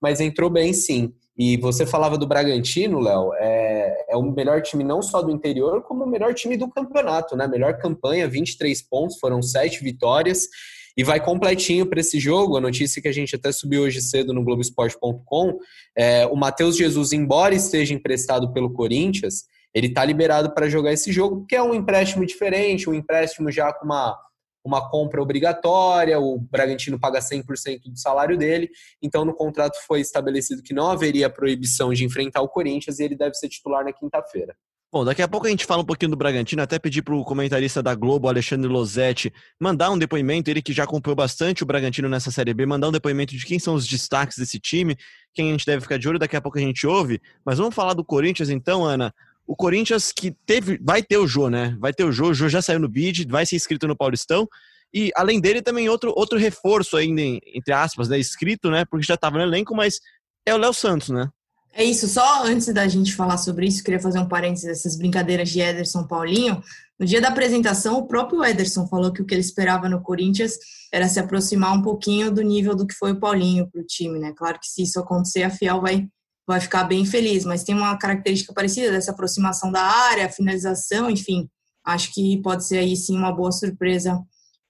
mas 0.00 0.18
entrou 0.18 0.48
bem 0.48 0.72
sim. 0.72 1.12
E 1.36 1.56
você 1.56 1.86
falava 1.86 2.18
do 2.18 2.26
Bragantino, 2.26 3.00
Léo, 3.00 3.32
é, 3.34 3.71
é 4.08 4.16
o 4.16 4.22
melhor 4.22 4.62
time 4.62 4.84
não 4.84 5.02
só 5.02 5.22
do 5.22 5.30
interior, 5.30 5.82
como 5.82 6.04
o 6.04 6.08
melhor 6.08 6.34
time 6.34 6.56
do 6.56 6.68
campeonato, 6.68 7.36
né? 7.36 7.46
Melhor 7.46 7.78
campanha, 7.78 8.28
23 8.28 8.80
pontos, 8.82 9.18
foram 9.18 9.42
7 9.42 9.82
vitórias. 9.82 10.48
e 10.96 11.02
vai 11.02 11.18
completinho 11.18 11.86
para 11.86 12.00
esse 12.00 12.20
jogo. 12.20 12.56
A 12.56 12.60
notícia 12.60 13.00
que 13.00 13.08
a 13.08 13.12
gente 13.12 13.34
até 13.34 13.50
subiu 13.50 13.82
hoje 13.82 14.00
cedo 14.02 14.32
no 14.32 14.44
Globoesporte.com: 14.44 15.58
é, 15.96 16.26
o 16.26 16.36
Matheus 16.36 16.76
Jesus, 16.76 17.12
embora 17.12 17.54
esteja 17.54 17.94
emprestado 17.94 18.52
pelo 18.52 18.72
Corinthians, 18.72 19.44
ele 19.74 19.86
está 19.86 20.04
liberado 20.04 20.52
para 20.54 20.68
jogar 20.68 20.92
esse 20.92 21.10
jogo, 21.10 21.46
que 21.46 21.56
é 21.56 21.62
um 21.62 21.74
empréstimo 21.74 22.26
diferente, 22.26 22.88
um 22.90 22.94
empréstimo 22.94 23.50
já 23.50 23.72
com 23.72 23.86
uma, 23.86 24.16
uma 24.64 24.88
compra 24.88 25.20
obrigatória, 25.20 26.18
o 26.18 26.38
Bragantino 26.38 26.98
paga 26.98 27.18
100% 27.18 27.82
do 27.86 27.98
salário 27.98 28.38
dele, 28.38 28.70
então 29.02 29.24
no 29.24 29.34
contrato 29.34 29.76
foi 29.86 30.00
estabelecido 30.00 30.62
que 30.62 30.74
não 30.74 30.90
haveria 30.90 31.28
proibição 31.28 31.92
de 31.92 32.04
enfrentar 32.04 32.42
o 32.42 32.48
Corinthians 32.48 32.98
e 32.98 33.04
ele 33.04 33.16
deve 33.16 33.34
ser 33.34 33.48
titular 33.48 33.84
na 33.84 33.92
quinta-feira. 33.92 34.56
Bom, 34.94 35.06
daqui 35.06 35.22
a 35.22 35.28
pouco 35.28 35.46
a 35.46 35.50
gente 35.50 35.64
fala 35.64 35.80
um 35.80 35.86
pouquinho 35.86 36.10
do 36.10 36.18
Bragantino, 36.18 36.60
até 36.60 36.78
pedir 36.78 37.00
para 37.00 37.14
o 37.14 37.24
comentarista 37.24 37.82
da 37.82 37.94
Globo, 37.94 38.28
Alexandre 38.28 38.68
Losetti, 38.70 39.32
mandar 39.58 39.90
um 39.90 39.96
depoimento, 39.96 40.50
ele 40.50 40.60
que 40.60 40.70
já 40.70 40.84
acompanhou 40.84 41.16
bastante 41.16 41.62
o 41.62 41.66
Bragantino 41.66 42.10
nessa 42.10 42.30
Série 42.30 42.52
B, 42.52 42.66
mandar 42.66 42.88
um 42.88 42.92
depoimento 42.92 43.34
de 43.34 43.46
quem 43.46 43.58
são 43.58 43.72
os 43.72 43.86
destaques 43.86 44.36
desse 44.36 44.60
time, 44.60 44.94
quem 45.32 45.48
a 45.48 45.52
gente 45.52 45.64
deve 45.64 45.80
ficar 45.80 45.98
de 45.98 46.06
olho, 46.06 46.18
daqui 46.18 46.36
a 46.36 46.42
pouco 46.42 46.58
a 46.58 46.60
gente 46.60 46.86
ouve. 46.86 47.22
Mas 47.42 47.56
vamos 47.56 47.74
falar 47.74 47.94
do 47.94 48.04
Corinthians 48.04 48.50
então, 48.50 48.84
Ana. 48.84 49.14
O 49.46 49.56
Corinthians 49.56 50.12
que 50.12 50.30
teve, 50.46 50.78
vai 50.82 51.02
ter 51.02 51.18
o 51.18 51.26
Jô, 51.26 51.50
né? 51.50 51.76
Vai 51.80 51.92
ter 51.92 52.04
o 52.04 52.12
Jô, 52.12 52.28
o 52.28 52.34
Jô 52.34 52.48
já 52.48 52.62
saiu 52.62 52.78
no 52.78 52.88
bid, 52.88 53.26
vai 53.26 53.44
ser 53.44 53.56
inscrito 53.56 53.88
no 53.88 53.96
Paulistão. 53.96 54.48
E 54.94 55.10
além 55.16 55.40
dele 55.40 55.62
também 55.62 55.88
outro, 55.88 56.12
outro 56.16 56.38
reforço 56.38 56.96
ainda, 56.96 57.22
entre 57.22 57.72
aspas, 57.72 58.08
né? 58.08 58.18
Escrito, 58.18 58.70
né? 58.70 58.84
Porque 58.84 59.06
já 59.06 59.14
estava 59.14 59.38
no 59.38 59.44
elenco, 59.44 59.74
mas 59.74 60.00
é 60.46 60.54
o 60.54 60.58
Léo 60.58 60.72
Santos, 60.72 61.08
né? 61.08 61.28
É 61.74 61.82
isso, 61.82 62.06
só 62.06 62.44
antes 62.44 62.66
da 62.72 62.86
gente 62.86 63.14
falar 63.14 63.38
sobre 63.38 63.66
isso, 63.66 63.82
queria 63.82 63.98
fazer 63.98 64.18
um 64.18 64.28
parênteses 64.28 64.66
dessas 64.66 64.96
brincadeiras 64.96 65.48
de 65.48 65.58
Ederson 65.58 66.06
Paulinho. 66.06 66.62
No 66.98 67.06
dia 67.06 67.18
da 67.18 67.28
apresentação, 67.28 67.96
o 67.96 68.06
próprio 68.06 68.44
Ederson 68.44 68.86
falou 68.86 69.10
que 69.10 69.22
o 69.22 69.24
que 69.24 69.32
ele 69.32 69.40
esperava 69.40 69.88
no 69.88 70.02
Corinthians 70.02 70.58
era 70.92 71.08
se 71.08 71.18
aproximar 71.18 71.72
um 71.72 71.80
pouquinho 71.80 72.30
do 72.30 72.42
nível 72.42 72.76
do 72.76 72.86
que 72.86 72.94
foi 72.94 73.12
o 73.12 73.18
Paulinho 73.18 73.66
para 73.70 73.80
o 73.80 73.86
time, 73.86 74.18
né? 74.18 74.34
Claro 74.36 74.60
que 74.60 74.66
se 74.66 74.82
isso 74.82 75.00
acontecer, 75.00 75.44
a 75.44 75.50
Fiel 75.50 75.80
vai, 75.80 76.06
vai 76.46 76.60
ficar 76.60 76.84
bem 76.84 77.04
feliz, 77.04 77.44
mas 77.44 77.64
tem 77.64 77.74
uma 77.74 77.96
característica 77.96 78.52
parecida 78.52 78.90
dessa 78.90 79.12
aproximação 79.12 79.70
da 79.70 79.82
área, 79.82 80.28
finalização, 80.28 81.10
enfim. 81.10 81.48
Acho 81.84 82.12
que 82.12 82.40
pode 82.42 82.64
ser 82.64 82.78
aí 82.78 82.96
sim 82.96 83.16
uma 83.16 83.32
boa 83.32 83.52
surpresa 83.52 84.20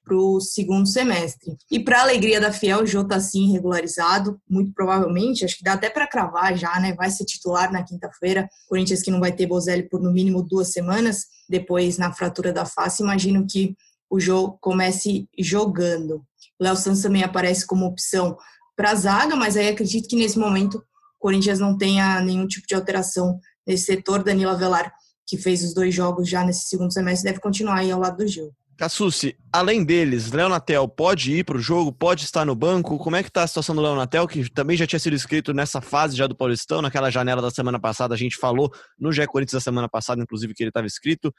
para 0.04 0.16
o 0.16 0.40
segundo 0.40 0.87
semestre. 0.87 1.56
E 1.70 1.78
para 1.78 1.98
a 1.98 2.02
alegria 2.02 2.40
da 2.40 2.52
Fiel, 2.52 2.82
o 2.82 2.87
Jô 2.87 3.02
está 3.02 3.20
sim 3.20 3.52
regularizado, 3.52 4.40
muito 4.48 4.72
provavelmente, 4.74 5.44
acho 5.44 5.56
que 5.56 5.62
dá 5.62 5.74
até 5.74 5.88
para 5.88 6.08
cravar 6.08 6.56
já, 6.56 6.78
né? 6.80 6.92
Vai 6.94 7.11
ser 7.11 7.24
titular 7.24 7.72
na 7.72 7.85
quinta-feira. 7.85 8.48
Corinthians 8.68 9.02
que 9.02 9.11
não 9.11 9.20
vai 9.20 9.32
ter 9.32 9.46
Bozelli 9.46 9.88
por 9.88 10.02
no 10.02 10.12
mínimo 10.12 10.42
duas 10.42 10.72
semanas, 10.72 11.26
depois 11.48 11.98
na 11.98 12.12
fratura 12.12 12.52
da 12.52 12.64
face, 12.64 13.02
imagino 13.02 13.46
que 13.48 13.76
o 14.11 14.18
Jô 14.18 14.58
comece 14.61 15.28
jogando. 15.38 16.22
Léo 16.61 16.76
Santos 16.76 17.02
também 17.02 17.22
aparece 17.22 17.66
como 17.66 17.87
opção 17.87 18.37
para 18.76 18.90
a 18.90 18.94
zaga, 18.94 19.37
mas 19.37 19.56
aí 19.56 19.68
acredito 19.68 20.08
que 20.08 20.16
nesse 20.16 20.38
momento 20.38 20.82
Corinthians 21.22 21.61
não 21.61 21.78
tenha 21.78 22.20
nenhum 22.20 22.48
tipo 22.48 22.66
de 22.66 22.74
alteração 22.74 23.38
nesse 23.64 23.85
setor. 23.85 24.24
Danilo 24.24 24.50
Avelar, 24.50 24.92
que 25.24 25.38
fez 25.38 25.62
os 25.62 25.72
dois 25.72 25.94
jogos 25.94 26.28
já 26.28 26.44
nesse 26.44 26.68
segundo 26.68 26.92
semestre, 26.92 27.30
deve 27.30 27.40
continuar 27.40 27.76
aí 27.76 27.92
ao 27.92 28.00
lado 28.00 28.16
do 28.16 28.26
Gil. 28.26 28.52
Cassucci, 28.76 29.37
além 29.52 29.85
deles, 29.85 30.32
Léo 30.32 30.48
Natel 30.48 30.88
pode 30.88 31.32
ir 31.32 31.44
para 31.44 31.56
o 31.56 31.61
jogo, 31.61 31.92
pode 31.92 32.24
estar 32.24 32.44
no 32.44 32.56
banco. 32.56 32.98
Como 32.98 33.14
é 33.14 33.22
que 33.22 33.28
está 33.28 33.44
a 33.44 33.46
situação 33.46 33.76
do 33.76 33.80
Léo 33.80 33.94
Natel, 33.94 34.26
que 34.26 34.50
também 34.50 34.76
já 34.76 34.85
tinha 34.85 34.98
sido 34.98 35.14
inscrito 35.14 35.54
nessa 35.54 35.80
fase 35.80 36.16
já 36.16 36.26
do 36.26 36.35
Paulistão, 36.35 36.82
naquela 36.82 37.08
janela 37.08 37.40
da 37.40 37.50
semana 37.50 37.78
passada, 37.78 38.14
a 38.14 38.18
gente 38.18 38.37
falou 38.37 38.72
no 38.98 39.12
Gé 39.12 39.24
Corinthians 39.24 39.52
da 39.52 39.61
semana 39.61 39.88
passada, 39.88 40.20
inclusive, 40.20 40.52
que 40.54 40.64
ele 40.64 40.70
estava 40.70 40.87
inscrito. 40.87 41.32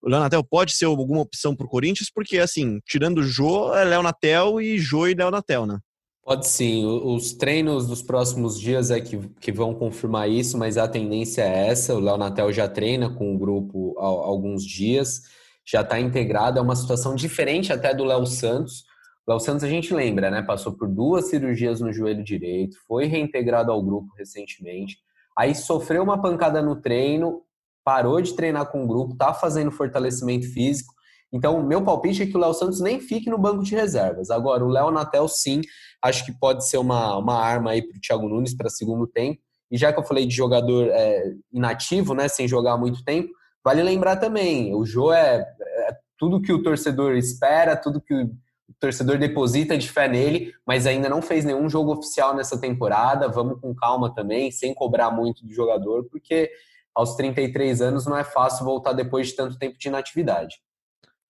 O 0.00 0.08
Léo 0.08 0.20
Natel 0.20 0.44
pode 0.44 0.76
ser 0.76 0.84
alguma 0.84 1.22
opção 1.22 1.56
para 1.56 1.66
o 1.66 1.68
Corinthians, 1.68 2.08
porque, 2.14 2.38
assim, 2.38 2.78
tirando 2.86 3.18
o 3.18 3.22
Jô, 3.24 3.74
é 3.74 3.82
Léo 3.82 4.02
Natel 4.02 4.60
e 4.60 4.78
Jô 4.78 5.08
e 5.08 5.14
Léo 5.14 5.32
Natel, 5.32 5.66
né? 5.66 5.78
Pode 6.24 6.46
sim. 6.46 6.86
Os 6.86 7.34
treinos 7.34 7.86
dos 7.86 8.02
próximos 8.02 8.58
dias 8.58 8.90
é 8.90 9.00
que, 9.00 9.18
que 9.40 9.52
vão 9.52 9.74
confirmar 9.74 10.28
isso, 10.28 10.56
mas 10.56 10.78
a 10.78 10.88
tendência 10.88 11.42
é 11.42 11.68
essa. 11.68 11.94
O 11.94 12.00
Léo 12.00 12.16
Natel 12.16 12.50
já 12.52 12.66
treina 12.66 13.10
com 13.10 13.34
o 13.34 13.38
grupo 13.38 13.94
há 13.98 14.04
alguns 14.04 14.64
dias 14.64 15.22
já 15.64 15.80
está 15.80 15.98
integrado, 15.98 16.58
é 16.58 16.62
uma 16.62 16.76
situação 16.76 17.14
diferente 17.14 17.72
até 17.72 17.94
do 17.94 18.04
Léo 18.04 18.26
Santos. 18.26 18.84
O 19.26 19.30
Léo 19.30 19.40
Santos 19.40 19.64
a 19.64 19.68
gente 19.68 19.94
lembra, 19.94 20.30
né? 20.30 20.42
Passou 20.42 20.74
por 20.74 20.88
duas 20.88 21.30
cirurgias 21.30 21.80
no 21.80 21.92
joelho 21.92 22.22
direito, 22.22 22.76
foi 22.86 23.06
reintegrado 23.06 23.72
ao 23.72 23.82
grupo 23.82 24.12
recentemente, 24.16 24.98
aí 25.36 25.54
sofreu 25.54 26.02
uma 26.02 26.20
pancada 26.20 26.60
no 26.60 26.76
treino, 26.76 27.42
parou 27.82 28.20
de 28.20 28.34
treinar 28.34 28.70
com 28.70 28.84
o 28.84 28.86
grupo, 28.86 29.16
tá 29.16 29.32
fazendo 29.32 29.70
fortalecimento 29.70 30.46
físico. 30.52 30.92
Então, 31.34 31.62
meu 31.62 31.82
palpite 31.82 32.22
é 32.22 32.26
que 32.26 32.36
o 32.36 32.40
Léo 32.40 32.54
Santos 32.54 32.80
nem 32.80 33.00
fique 33.00 33.28
no 33.28 33.36
banco 33.36 33.62
de 33.62 33.74
reservas. 33.74 34.30
Agora, 34.30 34.64
o 34.64 34.68
Léo 34.68 34.90
Natel, 34.90 35.26
sim, 35.28 35.60
acho 36.00 36.24
que 36.24 36.32
pode 36.32 36.66
ser 36.66 36.78
uma, 36.78 37.16
uma 37.18 37.38
arma 37.38 37.72
aí 37.72 37.82
para 37.82 37.98
o 37.98 38.00
Thiago 38.00 38.28
Nunes 38.28 38.56
para 38.56 38.70
segundo 38.70 39.06
tempo. 39.06 39.40
E 39.70 39.76
já 39.76 39.92
que 39.92 39.98
eu 39.98 40.04
falei 40.04 40.26
de 40.26 40.34
jogador 40.34 40.88
é, 40.90 41.32
inativo, 41.52 42.14
né, 42.14 42.28
sem 42.28 42.46
jogar 42.46 42.74
há 42.74 42.78
muito 42.78 43.02
tempo, 43.02 43.30
Vale 43.64 43.82
lembrar 43.82 44.16
também, 44.16 44.74
o 44.74 44.84
Jô 44.84 45.10
é, 45.10 45.38
é 45.38 45.96
tudo 46.18 46.42
que 46.42 46.52
o 46.52 46.62
torcedor 46.62 47.16
espera, 47.16 47.74
tudo 47.74 47.98
que 47.98 48.12
o 48.12 48.30
torcedor 48.78 49.16
deposita 49.16 49.78
de 49.78 49.88
fé 49.90 50.06
nele, 50.06 50.52
mas 50.66 50.86
ainda 50.86 51.08
não 51.08 51.22
fez 51.22 51.46
nenhum 51.46 51.66
jogo 51.66 51.92
oficial 51.92 52.34
nessa 52.36 52.60
temporada. 52.60 53.26
Vamos 53.26 53.58
com 53.58 53.74
calma 53.74 54.14
também, 54.14 54.50
sem 54.50 54.74
cobrar 54.74 55.10
muito 55.10 55.46
do 55.46 55.54
jogador, 55.54 56.04
porque 56.10 56.50
aos 56.94 57.16
33 57.16 57.80
anos 57.80 58.04
não 58.04 58.18
é 58.18 58.22
fácil 58.22 58.66
voltar 58.66 58.92
depois 58.92 59.28
de 59.28 59.36
tanto 59.36 59.58
tempo 59.58 59.78
de 59.78 59.88
inatividade. 59.88 60.56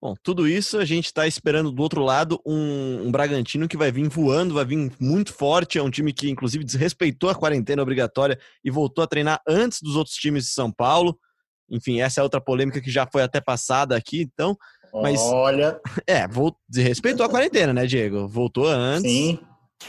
Bom, 0.04 0.14
tudo 0.22 0.46
isso 0.46 0.76
a 0.76 0.84
gente 0.84 1.06
está 1.06 1.26
esperando 1.26 1.72
do 1.72 1.82
outro 1.82 2.02
lado 2.02 2.38
um, 2.44 3.06
um, 3.06 3.10
Bragantino 3.10 3.66
que 3.66 3.74
vai 3.74 3.90
vir 3.90 4.06
voando, 4.06 4.52
vai 4.52 4.62
vir 4.62 4.92
muito 5.00 5.32
forte. 5.32 5.78
É 5.78 5.82
um 5.82 5.88
time 5.88 6.12
que, 6.12 6.28
inclusive, 6.28 6.62
desrespeitou 6.62 7.30
a 7.30 7.34
quarentena 7.34 7.80
obrigatória 7.80 8.38
e 8.62 8.70
voltou 8.70 9.02
a 9.02 9.06
treinar 9.06 9.40
antes 9.48 9.80
dos 9.80 9.96
outros 9.96 10.14
times 10.16 10.44
de 10.44 10.50
São 10.50 10.70
Paulo. 10.70 11.18
Enfim, 11.70 12.02
essa 12.02 12.20
é 12.20 12.22
outra 12.22 12.38
polêmica 12.38 12.82
que 12.82 12.90
já 12.90 13.08
foi 13.10 13.22
até 13.22 13.40
passada 13.40 13.96
aqui, 13.96 14.20
então. 14.20 14.54
Mas, 14.92 15.18
Olha. 15.22 15.80
É, 16.06 16.28
vou, 16.28 16.54
respeitou 16.70 17.24
a 17.24 17.30
quarentena, 17.30 17.72
né, 17.72 17.86
Diego? 17.86 18.28
Voltou 18.28 18.68
antes. 18.68 19.10
Sim. 19.10 19.38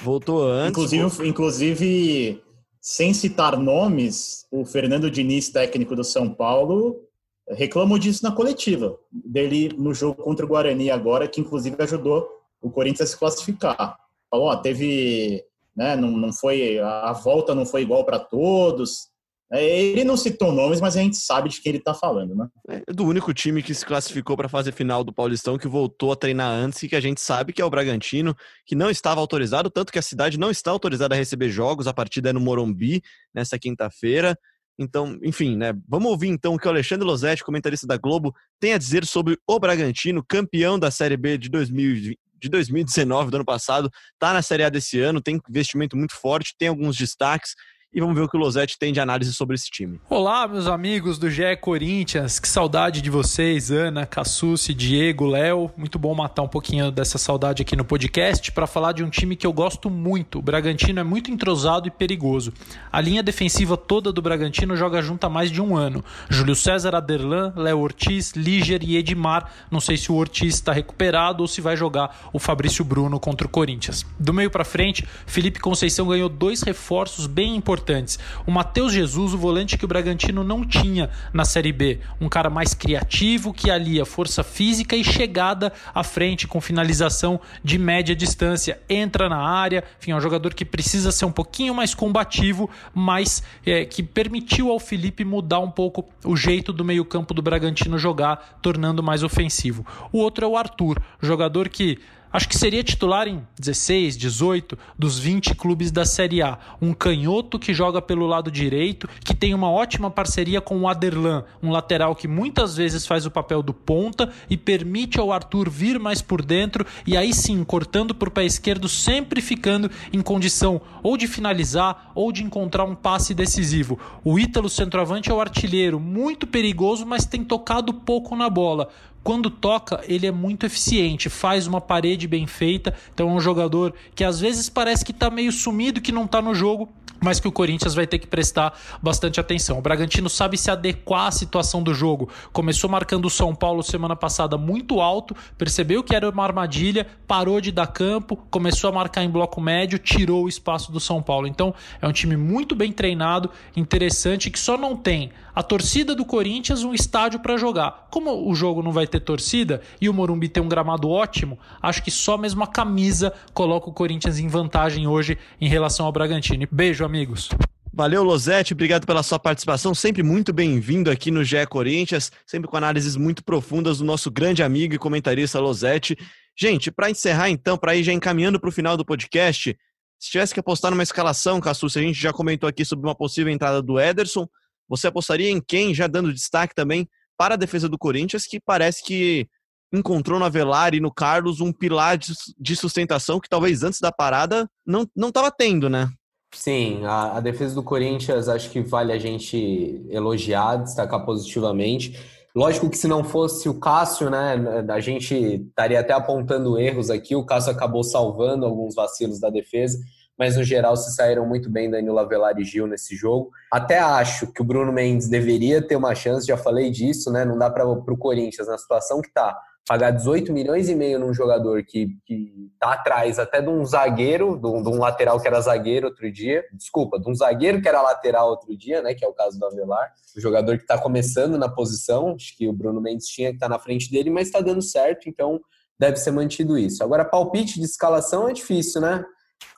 Voltou 0.01 0.49
antes. 0.49 0.69
Inclusive, 0.69 1.01
voltou... 1.01 1.25
inclusive, 1.25 2.41
sem 2.80 3.13
citar 3.13 3.58
nomes, 3.58 4.47
o 4.49 4.63
Fernando 4.63 5.12
Diniz, 5.12 5.49
técnico 5.49 5.93
do 5.93 6.06
São 6.06 6.34
Paulo, 6.34 7.05
reclamou 7.49 7.97
disso 7.97 8.23
na 8.23 8.31
coletiva. 8.31 8.97
Dele 9.12 9.69
no 9.77 9.93
jogo 9.93 10.23
contra 10.23 10.45
o 10.45 10.49
Guarani 10.49 10.89
agora, 10.89 11.27
que 11.27 11.41
inclusive 11.41 11.75
ajudou 11.79 12.27
o 12.62 12.69
Corinthians 12.69 13.10
a 13.10 13.12
se 13.12 13.17
classificar. 13.17 13.97
Falou, 14.29 14.47
ó, 14.47 14.55
teve. 14.55 15.43
Né, 15.75 15.95
não, 15.95 16.12
não 16.12 16.31
foi. 16.31 16.79
A 16.79 17.12
volta 17.12 17.53
não 17.53 17.65
foi 17.65 17.81
igual 17.81 18.05
para 18.05 18.19
todos 18.19 19.10
é, 19.51 19.63
ele 19.63 20.03
não 20.03 20.17
citou 20.17 20.51
nomes, 20.51 20.81
mas 20.81 20.97
a 20.97 21.01
gente 21.01 21.17
sabe 21.17 21.49
de 21.49 21.62
quem 21.62 21.69
ele 21.69 21.77
está 21.77 21.93
falando, 21.93 22.36
né? 22.36 22.47
É 22.67 22.91
do 22.91 23.05
único 23.05 23.31
time 23.31 23.62
que 23.62 23.75
se 23.75 23.86
classificou 23.86 24.36
para 24.36 24.47
a 24.47 24.49
fase 24.49 24.71
final 24.71 25.03
do 25.03 25.13
Paulistão, 25.13 25.58
que 25.58 25.67
voltou 25.67 26.12
a 26.12 26.15
treinar 26.15 26.49
antes 26.49 26.81
e 26.81 26.89
que 26.89 26.95
a 26.95 26.99
gente 26.99 27.21
sabe 27.21 27.53
que 27.53 27.62
é 27.62 27.65
o 27.65 27.69
Bragantino, 27.69 28.36
que 28.65 28.73
não 28.73 28.89
estava 28.89 29.21
autorizado, 29.21 29.69
tanto 29.69 29.93
que 29.93 29.99
a 29.99 30.01
cidade 30.01 30.39
não 30.39 30.49
está 30.49 30.71
autorizada 30.71 31.13
a 31.13 31.17
receber 31.17 31.49
jogos, 31.49 31.86
a 31.86 31.93
partida 31.93 32.31
é 32.31 32.34
no 32.34 32.39
Morumbi, 32.39 33.03
nesta 33.34 33.60
quinta-feira. 33.60 34.38
Então, 34.77 35.17
enfim, 35.23 35.55
né? 35.55 35.73
Vamos 35.88 36.11
ouvir 36.11 36.27
então 36.27 36.55
o 36.55 36.59
que 36.59 36.67
o 36.67 36.71
Alexandre 36.71 37.05
Losetti, 37.05 37.43
comentarista 37.43 37.88
da 37.88 37.97
Globo, 37.97 38.35
tem 38.59 38.73
a 38.73 38.77
dizer 38.77 39.05
sobre 39.05 39.38
o 39.47 39.59
Bragantino, 39.59 40.23
campeão 40.27 40.77
da 40.77 40.91
Série 40.91 41.17
B 41.17 41.38
de 41.38 41.49
2020 41.49 42.19
de 42.38 42.49
2019, 42.49 43.31
do 43.31 43.38
ano 43.38 43.45
passado, 43.45 43.89
tá 44.19 44.33
na 44.33 44.41
Série 44.41 44.63
A 44.63 44.69
desse 44.69 44.99
ano, 44.99 45.21
tem 45.21 45.41
investimento 45.49 45.97
muito 45.97 46.13
forte, 46.15 46.53
tem 46.57 46.67
alguns 46.67 46.95
destaques 46.95 47.55
e 47.95 48.01
vamos 48.01 48.13
ver 48.13 48.23
o 48.23 48.27
que 48.27 48.36
o 48.36 48.39
Losetti 48.39 48.77
tem 48.77 48.91
de 48.91 48.99
análise 48.99 49.34
sobre 49.34 49.55
esse 49.55 49.71
time. 49.71 50.01
Olá, 50.10 50.45
meus 50.49 50.67
amigos 50.67 51.17
do 51.17 51.29
GE 51.29 51.55
Corinthians, 51.62 52.39
que 52.41 52.47
saudade 52.47 53.01
de 53.01 53.10
vocês, 53.10 53.71
Ana, 53.71 54.05
Cassucci, 54.05 54.73
Diego, 54.73 55.25
Léo. 55.25 55.71
Muito 55.77 55.97
bom 55.97 56.13
matar 56.13 56.41
um 56.41 56.47
pouquinho 56.47 56.91
dessa 56.91 57.17
saudade 57.17 57.62
aqui 57.62 57.73
no 57.73 57.86
podcast 57.86 58.51
para 58.51 58.67
falar 58.67 58.91
de 58.91 59.01
um 59.01 59.10
time 59.10 59.38
que 59.38 59.47
eu 59.47 59.53
gosto 59.53 59.89
muito. 59.89 60.39
O 60.39 60.41
Bragantino 60.41 60.99
é 60.99 61.05
muito 61.05 61.31
entrosado 61.31 61.88
e 61.88 61.91
perigoso. 61.91 62.51
A 62.91 62.99
linha 62.99 63.23
defensiva 63.23 63.77
toda 63.77 64.12
do 64.12 64.21
Bragantino 64.21 64.75
joga 64.75 65.01
junto 65.01 65.23
há 65.23 65.29
mais 65.29 65.49
de 65.49 65.62
um 65.62 65.77
ano. 65.77 66.03
Júlio 66.29 66.53
César, 66.53 66.95
Aderlan, 66.95 67.53
Léo 67.55 67.79
Ortiz, 67.79 68.34
Líger 68.34 68.84
e 68.84 68.97
Edmar. 68.97 69.49
Não 69.71 69.79
sei 69.79 69.95
se 69.95 70.12
o 70.12 70.15
Ortiz 70.15 70.55
está 70.55 70.73
recuperado 70.73 71.43
ou 71.43 71.47
se 71.47 71.62
vai 71.62 71.77
jogar 71.77 72.29
o 72.34 72.39
Fabrício 72.39 72.84
Bruno 72.84 73.21
contra 73.21 73.47
o 73.47 73.49
Corinthians. 73.49 74.05
Do 74.19 74.34
meio 74.34 74.51
para 74.51 74.65
frente, 74.65 75.08
Felipe 75.25 75.62
Conceição 75.62 76.08
ganhou 76.08 76.27
dois 76.27 76.62
reforços 76.62 77.25
bem 77.25 77.55
importantes 77.55 77.85
importantes. 77.86 78.17
O 78.48 78.52
Matheus 78.52 78.91
Jesus, 78.91 79.34
o 79.34 79.38
volante 79.38 79.78
que 79.78 79.86
o 79.86 79.88
Bragantino 79.88 80.43
não 80.43 80.65
tinha 80.65 81.10
na 81.32 81.45
Série 81.45 81.71
B. 81.71 82.00
Um 82.19 82.28
cara 82.28 82.50
mais 82.50 82.74
criativo, 82.74 83.54
que 83.54 83.69
alia 83.69 84.06
força 84.06 84.43
física 84.43 84.95
e 84.95 85.04
chegada 85.04 85.71
à 85.93 86.04
frente 86.04 86.48
com 86.48 86.60
finalização 86.60 87.39
de 87.63 87.78
média 87.78 88.15
distância. 88.15 88.80
Entra 88.89 89.30
na 89.30 89.38
área, 89.38 89.84
enfim, 90.00 90.12
é 90.12 90.15
um 90.15 90.21
jogador 90.21 90.54
que 90.56 90.65
precisa 90.65 91.12
ser 91.12 91.26
um 91.26 91.32
pouquinho 91.32 91.76
mais 91.76 91.93
combativo, 91.93 92.69
mas 92.93 93.43
é, 93.65 93.86
que 93.86 94.02
permitiu 94.02 94.71
ao 94.71 94.80
Felipe 94.80 95.24
mudar 95.24 95.60
um 95.60 95.69
pouco 95.69 96.10
o 96.24 96.36
jeito 96.36 96.74
do 96.74 96.84
meio-campo 96.84 97.34
do 97.34 97.41
Bragantino 97.41 98.00
jogar, 98.00 98.60
tornando 98.62 99.04
mais 99.04 99.21
ofensivo. 99.21 99.86
O 100.12 100.17
outro 100.17 100.43
é 100.43 100.48
o 100.48 100.58
Arthur, 100.58 101.00
jogador 101.21 101.69
que 101.69 102.00
Acho 102.36 102.50
que 102.50 102.58
seria 102.58 102.84
titular 102.84 103.30
em 103.30 103.48
16, 103.58 104.17
18 104.17 104.78
dos 105.00 105.17
20 105.17 105.56
clubes 105.56 105.89
da 105.89 106.04
Série 106.04 106.41
A. 106.41 106.60
Um 106.82 106.93
canhoto 106.93 107.58
que 107.58 107.74
joga 107.74 108.02
pelo 108.02 108.28
lado 108.28 108.52
direito, 108.52 109.08
que 109.24 109.34
tem 109.34 109.54
uma 109.54 109.71
ótima 109.71 110.12
parceria 110.12 110.60
com 110.60 110.82
o 110.82 110.89
Aderlan, 110.89 111.45
um 111.63 111.71
lateral 111.71 112.13
que 112.13 112.28
muitas 112.28 112.76
vezes 112.76 113.08
faz 113.08 113.26
o 113.26 113.32
papel 113.32 113.63
do 113.63 113.74
ponta 113.74 114.34
e 114.50 114.58
permite 114.58 115.17
ao 115.17 115.32
Arthur 115.32 115.69
vir 115.69 115.98
mais 115.98 116.21
por 116.21 116.43
dentro 116.43 116.86
e 117.08 117.15
aí 117.15 117.34
sim, 117.34 117.63
cortando 117.63 118.12
o 118.12 118.30
pé 118.30 118.43
esquerdo, 118.43 118.89
sempre 118.89 119.39
ficando 119.39 119.89
em 120.12 120.19
condição 120.19 120.82
ou 121.02 121.15
de 121.15 121.28
finalizar 121.28 122.12
ou 122.13 122.34
de 122.34 122.43
encontrar 122.43 122.84
um 122.84 122.95
passe 122.95 123.34
decisivo. 123.34 123.98
O 124.26 124.38
Ítalo 124.38 124.67
centroavante 124.67 125.32
é 125.32 125.34
o 125.34 125.39
artilheiro, 125.39 126.02
muito 126.02 126.45
perigoso, 126.45 127.06
mas 127.06 127.24
tem 127.24 127.45
tocado 127.45 127.93
pouco 127.93 128.36
na 128.36 128.50
bola 128.50 128.89
quando 129.25 129.49
toca, 129.49 130.01
ele 130.07 130.27
é 130.27 130.31
muito 130.31 130.67
eficiente, 130.67 131.31
faz 131.31 131.65
uma 131.65 131.81
parede 131.81 132.27
bem 132.27 132.45
feita. 132.45 132.93
Então 133.11 133.27
é 133.27 133.33
um 133.33 133.39
jogador 133.39 133.91
que 134.13 134.23
às 134.23 134.39
vezes 134.39 134.69
parece 134.69 135.03
que 135.03 135.11
está 135.11 135.31
meio 135.31 135.51
sumido, 135.51 135.99
que 135.99 136.11
não 136.11 136.25
está 136.25 136.43
no 136.43 136.53
jogo, 136.53 136.88
mas 137.19 137.39
que 137.39 137.47
o 137.47 137.51
Corinthians 137.51 137.95
vai 137.95 138.05
ter 138.05 138.19
que 138.19 138.27
prestar 138.27 138.77
bastante 139.01 139.39
atenção. 139.39 139.79
O 139.79 139.81
Bragantino 139.81 140.29
sabe 140.29 140.57
se 140.57 140.69
adequar 140.69 141.27
à 141.27 141.31
situação 141.31 141.81
do 141.81 141.91
jogo. 141.91 142.29
Começou 142.53 142.88
marcando 142.88 143.25
o 143.25 143.29
São 143.29 143.55
Paulo 143.55 143.81
semana 143.81 144.15
passada 144.15 144.59
muito 144.59 145.01
alto, 145.01 145.35
percebeu 145.57 146.03
que 146.03 146.15
era 146.15 146.29
uma 146.29 146.43
armadilha, 146.43 147.07
parou 147.27 147.59
de 147.59 147.71
dar 147.71 147.88
campo, 147.88 148.35
começou 148.51 148.91
a 148.91 148.93
marcar 148.93 149.23
em 149.23 149.29
bloco 149.29 149.59
médio, 149.59 149.97
tirou 149.97 150.43
o 150.43 150.49
espaço 150.49 150.91
do 150.91 150.99
São 150.99 151.19
Paulo. 151.19 151.47
Então 151.47 151.73
é 151.99 152.07
um 152.07 152.11
time 152.11 152.38
muito 152.38 152.75
bem 152.75 152.91
treinado, 152.91 153.49
interessante, 153.75 154.51
que 154.51 154.59
só 154.59 154.77
não 154.77 154.95
tem 154.95 155.31
a 155.55 155.63
torcida 155.63 156.13
do 156.13 156.25
Corinthians 156.25 156.83
um 156.83 156.93
estádio 156.93 157.39
para 157.39 157.55
jogar. 157.57 158.07
Como 158.11 158.47
o 158.47 158.53
jogo 158.53 158.83
não 158.83 158.91
vai 158.91 159.07
ter 159.07 159.14
torcida 159.19 159.82
e 159.99 160.10
o 160.10 160.13
Morumbi 160.13 160.49
tem 160.49 160.62
um 160.62 160.69
gramado 160.69 161.10
ótimo, 161.10 161.60
acho 161.82 162.04
que 162.04 162.12
só 162.12 162.38
mesmo 162.38 162.63
a 162.63 162.67
camisa 162.67 163.34
coloca 163.54 163.89
o 163.89 163.93
Corinthians 163.93 164.39
em 164.39 164.47
vantagem 164.47 165.08
hoje 165.08 165.38
em 165.60 165.67
relação 165.67 166.06
ao 166.06 166.12
Bragantino. 166.12 166.67
Beijo, 166.71 167.06
amigos. 167.06 167.49
Valeu, 167.93 168.23
Losete, 168.23 168.73
obrigado 168.73 169.06
pela 169.06 169.23
sua 169.23 169.39
participação, 169.39 169.95
sempre 169.95 170.21
muito 170.21 170.51
bem-vindo 170.51 171.10
aqui 171.10 171.32
no 171.32 171.45
GE 171.45 171.65
Corinthians, 171.69 172.30
sempre 172.45 172.69
com 172.69 172.75
análises 172.75 173.15
muito 173.15 173.41
profundas 173.41 173.99
do 173.99 174.04
nosso 174.04 174.30
grande 174.30 174.62
amigo 174.62 174.93
e 174.93 174.97
comentarista 174.97 175.62
Losete. 175.62 176.17
Gente, 176.60 176.91
para 176.91 177.10
encerrar 177.10 177.49
então, 177.49 177.78
para 177.78 177.95
ir 177.95 178.04
já 178.04 178.12
encaminhando 178.12 178.60
para 178.60 178.67
o 178.67 178.71
final 178.71 178.97
do 178.97 179.06
podcast, 179.06 179.78
se 180.19 180.30
tivesse 180.30 180.54
que 180.54 180.60
apostar 180.60 180.91
numa 180.91 181.04
escalação, 181.04 181.62
Cassus, 181.62 181.95
a 181.95 182.01
gente 182.01 182.19
já 182.19 182.34
comentou 182.34 182.67
aqui 182.67 182.84
sobre 182.84 183.08
uma 183.08 183.15
possível 183.15 183.54
entrada 183.54 183.82
do 183.82 183.97
Ederson, 183.97 184.45
você 184.89 185.08
apostaria 185.08 185.49
em 185.49 185.62
quem, 185.62 185.93
já 185.93 186.08
dando 186.08 186.34
destaque 186.34 186.75
também 186.75 187.08
para 187.38 187.56
a 187.56 187.58
defesa 187.58 187.89
do 187.89 187.98
Corinthians, 187.98 188.45
que 188.45 188.60
parece 188.60 189.04
que 189.04 189.48
encontrou 189.93 190.39
no 190.39 190.45
Avelar 190.45 190.93
e 190.93 191.00
no 191.00 191.13
Carlos 191.13 191.62
um 191.62 191.71
pilar 191.71 192.17
de 192.17 192.76
sustentação 192.76 193.39
que 193.39 193.50
talvez 193.50 193.84
antes 193.84 194.00
da 194.00 194.12
parada 194.12 194.67
não 194.86 195.08
estava 195.30 195.52
tendo, 195.52 195.89
né? 195.89 196.10
Sim, 196.54 197.04
a, 197.04 197.38
a, 197.38 197.39
defesa 197.41 197.76
do 197.76 197.84
Corinthians 197.84 198.48
acho 198.48 198.69
que 198.69 198.80
vale 198.80 199.12
a 199.12 199.19
gente 199.19 200.06
elogiar, 200.10 200.78
destacar 200.78 201.26
positivamente. 201.26 202.17
Lógico 202.56 202.89
que 202.89 202.98
se 202.98 203.10
não 203.10 203.26
fosse 203.26 203.67
o 203.67 203.78
Cássio, 203.78 204.30
né, 204.30 204.56
a 204.88 205.00
gente 205.02 205.36
estaria 205.36 206.00
até 206.00 206.13
apontando 206.13 206.80
erros 206.80 207.10
aqui. 207.10 207.36
O 207.36 207.45
Cássio 207.45 207.74
acabou 207.74 208.02
salvando 208.02 208.65
alguns 208.65 208.95
vacilos 208.95 209.41
da 209.41 209.50
defesa, 209.50 210.00
mas 210.38 210.58
no 210.58 210.63
geral 210.63 210.95
se 210.98 211.13
saíram 211.15 211.45
muito 211.45 211.69
bem 211.69 211.89
Danilo 211.89 212.19
Avelar 212.19 212.58
e 212.60 212.63
Gil 212.63 212.88
nesse 212.88 213.15
jogo. 213.15 213.52
Até 213.71 214.00
acho 214.00 214.48
que 214.52 214.62
o 214.62 214.65
Bruno 214.65 214.91
Mendes 214.91 215.30
deveria 215.30 215.82
ter 215.82 215.95
uma 215.95 216.13
chance, 216.13 216.48
já 216.48 216.58
falei 216.58 216.89
disso, 216.89 217.32
né? 217.32 217.45
Não 217.45 217.58
dá 217.58 217.69
para 217.69 217.88
o 217.88 218.17
Corinthians, 218.17 218.67
na 218.67 218.78
situação 218.78 219.21
que 219.21 219.30
está, 219.30 219.58
pagar 219.88 220.12
18 220.12 220.52
milhões 220.52 220.89
e 220.89 220.95
meio 220.95 221.19
num 221.19 221.34
jogador 221.34 221.84
que, 221.84 222.17
que 222.26 222.71
tá 222.80 222.93
atrás 222.93 223.38
até 223.38 223.62
de 223.62 223.69
um 223.69 223.86
zagueiro, 223.86 224.58
de 224.58 224.67
um, 224.67 224.82
de 224.82 224.89
um, 224.89 224.98
lateral 224.98 225.39
que 225.39 225.48
era 225.48 225.62
zagueiro 225.62 226.08
outro 226.08 226.32
dia, 226.32 226.65
desculpa, 226.74 227.19
de 227.19 227.30
um 227.30 227.36
zagueiro 227.36 227.82
que 227.82 227.88
era 227.88 228.02
lateral 228.02 228.50
outro 228.50 228.76
dia, 228.76 229.02
né, 229.02 229.13
que 229.13 229.24
é 229.24 229.28
o 229.28 229.34
caso 229.34 229.60
do 229.60 229.65
Avelar, 229.65 230.12
o 230.36 230.41
jogador 230.41 230.78
que 230.78 230.84
está 230.84 230.98
começando 230.98 231.58
na 231.58 231.69
posição, 231.69 232.34
acho 232.34 232.58
que 232.58 232.67
o 232.67 232.74
Bruno 232.74 233.00
Mendes 233.00 233.28
tinha 233.28 233.50
que 233.50 233.58
estar 233.58 233.67
tá 233.67 233.74
na 233.74 233.80
frente 233.80 234.10
dele, 234.10 234.32
mas 234.32 234.48
está 234.48 234.60
dando 234.60 234.82
certo, 234.82 235.30
então 235.30 235.62
deve 236.00 236.17
ser 236.17 236.32
mantido 236.32 236.78
isso. 236.78 237.04
Agora, 237.04 237.24
palpite 237.24 237.80
de 237.80 237.86
escalação 237.86 238.50
é 238.50 238.54
difícil, 238.54 239.02
né? 239.02 239.24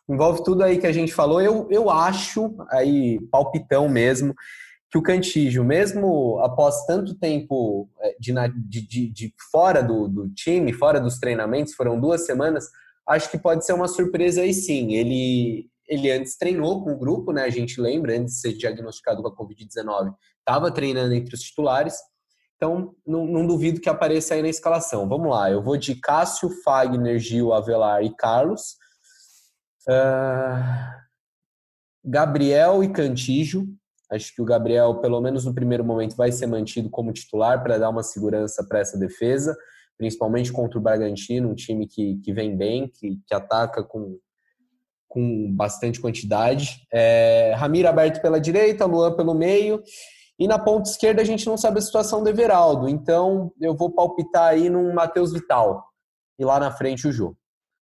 Envolve 0.08 0.44
tudo 0.44 0.64
aí 0.64 0.78
que 0.78 0.88
a 0.88 0.92
gente 0.92 1.14
falou. 1.14 1.42
Eu, 1.42 1.68
eu 1.70 1.90
acho, 1.90 2.56
aí, 2.72 3.20
palpitão 3.30 3.90
mesmo, 3.90 4.34
que 4.90 4.98
o 4.98 5.04
Cantígio, 5.04 5.64
mesmo 5.64 6.40
após 6.40 6.86
tanto 6.86 7.14
tempo 7.16 7.90
é, 8.00 8.16
de, 8.20 8.34
de, 8.88 9.10
de 9.12 9.34
fora 9.52 9.84
do, 9.84 10.08
do, 10.08 10.30
time, 10.30 10.72
fora 10.72 11.00
dos 11.00 11.20
treinamentos, 11.20 11.74
foram 11.74 12.00
duas 12.00 12.26
semanas, 12.26 12.70
acho 13.06 13.30
que 13.30 13.38
pode 13.38 13.66
ser 13.66 13.74
uma 13.74 13.88
surpresa 13.88 14.42
aí 14.42 14.54
sim. 14.54 14.94
Ele, 14.94 15.70
ele 15.88 16.10
antes 16.10 16.38
treinou 16.38 16.84
com 16.84 16.94
o 16.94 16.98
grupo, 16.98 17.34
né? 17.34 17.44
A 17.44 17.50
gente 17.50 17.82
lembra, 17.82 18.18
antes 18.18 18.36
de 18.36 18.42
ser 18.42 18.54
diagnosticado 18.54 19.22
com 19.22 19.28
a 19.28 19.36
Covid-19, 19.36 20.14
estava 20.40 20.72
treinando 20.72 21.14
entre 21.14 21.36
os 21.36 21.42
titulares. 21.42 21.96
Então, 22.56 22.96
não, 23.06 23.26
não, 23.26 23.46
duvido 23.46 23.82
que 23.82 23.90
apareça 23.90 24.34
aí 24.34 24.42
na 24.42 24.50
escalação. 24.50 25.08
Vamos 25.08 25.30
lá, 25.30 25.52
eu 25.52 25.62
vou 25.62 25.78
de 25.78 25.96
Cássio, 25.96 26.50
Fagner, 26.64 27.20
Gil, 27.20 27.54
Avelar 27.54 28.04
e 28.04 28.16
Carlos. 28.16 28.77
Uh, 29.88 30.98
Gabriel 32.04 32.84
e 32.84 32.90
Cantijo. 32.90 33.68
Acho 34.10 34.34
que 34.34 34.42
o 34.42 34.46
Gabriel, 34.46 34.96
pelo 35.02 35.20
menos 35.20 35.46
no 35.46 35.54
primeiro 35.54 35.84
momento, 35.84 36.16
vai 36.16 36.32
ser 36.32 36.48
mantido 36.48 36.90
como 36.90 37.12
titular 37.12 37.62
para 37.62 37.78
dar 37.78 37.90
uma 37.90 38.04
segurança 38.04 38.66
para 38.66 38.80
essa 38.80 38.98
defesa, 38.98 39.56
principalmente 39.98 40.52
contra 40.52 40.80
o 40.80 40.82
Bragantino, 40.82 41.50
um 41.50 41.56
time 41.56 41.86
que, 41.86 42.18
que 42.24 42.32
vem 42.32 42.56
bem, 42.56 42.88
que, 42.88 43.20
que 43.28 43.36
ataca 43.36 43.84
com, 43.84 44.18
com 45.10 45.54
bastante 45.54 46.00
quantidade. 46.00 46.88
É, 46.94 47.54
Ramiro 47.58 47.90
aberto 47.90 48.22
pela 48.22 48.40
direita, 48.40 48.86
Luan 48.86 49.14
pelo 49.14 49.34
meio. 49.34 49.84
E 50.40 50.48
na 50.48 50.60
ponta 50.60 50.90
esquerda 50.90 51.22
a 51.22 51.26
gente 51.26 51.46
não 51.46 51.58
sabe 51.58 51.80
a 51.80 51.82
situação 51.82 52.24
do 52.24 52.30
Everaldo. 52.30 52.88
Então 52.88 53.52
eu 53.60 53.76
vou 53.76 53.92
palpitar 53.92 54.50
aí 54.50 54.70
num 54.70 54.94
Matheus 54.94 55.34
Vital. 55.34 55.84
E 56.40 56.46
lá 56.46 56.60
na 56.60 56.72
frente 56.72 57.08
o 57.08 57.12
Jô. 57.12 57.36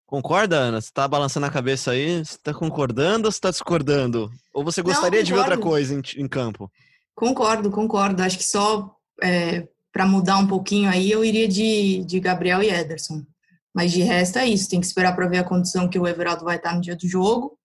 Concorda, 0.06 0.58
Ana? 0.58 0.80
Você 0.80 0.92
tá 0.94 1.08
balançando 1.08 1.48
a 1.48 1.52
cabeça 1.52 1.92
aí? 1.92 2.24
Você 2.24 2.38
tá 2.38 2.54
concordando 2.54 3.28
ou 3.28 3.32
você 3.32 3.40
tá 3.40 3.50
discordando? 3.50 4.32
Ou 4.54 4.64
você 4.64 4.82
gostaria 4.82 5.20
Não, 5.20 5.26
de 5.26 5.34
ver 5.34 5.40
outra 5.40 5.58
coisa 5.58 5.96
em, 5.96 6.02
em, 6.22 6.28
campo? 6.28 6.72
Concordo, 7.16 7.72
concordo. 7.72 8.22
Acho 8.22 8.38
que 8.38 8.44
só 8.44 8.96
é, 9.24 9.68
para 9.92 10.06
mudar 10.06 10.38
um 10.38 10.48
pouquinho 10.48 10.90
aí, 10.90 11.10
eu 11.10 11.26
iria 11.26 11.48
de, 11.48 12.04
de 12.06 12.20
Gabriel 12.20 12.62
e 12.62 12.70
Ederson. 12.70 13.26
Mas 13.74 13.92
de 13.92 14.02
resto 14.04 14.38
é 14.38 14.48
isso. 14.48 14.70
Tem 14.70 14.80
que 14.80 14.86
esperar 14.86 15.16
para 15.16 15.28
ver 15.28 15.40
a 15.40 15.44
condição 15.44 15.90
que 15.90 15.98
o 15.98 16.08
Everaldo 16.08 16.46
vai 16.46 16.58
estar 16.58 16.76
no 16.76 16.82
dia 16.82 16.96
do 16.96 17.08
jogo. 17.08 17.58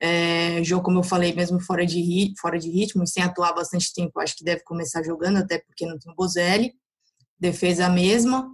É, 0.00 0.62
jogo, 0.62 0.84
como 0.84 1.00
eu 1.00 1.02
falei, 1.02 1.34
mesmo 1.34 1.60
fora 1.60 1.84
de, 1.84 2.32
fora 2.40 2.58
de 2.58 2.70
ritmo 2.70 3.02
e 3.02 3.06
sem 3.06 3.22
atuar 3.22 3.52
bastante 3.52 3.92
tempo, 3.92 4.18
acho 4.18 4.34
que 4.36 4.44
deve 4.44 4.62
começar 4.62 5.02
jogando, 5.02 5.38
até 5.38 5.58
porque 5.58 5.84
não 5.84 5.98
tem 5.98 6.10
o 6.10 6.14
Bozelli. 6.14 6.72
Defesa 7.38 7.88
mesma. 7.88 8.48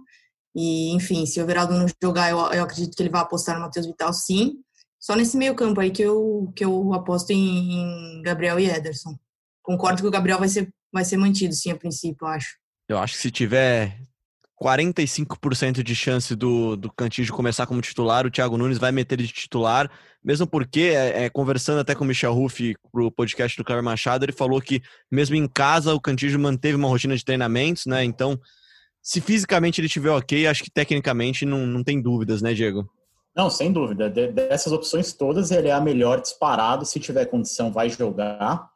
E, 0.59 0.89
enfim, 0.95 1.23
se 1.27 1.39
o 1.39 1.43
Everaldo 1.43 1.75
não 1.75 1.85
jogar, 2.01 2.31
eu, 2.31 2.39
eu 2.39 2.63
acredito 2.63 2.95
que 2.95 3.03
ele 3.03 3.11
vai 3.11 3.21
apostar 3.21 3.55
no 3.55 3.61
Matheus 3.61 3.85
Vital, 3.85 4.11
sim. 4.11 4.55
Só 4.99 5.15
nesse 5.15 5.37
meio 5.37 5.53
campo 5.53 5.79
aí 5.79 5.91
que 5.91 6.01
eu, 6.01 6.51
que 6.55 6.65
eu 6.65 6.93
aposto 6.95 7.29
em, 7.29 8.17
em 8.17 8.21
Gabriel 8.23 8.59
e 8.59 8.67
Ederson. 8.67 9.15
Concordo 9.61 10.01
que 10.01 10.07
o 10.07 10.11
Gabriel 10.11 10.39
vai 10.39 10.49
ser, 10.49 10.67
vai 10.91 11.05
ser 11.05 11.15
mantido, 11.17 11.53
sim, 11.53 11.69
a 11.69 11.75
princípio, 11.75 12.25
eu 12.25 12.27
acho. 12.27 12.57
Eu 12.89 12.97
acho 12.97 13.13
que 13.13 13.21
se 13.21 13.29
tiver 13.29 13.99
45% 14.59 15.83
de 15.83 15.93
chance 15.93 16.35
do, 16.35 16.75
do 16.75 16.91
Cantillo 16.91 17.35
começar 17.35 17.67
como 17.67 17.79
titular, 17.79 18.25
o 18.25 18.31
Thiago 18.31 18.57
Nunes 18.57 18.79
vai 18.79 18.91
meter 18.91 19.19
ele 19.19 19.27
de 19.27 19.33
titular, 19.33 19.91
mesmo 20.23 20.47
porque, 20.47 20.91
é, 20.95 21.25
é, 21.25 21.29
conversando 21.29 21.81
até 21.81 21.93
com 21.93 22.03
o 22.03 22.07
Michel 22.07 22.33
Ruff 22.33 22.73
pro 22.91 23.11
podcast 23.11 23.55
do 23.55 23.63
Cleber 23.63 23.83
Machado, 23.83 24.25
ele 24.25 24.31
falou 24.31 24.59
que 24.59 24.81
mesmo 25.11 25.35
em 25.35 25.47
casa 25.47 25.93
o 25.93 26.01
Cantillo 26.01 26.39
manteve 26.39 26.75
uma 26.75 26.87
rotina 26.87 27.15
de 27.15 27.23
treinamentos, 27.23 27.85
né? 27.85 28.03
Então 28.03 28.39
se 29.07 29.21
fisicamente 29.21 29.79
ele 29.79 29.87
estiver 29.87 30.09
ok, 30.09 30.45
acho 30.47 30.61
que 30.61 30.69
tecnicamente 30.69 31.45
não, 31.45 31.65
não 31.65 31.81
tem 31.81 32.01
dúvidas, 32.01 32.41
né, 32.41 32.53
Diego? 32.53 32.85
Não, 33.33 33.49
sem 33.49 33.71
dúvida. 33.71 34.09
De, 34.09 34.27
dessas 34.33 34.73
opções 34.73 35.13
todas, 35.13 35.49
ele 35.49 35.69
é 35.69 35.71
a 35.71 35.79
melhor 35.79 36.19
disparado. 36.19 36.85
Se 36.85 36.99
tiver 36.99 37.25
condição, 37.27 37.71
vai 37.71 37.89
jogar. 37.89 38.69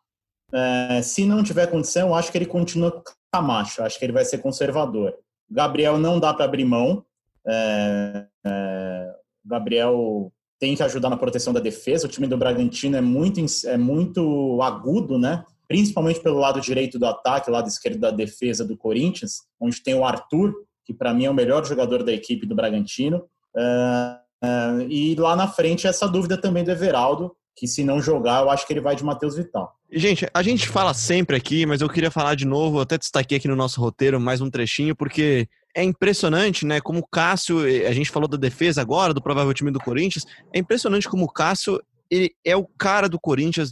É, 0.53 1.01
se 1.01 1.25
não 1.25 1.43
tiver 1.43 1.67
condição, 1.67 2.15
acho 2.15 2.31
que 2.31 2.37
ele 2.37 2.45
continua 2.45 2.91
com 2.91 2.99
o 2.99 3.13
Camacho. 3.29 3.83
Acho 3.83 3.99
que 3.99 4.05
ele 4.05 4.13
vai 4.13 4.23
ser 4.23 4.37
conservador. 4.37 5.13
Gabriel 5.49 5.97
não 5.97 6.17
dá 6.17 6.33
para 6.33 6.45
abrir 6.45 6.63
mão. 6.63 7.03
É, 7.45 8.25
é, 8.45 9.13
Gabriel 9.43 10.31
tem 10.57 10.77
que 10.77 10.83
ajudar 10.83 11.09
na 11.09 11.17
proteção 11.17 11.51
da 11.51 11.59
defesa. 11.59 12.07
O 12.07 12.09
time 12.09 12.25
do 12.25 12.37
Bragantino 12.37 12.95
é 12.95 13.01
muito, 13.01 13.41
é 13.65 13.77
muito 13.77 14.61
agudo, 14.61 15.19
né? 15.19 15.43
Principalmente 15.71 16.19
pelo 16.19 16.37
lado 16.37 16.59
direito 16.59 16.99
do 16.99 17.05
ataque, 17.05 17.49
lado 17.49 17.69
esquerdo 17.69 17.97
da 17.97 18.11
defesa 18.11 18.65
do 18.65 18.75
Corinthians, 18.75 19.43
onde 19.57 19.81
tem 19.81 19.95
o 19.95 20.03
Arthur, 20.03 20.53
que 20.83 20.93
para 20.93 21.13
mim 21.13 21.23
é 21.23 21.29
o 21.29 21.33
melhor 21.33 21.65
jogador 21.65 22.03
da 22.03 22.11
equipe 22.11 22.45
do 22.45 22.53
Bragantino. 22.53 23.23
Uh, 23.55 24.43
uh, 24.43 24.81
e 24.89 25.15
lá 25.15 25.33
na 25.33 25.47
frente, 25.47 25.87
essa 25.87 26.09
dúvida 26.09 26.35
também 26.37 26.65
do 26.65 26.71
Everaldo, 26.71 27.33
que 27.55 27.69
se 27.69 27.85
não 27.85 28.01
jogar, 28.01 28.41
eu 28.41 28.49
acho 28.49 28.67
que 28.67 28.73
ele 28.73 28.81
vai 28.81 28.97
de 28.97 29.05
Matheus 29.05 29.37
Vital. 29.37 29.73
Gente, 29.89 30.27
a 30.33 30.43
gente 30.43 30.67
fala 30.67 30.93
sempre 30.93 31.37
aqui, 31.37 31.65
mas 31.65 31.79
eu 31.79 31.87
queria 31.87 32.11
falar 32.11 32.35
de 32.35 32.45
novo, 32.45 32.81
até 32.81 32.97
destaquei 32.97 33.37
aqui 33.37 33.47
no 33.47 33.55
nosso 33.55 33.79
roteiro 33.79 34.19
mais 34.19 34.41
um 34.41 34.49
trechinho, 34.49 34.93
porque 34.93 35.47
é 35.73 35.85
impressionante, 35.85 36.65
né? 36.65 36.81
Como 36.81 36.99
o 36.99 37.07
Cássio, 37.07 37.59
a 37.87 37.93
gente 37.93 38.11
falou 38.11 38.27
da 38.27 38.35
defesa 38.35 38.81
agora, 38.81 39.13
do 39.13 39.21
provável 39.21 39.53
time 39.53 39.71
do 39.71 39.79
Corinthians, 39.79 40.25
é 40.53 40.59
impressionante 40.59 41.07
como 41.07 41.23
o 41.23 41.31
Cássio 41.31 41.79
ele 42.11 42.35
é 42.43 42.55
o 42.57 42.67
cara 42.77 43.07
do 43.07 43.17
Corinthians 43.17 43.71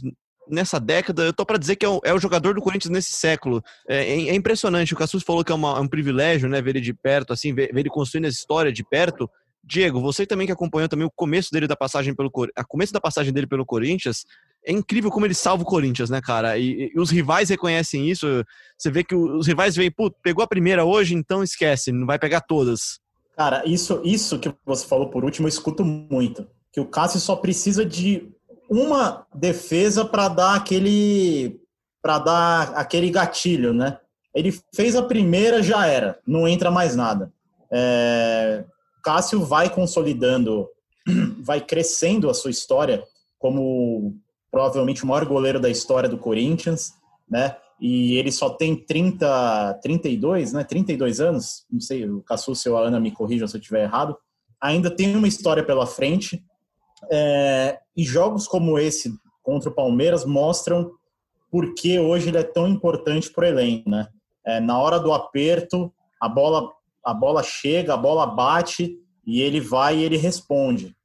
nessa 0.50 0.78
década. 0.78 1.22
Eu 1.22 1.32
tô 1.32 1.46
para 1.46 1.58
dizer 1.58 1.76
que 1.76 1.86
é 1.86 1.88
o, 1.88 2.00
é 2.04 2.12
o, 2.12 2.18
jogador 2.18 2.54
do 2.54 2.60
Corinthians 2.60 2.90
nesse 2.90 3.12
século. 3.12 3.62
É, 3.88 3.98
é, 3.98 4.28
é 4.28 4.34
impressionante. 4.34 4.92
O 4.94 4.96
Cassus 4.96 5.22
falou 5.22 5.44
que 5.44 5.52
é, 5.52 5.54
uma, 5.54 5.76
é, 5.76 5.80
um 5.80 5.88
privilégio, 5.88 6.48
né? 6.48 6.60
Ver 6.60 6.70
ele 6.70 6.80
de 6.80 6.92
perto, 6.92 7.32
assim, 7.32 7.54
ver, 7.54 7.72
ver 7.72 7.80
ele 7.80 7.90
construindo 7.90 8.26
essa 8.26 8.38
história 8.38 8.72
de 8.72 8.84
perto. 8.84 9.30
Diego, 9.62 10.00
você 10.00 10.26
também 10.26 10.46
que 10.46 10.52
acompanhou 10.52 10.88
também 10.88 11.06
o 11.06 11.12
começo 11.14 11.50
dele 11.52 11.66
da 11.66 11.76
passagem 11.76 12.14
pelo 12.14 12.30
a 12.56 12.64
começo 12.64 12.92
da 12.92 13.00
passagem 13.00 13.32
dele 13.32 13.46
pelo 13.46 13.66
Corinthians, 13.66 14.24
é 14.66 14.72
incrível 14.72 15.10
como 15.10 15.26
ele 15.26 15.34
salva 15.34 15.62
o 15.62 15.66
Corinthians, 15.66 16.10
né, 16.10 16.20
cara? 16.20 16.58
E, 16.58 16.90
e 16.94 16.98
os 17.00 17.10
rivais 17.10 17.48
reconhecem 17.48 18.10
isso. 18.10 18.26
Você 18.76 18.90
vê 18.90 19.04
que 19.04 19.14
os 19.14 19.46
rivais 19.46 19.76
veem, 19.76 19.90
pô, 19.90 20.10
pegou 20.10 20.42
a 20.42 20.48
primeira 20.48 20.84
hoje, 20.84 21.14
então 21.14 21.42
esquece, 21.42 21.92
não 21.92 22.06
vai 22.06 22.18
pegar 22.18 22.40
todas. 22.40 23.00
Cara, 23.36 23.62
isso, 23.66 24.00
isso 24.04 24.38
que 24.38 24.52
você 24.66 24.86
falou 24.86 25.08
por 25.08 25.24
último, 25.24 25.46
eu 25.46 25.50
escuto 25.50 25.84
muito. 25.84 26.46
Que 26.72 26.80
o 26.80 26.86
Cássio 26.86 27.20
só 27.20 27.36
precisa 27.36 27.84
de 27.84 28.30
uma 28.70 29.26
defesa 29.34 30.04
para 30.04 30.28
dar 30.28 30.54
aquele 30.54 31.60
para 32.00 32.18
dar 32.18 32.72
aquele 32.76 33.10
gatilho, 33.10 33.74
né? 33.74 33.98
Ele 34.34 34.56
fez 34.74 34.96
a 34.96 35.02
primeira, 35.02 35.62
já 35.62 35.86
era, 35.86 36.18
não 36.26 36.48
entra 36.48 36.70
mais 36.70 36.96
nada. 36.96 37.30
É, 37.70 38.64
Cássio 39.04 39.44
vai 39.44 39.68
consolidando, 39.68 40.66
vai 41.42 41.60
crescendo 41.60 42.30
a 42.30 42.34
sua 42.34 42.50
história 42.50 43.02
como 43.38 44.14
provavelmente 44.50 45.04
o 45.04 45.06
maior 45.06 45.26
goleiro 45.26 45.60
da 45.60 45.68
história 45.68 46.08
do 46.08 46.16
Corinthians, 46.16 46.92
né? 47.28 47.56
E 47.80 48.16
ele 48.16 48.30
só 48.30 48.50
tem 48.50 48.76
30, 48.76 49.78
32, 49.82 50.52
né? 50.52 50.64
32 50.64 51.20
anos, 51.20 51.64
não 51.70 51.80
sei, 51.80 52.08
o 52.08 52.22
Cassus 52.22 52.64
ou 52.66 52.76
a 52.76 52.82
Ana 52.82 53.00
me 53.00 53.10
corrijam 53.10 53.48
se 53.48 53.56
eu 53.56 53.60
estiver 53.60 53.84
errado. 53.84 54.16
Ainda 54.60 54.90
tem 54.90 55.16
uma 55.16 55.28
história 55.28 55.64
pela 55.64 55.86
frente. 55.86 56.44
É, 57.10 57.78
e 57.96 58.04
jogos 58.04 58.46
como 58.46 58.78
esse 58.78 59.12
contra 59.42 59.70
o 59.70 59.74
Palmeiras 59.74 60.24
mostram 60.24 60.92
por 61.50 61.74
que 61.74 61.98
hoje 61.98 62.28
ele 62.28 62.38
é 62.38 62.42
tão 62.42 62.68
importante 62.68 63.30
para 63.30 63.44
o 63.44 63.48
elenco, 63.48 63.90
né? 63.90 64.08
É, 64.44 64.60
na 64.60 64.78
hora 64.78 64.98
do 64.98 65.12
aperto, 65.12 65.92
a 66.20 66.28
bola, 66.28 66.70
a 67.04 67.12
bola 67.12 67.42
chega, 67.42 67.94
a 67.94 67.96
bola 67.96 68.26
bate 68.26 68.96
e 69.26 69.40
ele 69.40 69.60
vai 69.60 69.98
e 69.98 70.04
ele 70.04 70.16
responde. 70.16 70.96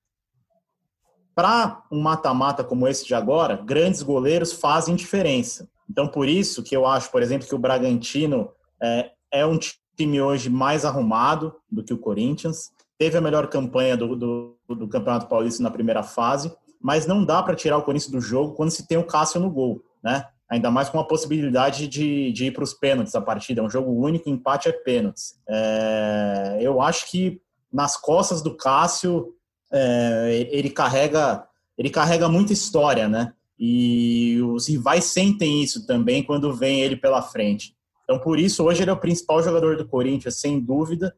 Para 1.33 1.83
um 1.91 1.99
mata-mata 1.99 2.63
como 2.63 2.87
esse 2.87 3.05
de 3.05 3.13
agora, 3.13 3.57
grandes 3.57 4.01
goleiros 4.01 4.53
fazem 4.53 4.95
diferença. 4.95 5.69
Então, 5.89 6.07
por 6.07 6.27
isso 6.27 6.63
que 6.63 6.75
eu 6.75 6.85
acho, 6.85 7.11
por 7.11 7.21
exemplo, 7.21 7.47
que 7.47 7.55
o 7.55 7.59
Bragantino 7.59 8.49
é, 8.81 9.11
é 9.31 9.45
um 9.45 9.59
time 9.97 10.21
hoje 10.21 10.49
mais 10.49 10.85
arrumado 10.85 11.55
do 11.69 11.83
que 11.83 11.93
o 11.93 11.97
Corinthians. 11.97 12.71
Teve 12.97 13.17
a 13.17 13.21
melhor 13.21 13.47
campanha 13.47 13.97
do, 13.97 14.15
do, 14.15 14.57
do 14.67 14.87
Campeonato 14.87 15.27
Paulista 15.27 15.61
na 15.61 15.71
primeira 15.71 16.03
fase, 16.03 16.51
mas 16.81 17.05
não 17.05 17.25
dá 17.25 17.41
para 17.43 17.55
tirar 17.55 17.77
o 17.77 17.83
Corinthians 17.83 18.11
do 18.11 18.21
jogo 18.21 18.53
quando 18.53 18.71
se 18.71 18.87
tem 18.87 18.97
o 18.97 19.03
Cássio 19.03 19.39
no 19.39 19.49
gol, 19.49 19.83
né? 20.03 20.25
Ainda 20.49 20.69
mais 20.69 20.89
com 20.89 20.99
a 20.99 21.07
possibilidade 21.07 21.87
de, 21.87 22.31
de 22.31 22.45
ir 22.45 22.51
para 22.51 22.63
os 22.63 22.73
pênaltis 22.73 23.15
a 23.15 23.21
partida. 23.21 23.61
É 23.61 23.63
um 23.63 23.69
jogo 23.69 23.91
único, 23.91 24.29
empate 24.29 24.69
é 24.69 24.71
pênaltis. 24.71 25.39
É, 25.49 26.59
eu 26.61 26.81
acho 26.81 27.09
que 27.09 27.41
nas 27.73 27.97
costas 27.97 28.43
do 28.43 28.55
Cássio 28.55 29.33
é, 29.71 30.47
ele 30.51 30.69
carrega 30.69 31.47
ele 31.77 31.89
carrega 31.89 32.29
muita 32.29 32.53
história, 32.53 33.07
né? 33.07 33.33
E 33.59 34.39
os 34.41 34.67
rivais 34.67 35.05
sentem 35.05 35.61
isso 35.61 35.85
também 35.85 36.23
quando 36.23 36.53
vem 36.53 36.81
ele 36.81 36.95
pela 36.95 37.21
frente. 37.21 37.75
Então, 38.03 38.19
por 38.19 38.39
isso, 38.39 38.63
hoje 38.63 38.83
ele 38.83 38.89
é 38.89 38.93
o 38.93 38.99
principal 38.99 39.41
jogador 39.41 39.75
do 39.77 39.87
Corinthians, 39.87 40.39
sem 40.39 40.59
dúvida. 40.59 41.15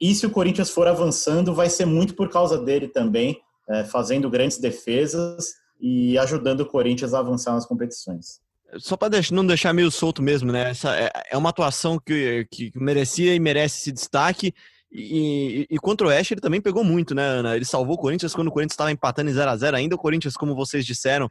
E 0.00 0.14
se 0.14 0.26
o 0.26 0.30
Corinthians 0.30 0.70
for 0.70 0.86
avançando, 0.86 1.54
vai 1.54 1.70
ser 1.70 1.86
muito 1.86 2.14
por 2.14 2.28
causa 2.28 2.58
dele 2.58 2.88
também, 2.88 3.40
é, 3.68 3.84
fazendo 3.84 4.30
grandes 4.30 4.58
defesas 4.58 5.54
e 5.80 6.18
ajudando 6.18 6.60
o 6.60 6.66
Corinthians 6.66 7.14
a 7.14 7.18
avançar 7.18 7.52
nas 7.52 7.66
competições. 7.66 8.40
Só 8.78 8.96
para 8.96 9.20
não 9.32 9.46
deixar 9.46 9.72
meio 9.72 9.90
solto 9.90 10.22
mesmo, 10.22 10.50
né? 10.50 10.70
Essa 10.70 10.96
é, 10.96 11.10
é 11.30 11.36
uma 11.36 11.50
atuação 11.50 11.98
que, 11.98 12.46
que 12.50 12.72
merecia 12.74 13.34
e 13.34 13.40
merece 13.40 13.78
esse 13.78 13.92
destaque. 13.92 14.52
E, 14.90 15.66
e, 15.70 15.74
e, 15.74 15.78
contra 15.78 16.06
o 16.06 16.10
Oeste 16.10 16.34
ele 16.34 16.40
também 16.40 16.60
pegou 16.60 16.82
muito, 16.82 17.14
né, 17.14 17.22
Ana? 17.22 17.56
Ele 17.56 17.64
salvou 17.64 17.94
o 17.94 17.98
Corinthians 17.98 18.34
quando 18.34 18.48
o 18.48 18.52
Corinthians 18.52 18.74
estava 18.74 18.90
empatando 18.90 19.30
em 19.30 19.34
0x0 19.34 19.74
ainda. 19.74 19.94
O 19.94 19.98
Corinthians, 19.98 20.34
como 20.34 20.54
vocês 20.54 20.84
disseram, 20.84 21.30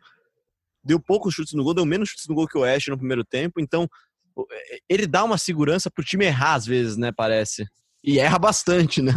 deu 0.83 0.99
poucos 0.99 1.33
chutes 1.33 1.53
no 1.53 1.63
gol, 1.63 1.73
deu 1.73 1.85
menos 1.85 2.09
chutes 2.09 2.27
no 2.27 2.35
gol 2.35 2.47
que 2.47 2.57
o 2.57 2.61
Oeste 2.61 2.89
no 2.89 2.97
primeiro 2.97 3.23
tempo. 3.23 3.59
Então, 3.59 3.87
ele 4.87 5.07
dá 5.07 5.23
uma 5.23 5.37
segurança 5.37 5.89
pro 5.89 6.03
time 6.03 6.25
errar 6.25 6.55
às 6.55 6.65
vezes, 6.65 6.97
né, 6.97 7.11
parece. 7.11 7.65
E 8.05 8.19
erra 8.19 8.37
bastante, 8.37 9.01
né? 9.01 9.13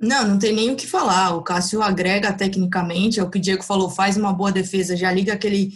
Não, 0.00 0.28
não 0.28 0.38
tem 0.38 0.52
nem 0.52 0.70
o 0.70 0.76
que 0.76 0.86
falar. 0.86 1.34
O 1.34 1.42
Cássio 1.42 1.80
agrega 1.82 2.32
tecnicamente, 2.32 3.18
é 3.18 3.22
o 3.22 3.30
que 3.30 3.38
o 3.38 3.40
Diego 3.40 3.62
falou, 3.62 3.88
faz 3.88 4.16
uma 4.16 4.32
boa 4.32 4.52
defesa, 4.52 4.94
já 4.94 5.10
liga 5.10 5.32
aquele, 5.32 5.72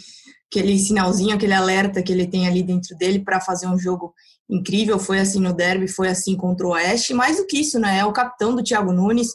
aquele 0.49 0.77
sinalzinho, 0.77 1.33
aquele 1.33 1.53
alerta 1.53 2.03
que 2.03 2.11
ele 2.11 2.27
tem 2.27 2.47
ali 2.47 2.61
dentro 2.61 2.95
dele 2.95 3.19
para 3.19 3.41
fazer 3.41 3.65
um 3.65 3.79
jogo 3.79 4.13
incrível, 4.47 4.99
foi 4.99 5.19
assim 5.19 5.39
no 5.39 5.53
derby, 5.53 5.87
foi 5.87 6.09
assim 6.09 6.35
contra 6.35 6.67
o 6.67 6.71
Oeste, 6.71 7.13
mais 7.13 7.37
do 7.37 7.47
que 7.47 7.59
isso, 7.59 7.79
né? 7.79 7.99
É 7.99 8.05
o 8.05 8.13
capitão 8.13 8.55
do 8.55 8.61
Thiago 8.61 8.91
Nunes, 8.93 9.29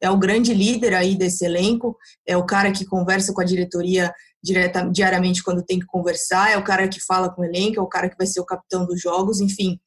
é 0.00 0.10
o 0.10 0.18
grande 0.18 0.52
líder 0.52 0.94
aí 0.94 1.14
desse 1.14 1.44
elenco, 1.44 1.96
é 2.26 2.36
o 2.36 2.44
cara 2.44 2.72
que 2.72 2.84
conversa 2.84 3.32
com 3.32 3.40
a 3.40 3.44
diretoria 3.44 4.12
direta, 4.42 4.82
diariamente 4.90 5.44
quando 5.44 5.62
tem 5.62 5.78
que 5.78 5.86
conversar, 5.86 6.50
é 6.50 6.56
o 6.56 6.64
cara 6.64 6.88
que 6.88 7.00
fala 7.00 7.30
com 7.30 7.42
o 7.42 7.44
elenco, 7.44 7.78
é 7.78 7.82
o 7.82 7.86
cara 7.86 8.10
que 8.10 8.16
vai 8.16 8.26
ser 8.26 8.40
o 8.40 8.44
capitão 8.44 8.84
dos 8.84 9.00
jogos, 9.00 9.40
enfim. 9.40 9.78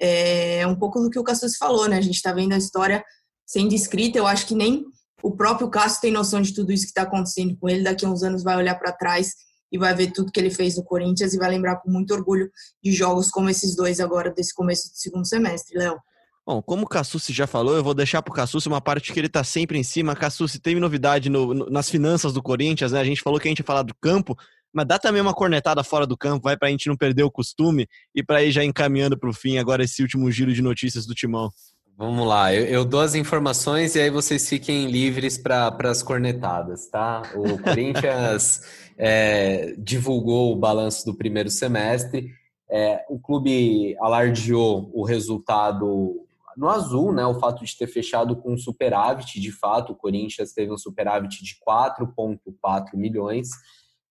É 0.00 0.66
um 0.66 0.74
pouco 0.74 1.00
do 1.00 1.10
que 1.10 1.18
o 1.18 1.24
Cassus 1.24 1.56
falou, 1.56 1.86
né? 1.86 1.98
A 1.98 2.00
gente 2.00 2.16
está 2.16 2.32
vendo 2.32 2.52
a 2.52 2.58
história 2.58 3.04
sendo 3.46 3.74
escrita, 3.74 4.16
eu 4.16 4.26
acho 4.26 4.46
que 4.46 4.54
nem 4.54 4.84
o 5.22 5.32
próprio 5.32 5.68
Cássio 5.68 6.00
tem 6.00 6.12
noção 6.12 6.40
de 6.40 6.54
tudo 6.54 6.72
isso 6.72 6.84
que 6.84 6.90
está 6.90 7.02
acontecendo 7.02 7.56
com 7.58 7.68
ele, 7.68 7.82
daqui 7.82 8.06
a 8.06 8.08
uns 8.08 8.22
anos 8.22 8.42
vai 8.42 8.56
olhar 8.56 8.76
para 8.76 8.92
trás 8.92 9.34
e 9.72 9.78
vai 9.78 9.94
ver 9.94 10.12
tudo 10.12 10.32
que 10.32 10.40
ele 10.40 10.50
fez 10.50 10.76
no 10.76 10.84
Corinthians 10.84 11.34
e 11.34 11.38
vai 11.38 11.50
lembrar 11.50 11.76
com 11.76 11.90
muito 11.90 12.12
orgulho 12.12 12.50
de 12.82 12.92
jogos 12.92 13.30
como 13.30 13.48
esses 13.48 13.76
dois 13.76 14.00
agora 14.00 14.30
desse 14.30 14.54
começo 14.54 14.88
do 14.90 14.96
segundo 14.96 15.26
semestre, 15.26 15.78
Léo. 15.78 15.98
Bom, 16.46 16.60
como 16.60 16.84
o 16.84 16.88
Cassucci 16.88 17.32
já 17.32 17.46
falou, 17.46 17.76
eu 17.76 17.84
vou 17.84 17.94
deixar 17.94 18.22
para 18.22 18.32
o 18.32 18.68
uma 18.68 18.80
parte 18.80 19.12
que 19.12 19.20
ele 19.20 19.28
está 19.28 19.44
sempre 19.44 19.78
em 19.78 19.84
cima. 19.84 20.16
Cassucci, 20.16 20.58
tem 20.58 20.74
novidade 20.80 21.28
no, 21.28 21.54
no, 21.54 21.66
nas 21.70 21.88
finanças 21.88 22.32
do 22.32 22.42
Corinthians, 22.42 22.90
né? 22.90 22.98
A 22.98 23.04
gente 23.04 23.22
falou 23.22 23.38
que 23.38 23.46
a 23.46 23.50
gente 23.50 23.60
ia 23.60 23.64
falar 23.64 23.82
do 23.82 23.94
campo, 23.94 24.36
mas 24.72 24.86
dá 24.86 24.98
também 24.98 25.20
uma 25.20 25.34
cornetada 25.34 25.82
fora 25.82 26.06
do 26.06 26.16
campo, 26.16 26.44
vai 26.44 26.56
para 26.56 26.68
a 26.68 26.70
gente 26.70 26.88
não 26.88 26.96
perder 26.96 27.22
o 27.22 27.30
costume 27.30 27.86
e 28.14 28.22
para 28.22 28.42
ir 28.42 28.50
já 28.50 28.64
encaminhando 28.64 29.18
para 29.18 29.28
o 29.28 29.34
fim 29.34 29.58
agora 29.58 29.84
esse 29.84 30.02
último 30.02 30.30
giro 30.30 30.52
de 30.52 30.62
notícias 30.62 31.06
do 31.06 31.14
Timão. 31.14 31.50
Vamos 31.96 32.26
lá, 32.26 32.54
eu, 32.54 32.64
eu, 32.64 32.84
dou 32.84 33.00
as 33.00 33.14
informações 33.14 33.94
e 33.94 34.00
aí 34.00 34.08
vocês 34.08 34.48
fiquem 34.48 34.90
livres 34.90 35.36
para 35.36 35.76
as 35.84 36.02
cornetadas, 36.02 36.86
tá? 36.88 37.20
O 37.34 37.58
Corinthians 37.60 38.62
é, 38.96 39.74
divulgou 39.76 40.50
o 40.50 40.56
balanço 40.56 41.04
do 41.04 41.14
primeiro 41.14 41.50
semestre, 41.50 42.30
é, 42.70 43.04
o 43.10 43.18
clube 43.18 43.94
alardeou 44.00 44.90
o 44.94 45.04
resultado 45.04 46.26
no 46.56 46.68
azul, 46.68 47.12
né? 47.12 47.26
O 47.26 47.38
fato 47.38 47.64
de 47.64 47.76
ter 47.76 47.86
fechado 47.86 48.36
com 48.36 48.56
superávit, 48.56 49.40
de 49.40 49.52
fato, 49.52 49.92
o 49.92 49.96
Corinthians 49.96 50.52
teve 50.52 50.72
um 50.72 50.78
superávit 50.78 51.44
de 51.44 51.56
4,4 51.66 52.94
milhões. 52.94 53.48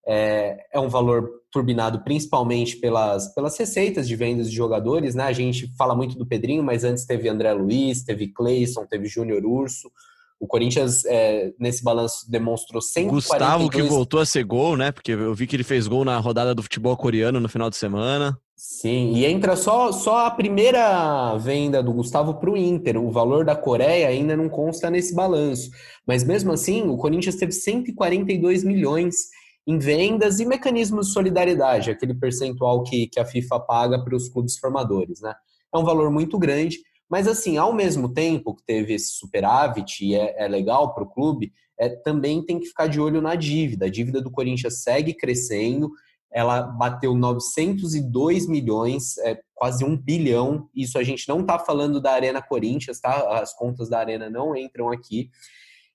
É, 0.07 0.57
é, 0.73 0.79
um 0.79 0.89
valor 0.89 1.29
turbinado 1.51 2.03
principalmente 2.03 2.77
pelas, 2.77 3.33
pelas 3.33 3.57
receitas 3.57 4.07
de 4.07 4.15
vendas 4.15 4.49
de 4.49 4.55
jogadores, 4.55 5.15
né? 5.15 5.23
A 5.23 5.33
gente 5.33 5.71
fala 5.77 5.95
muito 5.95 6.17
do 6.17 6.25
Pedrinho, 6.25 6.63
mas 6.63 6.83
antes 6.83 7.05
teve 7.05 7.29
André 7.29 7.53
Luiz, 7.53 8.03
teve 8.03 8.27
Cleison, 8.27 8.85
teve 8.85 9.07
Júnior 9.07 9.45
Urso. 9.45 9.91
O 10.39 10.47
Corinthians, 10.47 11.03
é, 11.05 11.51
nesse 11.59 11.83
balanço, 11.83 12.29
demonstrou 12.31 12.81
142... 12.81 13.25
Gustavo, 13.25 13.69
que 13.69 13.81
voltou 13.81 14.21
a 14.21 14.25
ser 14.25 14.43
gol, 14.43 14.77
né? 14.77 14.91
Porque 14.91 15.11
eu 15.11 15.33
vi 15.33 15.45
que 15.45 15.55
ele 15.55 15.65
fez 15.65 15.85
gol 15.85 16.05
na 16.05 16.17
rodada 16.17 16.55
do 16.55 16.63
futebol 16.63 16.95
coreano 16.95 17.41
no 17.41 17.49
final 17.49 17.69
de 17.69 17.75
semana. 17.75 18.39
Sim, 18.55 19.13
e 19.13 19.25
entra 19.25 19.55
só, 19.55 19.89
só 19.91 20.25
a 20.25 20.31
primeira 20.31 21.37
venda 21.37 21.81
do 21.81 21.93
Gustavo 21.93 22.35
para 22.35 22.49
o 22.49 22.57
Inter. 22.57 22.97
O 22.97 23.09
valor 23.09 23.45
da 23.45 23.55
Coreia 23.55 24.09
ainda 24.09 24.35
não 24.35 24.49
consta 24.49 24.89
nesse 24.89 25.15
balanço. 25.15 25.69
Mas 26.05 26.25
mesmo 26.25 26.51
assim, 26.51 26.83
o 26.83 26.97
Corinthians 26.97 27.35
teve 27.35 27.53
142 27.53 28.65
milhões 28.65 29.29
em 29.67 29.77
vendas 29.77 30.39
e 30.39 30.45
mecanismos 30.45 31.07
de 31.07 31.13
solidariedade, 31.13 31.91
aquele 31.91 32.13
percentual 32.13 32.83
que, 32.83 33.07
que 33.07 33.19
a 33.19 33.25
FIFA 33.25 33.59
paga 33.59 34.03
para 34.03 34.15
os 34.15 34.29
clubes 34.29 34.57
formadores, 34.57 35.21
né? 35.21 35.35
É 35.73 35.77
um 35.77 35.83
valor 35.83 36.09
muito 36.09 36.39
grande, 36.39 36.79
mas 37.09 37.27
assim, 37.27 37.57
ao 37.57 37.73
mesmo 37.73 38.13
tempo 38.13 38.55
que 38.55 38.63
teve 38.65 38.93
esse 38.93 39.11
superávit 39.11 40.05
e 40.05 40.15
é, 40.15 40.43
é 40.43 40.47
legal 40.47 40.93
para 40.93 41.03
o 41.03 41.09
clube, 41.09 41.51
é, 41.79 41.89
também 41.89 42.43
tem 42.43 42.59
que 42.59 42.67
ficar 42.67 42.87
de 42.87 42.99
olho 42.99 43.21
na 43.21 43.35
dívida. 43.35 43.85
A 43.85 43.89
dívida 43.89 44.21
do 44.21 44.31
Corinthians 44.31 44.83
segue 44.83 45.13
crescendo, 45.13 45.91
ela 46.31 46.61
bateu 46.61 47.15
902 47.15 48.47
milhões, 48.47 49.17
é, 49.19 49.39
quase 49.55 49.83
um 49.83 49.97
bilhão. 49.97 50.69
Isso 50.75 50.99
a 50.99 51.03
gente 51.03 51.27
não 51.27 51.41
está 51.41 51.57
falando 51.57 51.99
da 51.99 52.11
Arena 52.11 52.41
Corinthians, 52.41 52.99
tá? 52.99 53.39
As 53.39 53.55
contas 53.55 53.89
da 53.89 53.99
Arena 53.99 54.29
não 54.29 54.55
entram 54.55 54.91
aqui. 54.91 55.29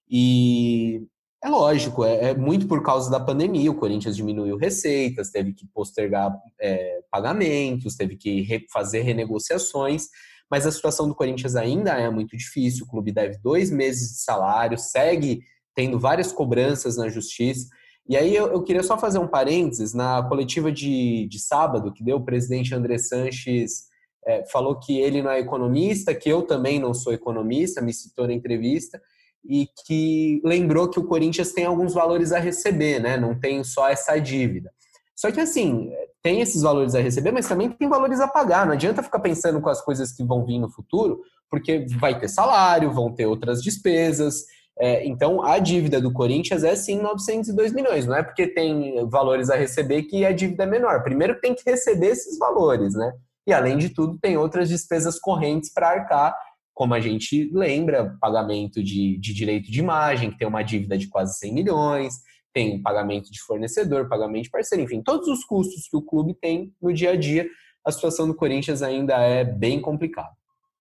E 0.08 1.02
é 1.44 1.48
lógico, 1.48 2.04
é, 2.04 2.30
é, 2.30 2.34
muito 2.34 2.66
por 2.66 2.82
causa 2.82 3.10
da 3.10 3.20
pandemia. 3.20 3.70
O 3.70 3.74
Corinthians 3.74 4.16
diminuiu 4.16 4.56
receitas, 4.56 5.28
teve 5.30 5.52
que 5.52 5.66
postergar 5.66 6.34
é, 6.58 7.00
pagamentos, 7.10 7.96
teve 7.96 8.16
que 8.16 8.66
fazer 8.72 9.02
renegociações, 9.02 10.06
mas 10.50 10.66
a 10.66 10.72
situação 10.72 11.06
do 11.06 11.14
Corinthians 11.14 11.54
ainda 11.54 11.90
é 11.92 12.08
muito 12.08 12.34
difícil. 12.34 12.86
O 12.86 12.88
clube 12.88 13.12
deve 13.12 13.36
dois 13.42 13.70
meses 13.70 14.14
de 14.14 14.20
salário, 14.22 14.78
segue 14.78 15.42
tendo 15.74 15.98
várias 15.98 16.32
cobranças 16.32 16.96
na 16.96 17.10
justiça. 17.10 17.68
E 18.08 18.16
aí 18.16 18.34
eu, 18.34 18.46
eu 18.46 18.62
queria 18.62 18.82
só 18.82 18.96
fazer 18.96 19.18
um 19.18 19.28
parênteses 19.28 19.92
na 19.92 20.22
coletiva 20.22 20.72
de, 20.72 21.28
de 21.28 21.38
sábado 21.38 21.92
que 21.92 22.02
deu 22.02 22.16
o 22.16 22.24
presidente 22.24 22.74
André 22.74 22.96
Sanches 22.96 23.84
é, 24.26 24.46
falou 24.46 24.78
que 24.78 24.98
ele 24.98 25.20
não 25.20 25.30
é 25.30 25.40
economista, 25.40 26.14
que 26.14 26.30
eu 26.30 26.40
também 26.40 26.80
não 26.80 26.94
sou 26.94 27.12
economista, 27.12 27.82
me 27.82 27.92
citou 27.92 28.26
na 28.26 28.32
entrevista, 28.32 28.98
e 29.44 29.68
que 29.86 30.40
lembrou 30.44 30.88
que 30.88 30.98
o 30.98 31.06
Corinthians 31.06 31.52
tem 31.52 31.64
alguns 31.66 31.94
valores 31.94 32.32
a 32.32 32.38
receber, 32.38 33.00
né? 33.00 33.16
Não 33.16 33.38
tem 33.38 33.62
só 33.62 33.88
essa 33.88 34.18
dívida. 34.18 34.70
Só 35.14 35.30
que 35.30 35.40
assim, 35.40 35.92
tem 36.22 36.40
esses 36.40 36.62
valores 36.62 36.94
a 36.94 37.00
receber, 37.00 37.30
mas 37.30 37.46
também 37.46 37.70
tem 37.70 37.88
valores 37.88 38.20
a 38.20 38.26
pagar. 38.26 38.66
Não 38.66 38.72
adianta 38.72 39.02
ficar 39.02 39.20
pensando 39.20 39.60
com 39.60 39.68
as 39.68 39.80
coisas 39.80 40.12
que 40.12 40.24
vão 40.24 40.44
vir 40.44 40.58
no 40.58 40.70
futuro, 40.70 41.20
porque 41.50 41.86
vai 41.98 42.18
ter 42.18 42.28
salário, 42.28 42.92
vão 42.92 43.14
ter 43.14 43.26
outras 43.26 43.62
despesas. 43.62 44.44
É, 44.78 45.06
então, 45.06 45.44
a 45.44 45.58
dívida 45.58 46.00
do 46.00 46.12
Corinthians 46.12 46.64
é 46.64 46.74
sim 46.74 46.98
902 47.00 47.72
milhões. 47.72 48.06
Não 48.06 48.16
é 48.16 48.22
porque 48.22 48.46
tem 48.46 49.06
valores 49.08 49.50
a 49.50 49.56
receber 49.56 50.02
que 50.04 50.24
a 50.24 50.32
dívida 50.32 50.64
é 50.64 50.66
menor. 50.66 51.02
Primeiro 51.02 51.38
tem 51.40 51.54
que 51.54 51.68
receber 51.68 52.08
esses 52.08 52.38
valores, 52.38 52.94
né? 52.94 53.12
E 53.46 53.52
além 53.52 53.76
de 53.76 53.90
tudo, 53.90 54.18
tem 54.18 54.36
outras 54.36 54.68
despesas 54.68 55.18
correntes 55.18 55.72
para 55.72 55.90
arcar, 55.90 56.34
como 56.74 56.92
a 56.92 57.00
gente 57.00 57.48
lembra, 57.52 58.16
pagamento 58.20 58.82
de, 58.82 59.16
de 59.18 59.32
direito 59.32 59.70
de 59.70 59.78
imagem, 59.78 60.30
que 60.30 60.38
tem 60.38 60.48
uma 60.48 60.62
dívida 60.62 60.98
de 60.98 61.08
quase 61.08 61.38
100 61.38 61.54
milhões, 61.54 62.14
tem 62.52 62.82
pagamento 62.82 63.30
de 63.30 63.40
fornecedor, 63.40 64.08
pagamento 64.08 64.44
de 64.44 64.50
parceiro, 64.50 64.84
enfim, 64.84 65.00
todos 65.00 65.28
os 65.28 65.44
custos 65.44 65.88
que 65.88 65.96
o 65.96 66.02
clube 66.02 66.34
tem 66.34 66.72
no 66.82 66.92
dia 66.92 67.12
a 67.12 67.16
dia, 67.16 67.48
a 67.86 67.92
situação 67.92 68.26
do 68.26 68.34
Corinthians 68.34 68.82
ainda 68.82 69.14
é 69.14 69.44
bem 69.44 69.80
complicada. 69.80 70.30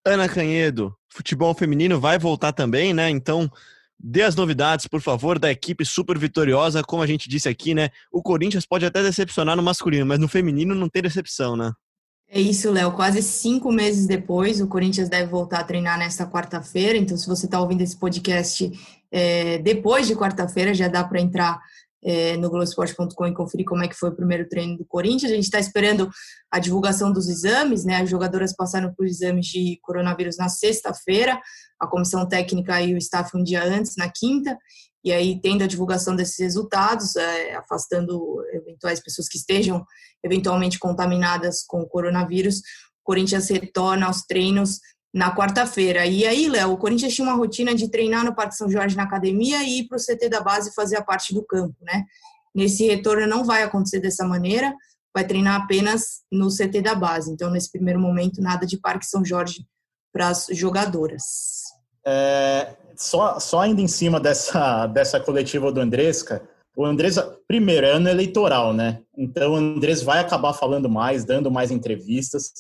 Ana 0.05 0.27
Canhedo, 0.27 0.95
futebol 1.09 1.53
feminino 1.53 1.99
vai 1.99 2.17
voltar 2.19 2.51
também, 2.51 2.93
né? 2.93 3.09
Então, 3.09 3.49
dê 3.97 4.23
as 4.23 4.35
novidades, 4.35 4.87
por 4.87 4.99
favor, 4.99 5.39
da 5.39 5.49
equipe 5.49 5.85
super 5.85 6.17
vitoriosa. 6.17 6.83
Como 6.83 7.01
a 7.01 7.07
gente 7.07 7.29
disse 7.29 7.47
aqui, 7.47 7.73
né? 7.73 7.89
O 8.11 8.21
Corinthians 8.21 8.65
pode 8.65 8.85
até 8.85 9.01
decepcionar 9.01 9.55
no 9.55 9.63
masculino, 9.63 10.05
mas 10.05 10.19
no 10.19 10.27
feminino 10.27 10.75
não 10.75 10.89
tem 10.89 11.01
decepção, 11.01 11.55
né? 11.55 11.71
É 12.36 12.41
isso, 12.41 12.71
Léo. 12.71 12.91
Quase 12.93 13.21
cinco 13.21 13.71
meses 13.71 14.07
depois, 14.07 14.59
o 14.59 14.67
Corinthians 14.67 15.07
deve 15.07 15.29
voltar 15.29 15.59
a 15.59 15.63
treinar 15.63 15.99
nesta 15.99 16.25
quarta-feira. 16.25 16.97
Então, 16.97 17.15
se 17.15 17.27
você 17.27 17.45
está 17.45 17.61
ouvindo 17.61 17.81
esse 17.81 17.95
podcast 17.95 18.71
é, 19.11 19.59
depois 19.59 20.07
de 20.07 20.15
quarta-feira, 20.15 20.73
já 20.73 20.88
dá 20.88 21.03
para 21.03 21.21
entrar 21.21 21.61
é, 22.03 22.36
no 22.38 22.49
Globoesporte.com 22.49 23.27
e 23.27 23.36
conferir 23.36 23.67
como 23.67 23.84
é 23.84 23.88
que 23.88 23.93
foi 23.93 24.09
o 24.09 24.15
primeiro 24.15 24.49
treino 24.49 24.75
do 24.75 24.84
Corinthians. 24.84 25.31
A 25.31 25.36
gente 25.36 25.43
está 25.43 25.59
esperando 25.59 26.09
a 26.49 26.57
divulgação 26.57 27.13
dos 27.13 27.29
exames, 27.29 27.86
né? 27.86 27.97
As 27.97 28.09
jogadoras 28.09 28.55
passaram 28.55 28.91
por 28.95 29.05
exames 29.05 29.45
de 29.45 29.77
coronavírus 29.84 30.36
na 30.36 30.49
sexta-feira, 30.49 31.39
a 31.79 31.86
comissão 31.86 32.27
técnica 32.27 32.81
e 32.81 32.95
o 32.95 32.97
staff 32.97 33.29
um 33.38 33.43
dia 33.43 33.63
antes, 33.63 33.95
na 33.95 34.09
quinta 34.09 34.57
e 35.03 35.11
aí 35.11 35.39
tendo 35.41 35.63
a 35.63 35.67
divulgação 35.67 36.15
desses 36.15 36.39
resultados, 36.39 37.15
é, 37.15 37.55
afastando 37.55 38.43
eventuais 38.53 38.99
pessoas 38.99 39.27
que 39.27 39.37
estejam 39.37 39.85
eventualmente 40.23 40.79
contaminadas 40.79 41.63
com 41.65 41.81
o 41.81 41.87
coronavírus, 41.87 42.59
o 42.59 43.03
Corinthians 43.03 43.49
retorna 43.49 44.05
aos 44.05 44.21
treinos 44.21 44.79
na 45.13 45.35
quarta-feira. 45.35 46.05
E 46.05 46.25
aí, 46.25 46.47
Léo, 46.47 46.71
o 46.71 46.77
Corinthians 46.77 47.13
tinha 47.13 47.27
uma 47.27 47.37
rotina 47.37 47.75
de 47.75 47.89
treinar 47.89 48.25
no 48.25 48.33
Parque 48.33 48.55
São 48.55 48.69
Jorge 48.69 48.95
na 48.95 49.03
academia 49.03 49.61
e 49.63 49.79
ir 49.79 49.87
para 49.87 49.97
o 49.97 50.01
CT 50.01 50.29
da 50.29 50.41
base 50.41 50.73
fazer 50.73 50.97
a 50.97 51.03
parte 51.03 51.33
do 51.33 51.43
campo, 51.43 51.75
né? 51.81 52.05
Nesse 52.55 52.85
retorno 52.87 53.27
não 53.27 53.43
vai 53.43 53.63
acontecer 53.63 53.99
dessa 53.99 54.25
maneira, 54.25 54.73
vai 55.13 55.25
treinar 55.25 55.61
apenas 55.61 56.21
no 56.31 56.49
CT 56.49 56.81
da 56.81 56.95
base. 56.95 57.31
Então, 57.31 57.51
nesse 57.51 57.71
primeiro 57.71 57.99
momento, 57.99 58.41
nada 58.41 58.65
de 58.65 58.77
Parque 58.77 59.05
São 59.05 59.23
Jorge 59.23 59.65
para 60.11 60.29
as 60.29 60.47
jogadoras. 60.51 61.62
É, 62.05 62.75
só, 62.95 63.39
só 63.39 63.61
ainda 63.61 63.81
em 63.81 63.87
cima 63.87 64.19
dessa, 64.19 64.87
dessa 64.93 65.19
coletiva 65.19 65.71
do 65.71 65.79
Andresca, 65.79 66.47
o 66.75 66.85
Andrés, 66.85 67.17
primeiro, 67.47 67.85
é 67.85 67.91
ano 67.91 68.09
eleitoral, 68.09 68.73
né? 68.73 69.01
Então 69.15 69.53
o 69.53 69.55
Andrés 69.55 70.01
vai 70.01 70.19
acabar 70.19 70.53
falando 70.53 70.89
mais, 70.89 71.23
dando 71.23 71.51
mais 71.51 71.69
entrevistas, 71.69 72.51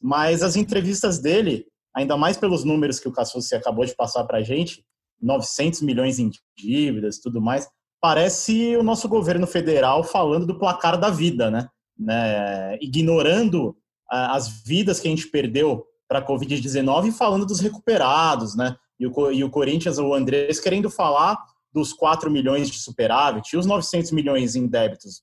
mas 0.00 0.42
as 0.42 0.56
entrevistas 0.56 1.18
dele, 1.18 1.66
ainda 1.94 2.16
mais 2.16 2.38
pelos 2.38 2.64
números 2.64 2.98
que 2.98 3.08
o 3.08 3.12
Cassucci 3.12 3.54
acabou 3.54 3.84
de 3.84 3.94
passar 3.94 4.24
para 4.24 4.38
a 4.38 4.42
gente, 4.42 4.82
900 5.20 5.82
milhões 5.82 6.18
em 6.18 6.30
dívidas 6.56 7.18
tudo 7.18 7.38
mais, 7.38 7.68
parece 8.00 8.74
o 8.76 8.82
nosso 8.82 9.06
governo 9.08 9.46
federal 9.46 10.02
falando 10.02 10.46
do 10.46 10.58
placar 10.58 10.98
da 10.98 11.10
vida, 11.10 11.50
né? 11.50 11.68
né? 11.98 12.78
Ignorando 12.80 13.76
as 14.08 14.62
vidas 14.64 14.98
que 14.98 15.06
a 15.06 15.10
gente 15.10 15.28
perdeu 15.28 15.86
para 16.10 16.18
a 16.18 16.26
Covid-19 16.26 17.06
e 17.06 17.12
falando 17.12 17.46
dos 17.46 17.60
recuperados, 17.60 18.56
né? 18.56 18.74
e 19.00 19.06
o, 19.06 19.32
e 19.32 19.42
o 19.42 19.50
Corinthians, 19.50 19.98
o 19.98 20.12
Andrés, 20.12 20.60
querendo 20.60 20.90
falar 20.90 21.38
dos 21.72 21.92
4 21.92 22.30
milhões 22.30 22.68
de 22.68 22.78
superávit 22.78 23.54
e 23.54 23.56
os 23.56 23.64
900 23.64 24.12
milhões 24.12 24.54
em 24.54 24.66
débitos. 24.66 25.22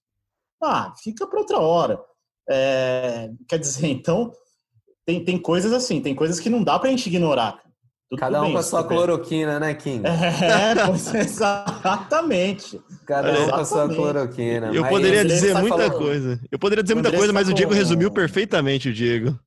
Ah, 0.62 0.92
fica 1.04 1.28
para 1.28 1.40
outra 1.40 1.60
hora. 1.60 2.00
É, 2.50 3.30
quer 3.48 3.60
dizer, 3.60 3.86
então, 3.92 4.32
tem, 5.06 5.24
tem 5.24 5.38
coisas 5.38 5.72
assim, 5.72 6.02
tem 6.02 6.16
coisas 6.16 6.40
que 6.40 6.50
não 6.50 6.64
dá 6.64 6.80
para 6.80 6.88
a 6.88 6.92
gente 6.92 7.06
ignorar. 7.06 7.62
Tudo 8.10 8.20
Cada 8.20 8.40
um 8.42 8.46
bem, 8.46 8.54
com 8.54 8.60
a 8.60 8.64
sua 8.64 8.86
cloroquina, 8.86 9.60
né, 9.60 9.74
Kim? 9.74 10.02
É, 10.06 10.86
pois, 10.86 11.14
exatamente. 11.14 12.82
Cada 13.06 13.38
um 13.42 13.50
com 13.50 13.56
a 13.56 13.66
sua 13.66 13.90
cloroquina. 13.90 14.72
Eu 14.74 14.88
poderia 14.88 15.26
dizer 15.26 15.54
muita 15.56 15.78
falando. 15.78 15.98
coisa. 15.98 16.40
Eu 16.50 16.58
poderia 16.58 16.82
dizer 16.82 16.96
muita 16.96 17.12
coisa, 17.12 17.34
mas 17.34 17.50
o 17.50 17.54
Diego 17.54 17.74
resumiu 17.74 18.10
perfeitamente 18.10 18.90
o 18.90 18.94
Diego. 18.94 19.38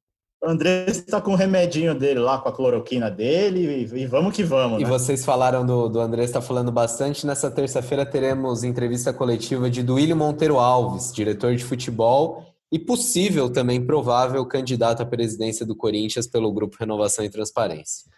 O 0.43 0.49
André 0.49 0.87
está 0.89 1.21
com 1.21 1.33
o 1.33 1.37
remedinho 1.37 1.95
dele 1.95 2.19
lá, 2.19 2.39
com 2.39 2.49
a 2.49 2.53
cloroquina 2.53 3.11
dele, 3.11 3.87
e, 3.93 4.01
e 4.01 4.07
vamos 4.07 4.35
que 4.35 4.43
vamos. 4.43 4.81
Né? 4.81 4.87
E 4.87 4.89
vocês 4.89 5.23
falaram 5.23 5.67
do, 5.67 5.89
do 5.89 6.01
André 6.01 6.25
está 6.25 6.41
falando 6.41 6.73
bastante. 6.73 7.27
Nessa 7.27 7.51
terça-feira 7.51 8.07
teremos 8.07 8.65
entrevista 8.65 9.13
coletiva 9.13 9.69
de 9.69 9.83
Duílio 9.83 10.17
Monteiro 10.17 10.59
Alves, 10.59 11.13
diretor 11.13 11.55
de 11.55 11.63
futebol 11.63 12.43
e 12.73 12.79
possível 12.79 13.51
também 13.51 13.85
provável 13.85 14.47
candidato 14.47 15.03
à 15.03 15.07
presidência 15.07 15.67
do 15.67 15.77
Corinthians 15.77 16.27
pelo 16.27 16.53
Grupo 16.53 16.77
Renovação 16.81 17.23
e 17.25 17.29
Transparência. 17.29 18.09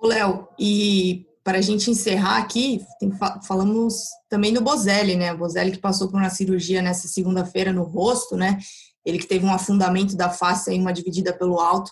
Léo, 0.00 0.48
e 0.58 1.26
para 1.42 1.58
a 1.58 1.62
gente 1.62 1.90
encerrar 1.90 2.38
aqui, 2.38 2.80
tem, 3.00 3.10
falamos 3.46 4.04
também 4.28 4.52
do 4.52 4.60
Bozelli, 4.60 5.16
né? 5.16 5.32
O 5.32 5.38
Bozelli 5.38 5.72
que 5.72 5.78
passou 5.78 6.08
por 6.08 6.20
uma 6.20 6.30
cirurgia 6.30 6.80
nessa 6.80 7.08
segunda-feira 7.08 7.72
no 7.72 7.82
rosto, 7.82 8.36
né? 8.36 8.58
Ele 9.04 9.18
que 9.18 9.26
teve 9.26 9.44
um 9.44 9.52
afundamento 9.52 10.16
da 10.16 10.30
face 10.30 10.70
em 10.70 10.80
uma 10.80 10.92
dividida 10.92 11.32
pelo 11.32 11.58
alto 11.58 11.90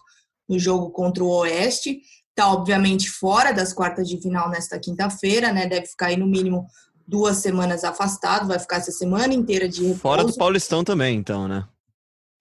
no 0.48 0.58
jogo 0.58 0.90
contra 0.90 1.22
o 1.22 1.28
Oeste. 1.28 2.00
Está, 2.30 2.52
obviamente, 2.52 3.10
fora 3.10 3.52
das 3.52 3.72
quartas 3.72 4.08
de 4.08 4.20
final 4.20 4.48
nesta 4.48 4.78
quinta-feira, 4.78 5.52
né? 5.52 5.66
Deve 5.66 5.86
ficar 5.86 6.06
aí 6.06 6.16
no 6.16 6.26
mínimo 6.26 6.66
duas 7.06 7.38
semanas 7.38 7.82
afastado, 7.82 8.46
vai 8.46 8.58
ficar 8.58 8.76
essa 8.76 8.92
semana 8.92 9.34
inteira 9.34 9.68
de 9.68 9.82
repouso. 9.82 10.00
Fora 10.00 10.24
do 10.24 10.34
Paulistão 10.34 10.84
também, 10.84 11.16
então, 11.16 11.48
né? 11.48 11.66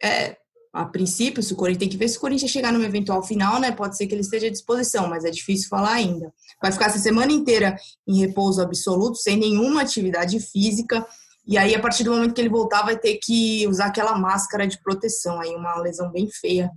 É, 0.01 0.37
a 0.71 0.85
princípio, 0.85 1.41
se 1.41 1.51
o 1.51 1.55
Corinthians 1.55 1.79
tem 1.79 1.89
que 1.89 1.97
ver 1.97 2.07
se 2.07 2.17
o 2.17 2.21
Corinthians 2.21 2.51
chegar 2.51 2.71
numa 2.71 2.85
eventual 2.85 3.23
final, 3.23 3.59
né? 3.59 3.71
Pode 3.71 3.97
ser 3.97 4.05
que 4.05 4.13
ele 4.13 4.21
esteja 4.21 4.47
à 4.47 4.51
disposição, 4.51 5.07
mas 5.09 5.25
é 5.25 5.31
difícil 5.31 5.67
falar 5.67 5.93
ainda. 5.93 6.31
Vai 6.61 6.71
ficar 6.71 6.85
essa 6.85 6.99
semana 6.99 7.31
inteira 7.31 7.75
em 8.07 8.19
repouso 8.19 8.61
absoluto, 8.61 9.17
sem 9.17 9.35
nenhuma 9.35 9.81
atividade 9.81 10.39
física. 10.39 11.05
E 11.49 11.57
aí, 11.57 11.73
a 11.73 11.81
partir 11.81 12.03
do 12.03 12.11
momento 12.11 12.35
que 12.35 12.41
ele 12.41 12.47
voltar, 12.47 12.83
vai 12.83 12.95
ter 12.95 13.15
que 13.15 13.67
usar 13.67 13.87
aquela 13.87 14.15
máscara 14.15 14.67
de 14.67 14.79
proteção, 14.79 15.41
aí 15.41 15.55
uma 15.55 15.79
lesão 15.79 16.11
bem 16.11 16.29
feia 16.29 16.69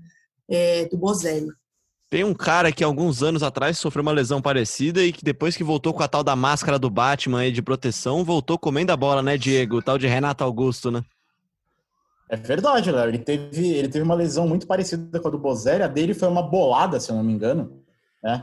é, 0.49 0.87
do 0.87 0.97
Bozelli. 0.97 1.51
Tem 2.09 2.25
um 2.25 2.33
cara 2.33 2.73
que 2.73 2.83
alguns 2.83 3.23
anos 3.23 3.43
atrás 3.43 3.77
sofreu 3.77 4.01
uma 4.01 4.13
lesão 4.13 4.41
parecida 4.41 5.05
e 5.05 5.13
que 5.13 5.23
depois 5.23 5.59
que 5.59 5.63
voltou 5.63 5.93
com 5.93 6.03
a 6.03 6.09
tal 6.09 6.25
da 6.25 6.35
máscara 6.35 6.79
do 6.79 6.89
Batman 6.89 7.41
aí 7.41 7.53
de 7.53 7.61
proteção, 7.61 8.25
voltou 8.25 8.59
comendo 8.59 8.91
a 8.93 8.97
bola, 8.97 9.21
né, 9.21 9.37
Diego? 9.37 9.77
O 9.77 9.83
tal 9.83 9.99
de 9.99 10.07
Renato 10.07 10.43
Augusto, 10.43 10.91
né? 10.91 11.05
É 12.31 12.37
verdade, 12.39 12.91
Léo. 12.91 13.09
Ele 13.09 13.19
teve, 13.19 13.75
ele 13.75 13.89
teve 13.89 14.03
uma 14.03 14.15
lesão 14.15 14.49
muito 14.49 14.67
parecida 14.67 15.21
com 15.21 15.29
a 15.29 15.31
do 15.31 15.39
Bozelli. 15.39 15.83
A 15.83 15.87
dele 15.87 16.15
foi 16.15 16.29
uma 16.29 16.43
bolada, 16.43 16.99
se 16.99 17.11
eu 17.11 17.17
não 17.17 17.23
me 17.23 17.35
engano. 17.35 17.79
Né? 18.23 18.43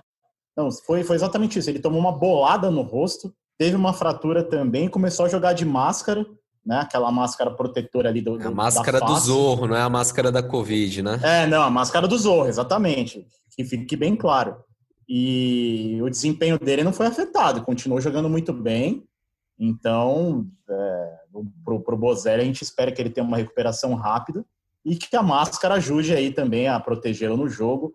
Não, 0.56 0.72
foi, 0.72 1.04
foi 1.04 1.16
exatamente 1.16 1.58
isso. 1.58 1.72
Ele 1.72 1.80
tomou 1.80 2.00
uma 2.00 2.12
bolada 2.12 2.70
no 2.70 2.84
rosto 2.84 3.34
teve 3.60 3.76
uma 3.76 3.92
fratura 3.92 4.42
também, 4.42 4.88
começou 4.88 5.26
a 5.26 5.30
jogar 5.30 5.52
de 5.52 5.66
máscara, 5.66 6.26
né? 6.66 6.80
Aquela 6.80 7.12
máscara 7.12 7.52
protetora 7.52 8.08
ali 8.08 8.22
do. 8.22 8.36
A 8.36 8.50
máscara 8.50 9.02
do 9.02 9.16
Zorro, 9.20 9.68
não 9.68 9.76
é 9.76 9.82
a 9.82 9.90
máscara 9.90 10.32
da 10.32 10.42
Covid, 10.42 11.04
né? 11.04 11.20
É, 11.22 11.46
não, 11.46 11.62
a 11.62 11.70
máscara 11.70 12.08
do 12.08 12.18
Zorro, 12.18 12.48
exatamente. 12.48 13.28
Que 13.52 13.66
fique 13.66 13.98
bem 13.98 14.16
claro. 14.16 14.56
E 15.08 16.00
o 16.02 16.10
desempenho 16.10 16.58
dele 16.58 16.84
não 16.84 16.94
foi 16.94 17.08
afetado, 17.08 17.64
continuou 17.64 18.00
jogando 18.00 18.30
muito 18.30 18.54
bem. 18.54 19.04
Então, 19.60 20.48
é, 20.70 21.16
pro, 21.66 21.82
pro 21.82 21.98
Bozelli, 21.98 22.44
a 22.44 22.46
gente 22.46 22.62
espera 22.62 22.92
que 22.92 23.02
ele 23.02 23.10
tenha 23.10 23.28
uma 23.28 23.38
recuperação 23.38 23.94
rápida 23.96 24.46
e 24.86 24.96
que 24.96 25.18
a 25.18 25.24
máscara 25.24 25.76
ajude 25.76 26.14
aí 26.14 26.32
também 26.32 26.70
a 26.70 26.80
protegê-lo 26.80 27.36
no 27.36 27.50
jogo. 27.50 27.94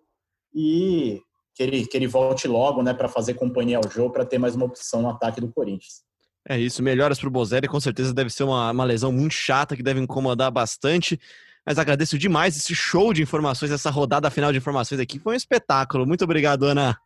E 0.53 1.23
que 1.55 1.63
ele, 1.63 1.87
que 1.87 1.97
ele 1.97 2.07
volte 2.07 2.49
logo, 2.49 2.83
né, 2.83 2.93
para 2.93 3.09
fazer 3.09 3.35
companhia 3.35 3.79
ao 3.79 3.91
jogo, 3.91 4.13
para 4.13 4.25
ter 4.25 4.39
mais 4.39 4.55
uma 4.55 4.67
opção 4.67 5.03
no 5.03 5.09
ataque 5.09 5.41
do 5.41 5.49
Corinthians. 5.49 6.03
É 6.47 6.59
isso, 6.59 6.83
melhoras 6.83 7.19
para 7.19 7.29
o 7.29 7.31
Bozelli, 7.31 7.69
com 7.69 7.81
certeza 7.81 8.13
deve 8.13 8.29
ser 8.29 8.45
uma, 8.45 8.71
uma 8.71 8.85
lesão 8.85 9.11
muito 9.11 9.33
chata 9.33 9.75
que 9.75 9.83
deve 9.83 10.01
incomodar 10.01 10.51
bastante. 10.51 11.19
Mas 11.67 11.79
agradeço 11.79 12.19
demais 12.19 12.57
esse 12.57 12.75
show 12.75 13.15
de 13.15 13.23
informações, 13.23 13.71
essa 13.71 13.89
rodada 13.89 14.31
final 14.31 14.53
de 14.53 14.59
informações 14.59 15.01
aqui. 15.01 15.19
Foi 15.19 15.33
um 15.33 15.37
espetáculo. 15.37 16.07
Muito 16.07 16.23
obrigado, 16.23 16.65
Ana. 16.65 16.99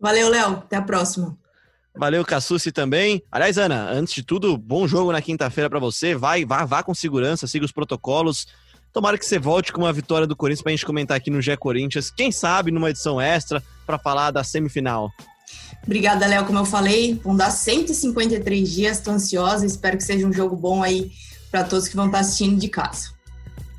Valeu, 0.00 0.28
Léo. 0.28 0.54
Até 0.54 0.76
a 0.76 0.82
próxima. 0.82 1.38
Valeu, 1.96 2.24
Cassucci 2.24 2.72
também. 2.72 3.22
Aliás, 3.30 3.56
Ana, 3.56 3.88
antes 3.90 4.12
de 4.12 4.24
tudo, 4.24 4.58
bom 4.58 4.88
jogo 4.88 5.12
na 5.12 5.22
quinta-feira 5.22 5.70
para 5.70 5.78
você. 5.78 6.12
Vai, 6.12 6.44
vá, 6.44 6.64
vá 6.64 6.82
com 6.82 6.92
segurança, 6.92 7.46
siga 7.46 7.64
os 7.64 7.70
protocolos. 7.70 8.48
Tomara 8.94 9.18
que 9.18 9.26
você 9.26 9.40
volte 9.40 9.72
com 9.72 9.80
uma 9.80 9.92
vitória 9.92 10.24
do 10.24 10.36
Corinthians 10.36 10.62
pra 10.62 10.70
gente 10.70 10.86
comentar 10.86 11.16
aqui 11.16 11.28
no 11.28 11.42
Gé 11.42 11.56
Corinthians. 11.56 12.12
Quem 12.12 12.30
sabe 12.30 12.70
numa 12.70 12.90
edição 12.90 13.20
extra 13.20 13.60
para 13.84 13.98
falar 13.98 14.30
da 14.30 14.44
semifinal. 14.44 15.10
Obrigada, 15.82 16.24
Léo. 16.28 16.46
Como 16.46 16.60
eu 16.60 16.64
falei, 16.64 17.20
vão 17.22 17.36
dar 17.36 17.50
153 17.50 18.70
dias. 18.70 18.98
Estou 18.98 19.12
ansiosa. 19.12 19.66
Espero 19.66 19.96
que 19.96 20.04
seja 20.04 20.24
um 20.24 20.32
jogo 20.32 20.54
bom 20.54 20.80
aí 20.80 21.10
para 21.50 21.64
todos 21.64 21.88
que 21.88 21.96
vão 21.96 22.06
estar 22.06 22.20
assistindo 22.20 22.56
de 22.56 22.68
casa. 22.68 23.12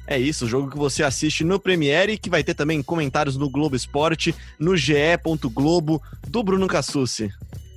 É 0.05 0.19
isso, 0.19 0.45
o 0.45 0.47
jogo 0.47 0.69
que 0.69 0.77
você 0.77 1.01
assiste 1.01 1.45
no 1.45 1.59
Premiere, 1.59 2.17
que 2.17 2.29
vai 2.29 2.43
ter 2.43 2.53
também 2.53 2.83
comentários 2.83 3.37
no 3.37 3.49
Globo 3.49 3.75
Esporte, 3.75 4.35
no 4.59 4.75
ge.globo, 4.75 6.01
do 6.27 6.43
Bruno 6.43 6.67
Cassucci. 6.67 7.31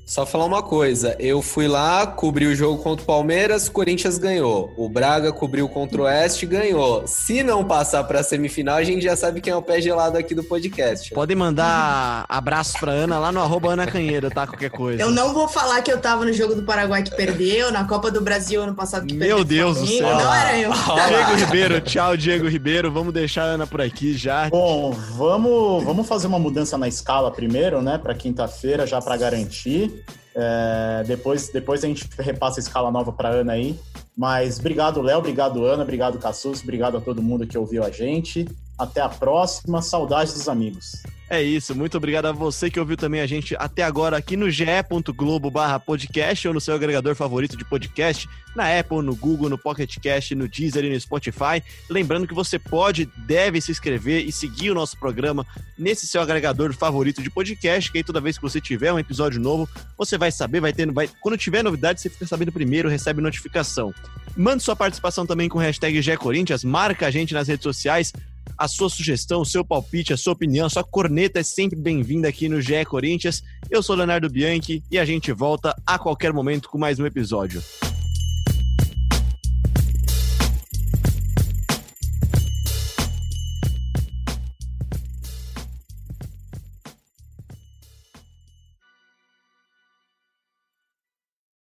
Só 0.08 0.24
falar 0.24 0.46
uma 0.46 0.62
coisa, 0.62 1.14
eu 1.18 1.42
fui 1.42 1.68
lá, 1.68 2.06
cobri 2.06 2.46
o 2.46 2.56
jogo 2.56 2.82
contra 2.82 3.02
o 3.02 3.06
Palmeiras, 3.06 3.66
o 3.66 3.72
Corinthians 3.72 4.16
ganhou. 4.16 4.72
O 4.74 4.88
Braga 4.88 5.34
cobriu 5.34 5.68
contra 5.68 6.00
o 6.00 6.04
Oeste 6.06 6.46
ganhou. 6.46 7.06
Se 7.06 7.42
não 7.42 7.62
passar 7.62 8.02
para 8.04 8.20
a 8.20 8.22
semifinal, 8.22 8.76
a 8.76 8.82
gente 8.82 9.02
já 9.02 9.14
sabe 9.14 9.42
quem 9.42 9.52
é 9.52 9.56
o 9.56 9.60
pé 9.60 9.82
gelado 9.82 10.16
aqui 10.16 10.34
do 10.34 10.42
podcast. 10.42 11.12
Podem 11.12 11.36
mandar 11.36 12.24
abraços 12.26 12.80
pra 12.80 12.90
Ana 12.90 13.18
lá 13.18 13.30
no 13.30 13.38
arroba 13.40 13.70
Ana 13.70 13.86
Canheiro, 13.86 14.30
tá? 14.30 14.46
Qualquer 14.46 14.70
coisa. 14.70 15.02
Eu 15.02 15.10
não 15.10 15.34
vou 15.34 15.46
falar 15.46 15.82
que 15.82 15.92
eu 15.92 16.00
tava 16.00 16.24
no 16.24 16.32
jogo 16.32 16.54
do 16.54 16.62
Paraguai 16.62 17.02
que 17.02 17.14
perdeu, 17.14 17.70
na 17.70 17.84
Copa 17.84 18.10
do 18.10 18.22
Brasil 18.22 18.62
ano 18.62 18.74
passado 18.74 19.06
que 19.06 19.12
Meu 19.12 19.36
perdeu. 19.36 19.74
Deus 19.74 19.78
do 19.78 19.86
céu. 19.86 20.08
Não 20.08 20.34
era 20.34 20.58
eu. 20.58 20.70
Diego 21.06 21.34
Ribeiro, 21.44 21.80
tchau, 21.82 22.16
Diego 22.16 22.48
Ribeiro. 22.48 22.90
Vamos 22.90 23.12
deixar 23.12 23.42
a 23.42 23.48
Ana 23.48 23.66
por 23.66 23.82
aqui 23.82 24.16
já. 24.16 24.48
Bom, 24.48 24.90
vamos, 24.90 25.84
vamos 25.84 26.08
fazer 26.08 26.28
uma 26.28 26.38
mudança 26.38 26.78
na 26.78 26.88
escala 26.88 27.30
primeiro, 27.30 27.82
né? 27.82 27.98
Para 27.98 28.14
quinta-feira, 28.14 28.86
já 28.86 29.02
para 29.02 29.14
garantir. 29.14 29.97
É, 30.40 31.02
depois, 31.04 31.48
depois 31.48 31.82
a 31.82 31.88
gente 31.88 32.08
repassa 32.16 32.60
a 32.60 32.62
escala 32.62 32.92
nova 32.92 33.12
para 33.12 33.28
Ana 33.28 33.54
aí. 33.54 33.76
Mas 34.16 34.60
obrigado, 34.60 35.02
Léo, 35.02 35.18
obrigado, 35.18 35.64
Ana, 35.64 35.82
obrigado, 35.82 36.18
Cassus, 36.18 36.62
obrigado 36.62 36.96
a 36.96 37.00
todo 37.00 37.20
mundo 37.20 37.46
que 37.46 37.58
ouviu 37.58 37.82
a 37.82 37.90
gente. 37.90 38.46
Até 38.78 39.00
a 39.00 39.08
próxima. 39.08 39.82
Saudades 39.82 40.34
dos 40.34 40.48
amigos. 40.48 41.02
É 41.30 41.42
isso, 41.42 41.74
muito 41.74 41.94
obrigado 41.98 42.24
a 42.24 42.32
você 42.32 42.70
que 42.70 42.80
ouviu 42.80 42.96
também 42.96 43.20
a 43.20 43.26
gente 43.26 43.54
até 43.58 43.82
agora 43.82 44.16
aqui 44.16 44.34
no 44.34 44.50
ge.globo 44.50 45.50
barra 45.50 45.78
podcast 45.78 46.48
ou 46.48 46.54
no 46.54 46.60
seu 46.60 46.74
agregador 46.74 47.14
favorito 47.14 47.54
de 47.54 47.66
podcast, 47.66 48.26
na 48.56 48.78
Apple, 48.78 49.02
no 49.02 49.14
Google, 49.14 49.50
no 49.50 49.58
Pocket 49.58 49.94
Cast, 49.98 50.34
no 50.34 50.48
Deezer 50.48 50.86
e 50.86 50.90
no 50.90 50.98
Spotify. 50.98 51.62
Lembrando 51.86 52.26
que 52.26 52.32
você 52.32 52.58
pode, 52.58 53.04
deve 53.14 53.60
se 53.60 53.70
inscrever 53.70 54.26
e 54.26 54.32
seguir 54.32 54.70
o 54.70 54.74
nosso 54.74 54.98
programa 54.98 55.46
nesse 55.76 56.06
seu 56.06 56.22
agregador 56.22 56.72
favorito 56.72 57.22
de 57.22 57.28
podcast, 57.28 57.92
que 57.92 57.98
aí 57.98 58.04
toda 58.04 58.22
vez 58.22 58.38
que 58.38 58.42
você 58.42 58.58
tiver 58.58 58.90
um 58.90 58.98
episódio 58.98 59.38
novo, 59.38 59.68
você 59.98 60.16
vai 60.16 60.32
saber, 60.32 60.62
vai 60.62 60.72
ter, 60.72 60.90
vai, 60.90 61.10
quando 61.20 61.36
tiver 61.36 61.62
novidade, 61.62 62.00
você 62.00 62.08
fica 62.08 62.26
sabendo 62.26 62.52
primeiro, 62.52 62.88
recebe 62.88 63.20
notificação. 63.20 63.92
Mande 64.34 64.62
sua 64.62 64.74
participação 64.74 65.26
também 65.26 65.48
com 65.48 65.58
o 65.58 65.60
hashtag 65.60 66.00
GECorinthians, 66.00 66.64
marca 66.64 67.06
a 67.06 67.10
gente 67.10 67.34
nas 67.34 67.48
redes 67.48 67.64
sociais, 67.64 68.14
a 68.58 68.66
sua 68.66 68.90
sugestão, 68.90 69.40
o 69.40 69.46
seu 69.46 69.64
palpite, 69.64 70.12
a 70.12 70.16
sua 70.16 70.32
opinião, 70.32 70.66
a 70.66 70.70
sua 70.70 70.82
corneta 70.82 71.38
é 71.38 71.42
sempre 71.42 71.78
bem-vinda 71.78 72.28
aqui 72.28 72.48
no 72.48 72.60
GE 72.60 72.84
Corinthians. 72.86 73.44
Eu 73.70 73.82
sou 73.82 73.94
Leonardo 73.94 74.28
Bianchi 74.28 74.82
e 74.90 74.98
a 74.98 75.04
gente 75.04 75.32
volta 75.32 75.80
a 75.86 75.98
qualquer 75.98 76.32
momento 76.32 76.68
com 76.68 76.76
mais 76.76 76.98
um 76.98 77.06
episódio. 77.06 77.62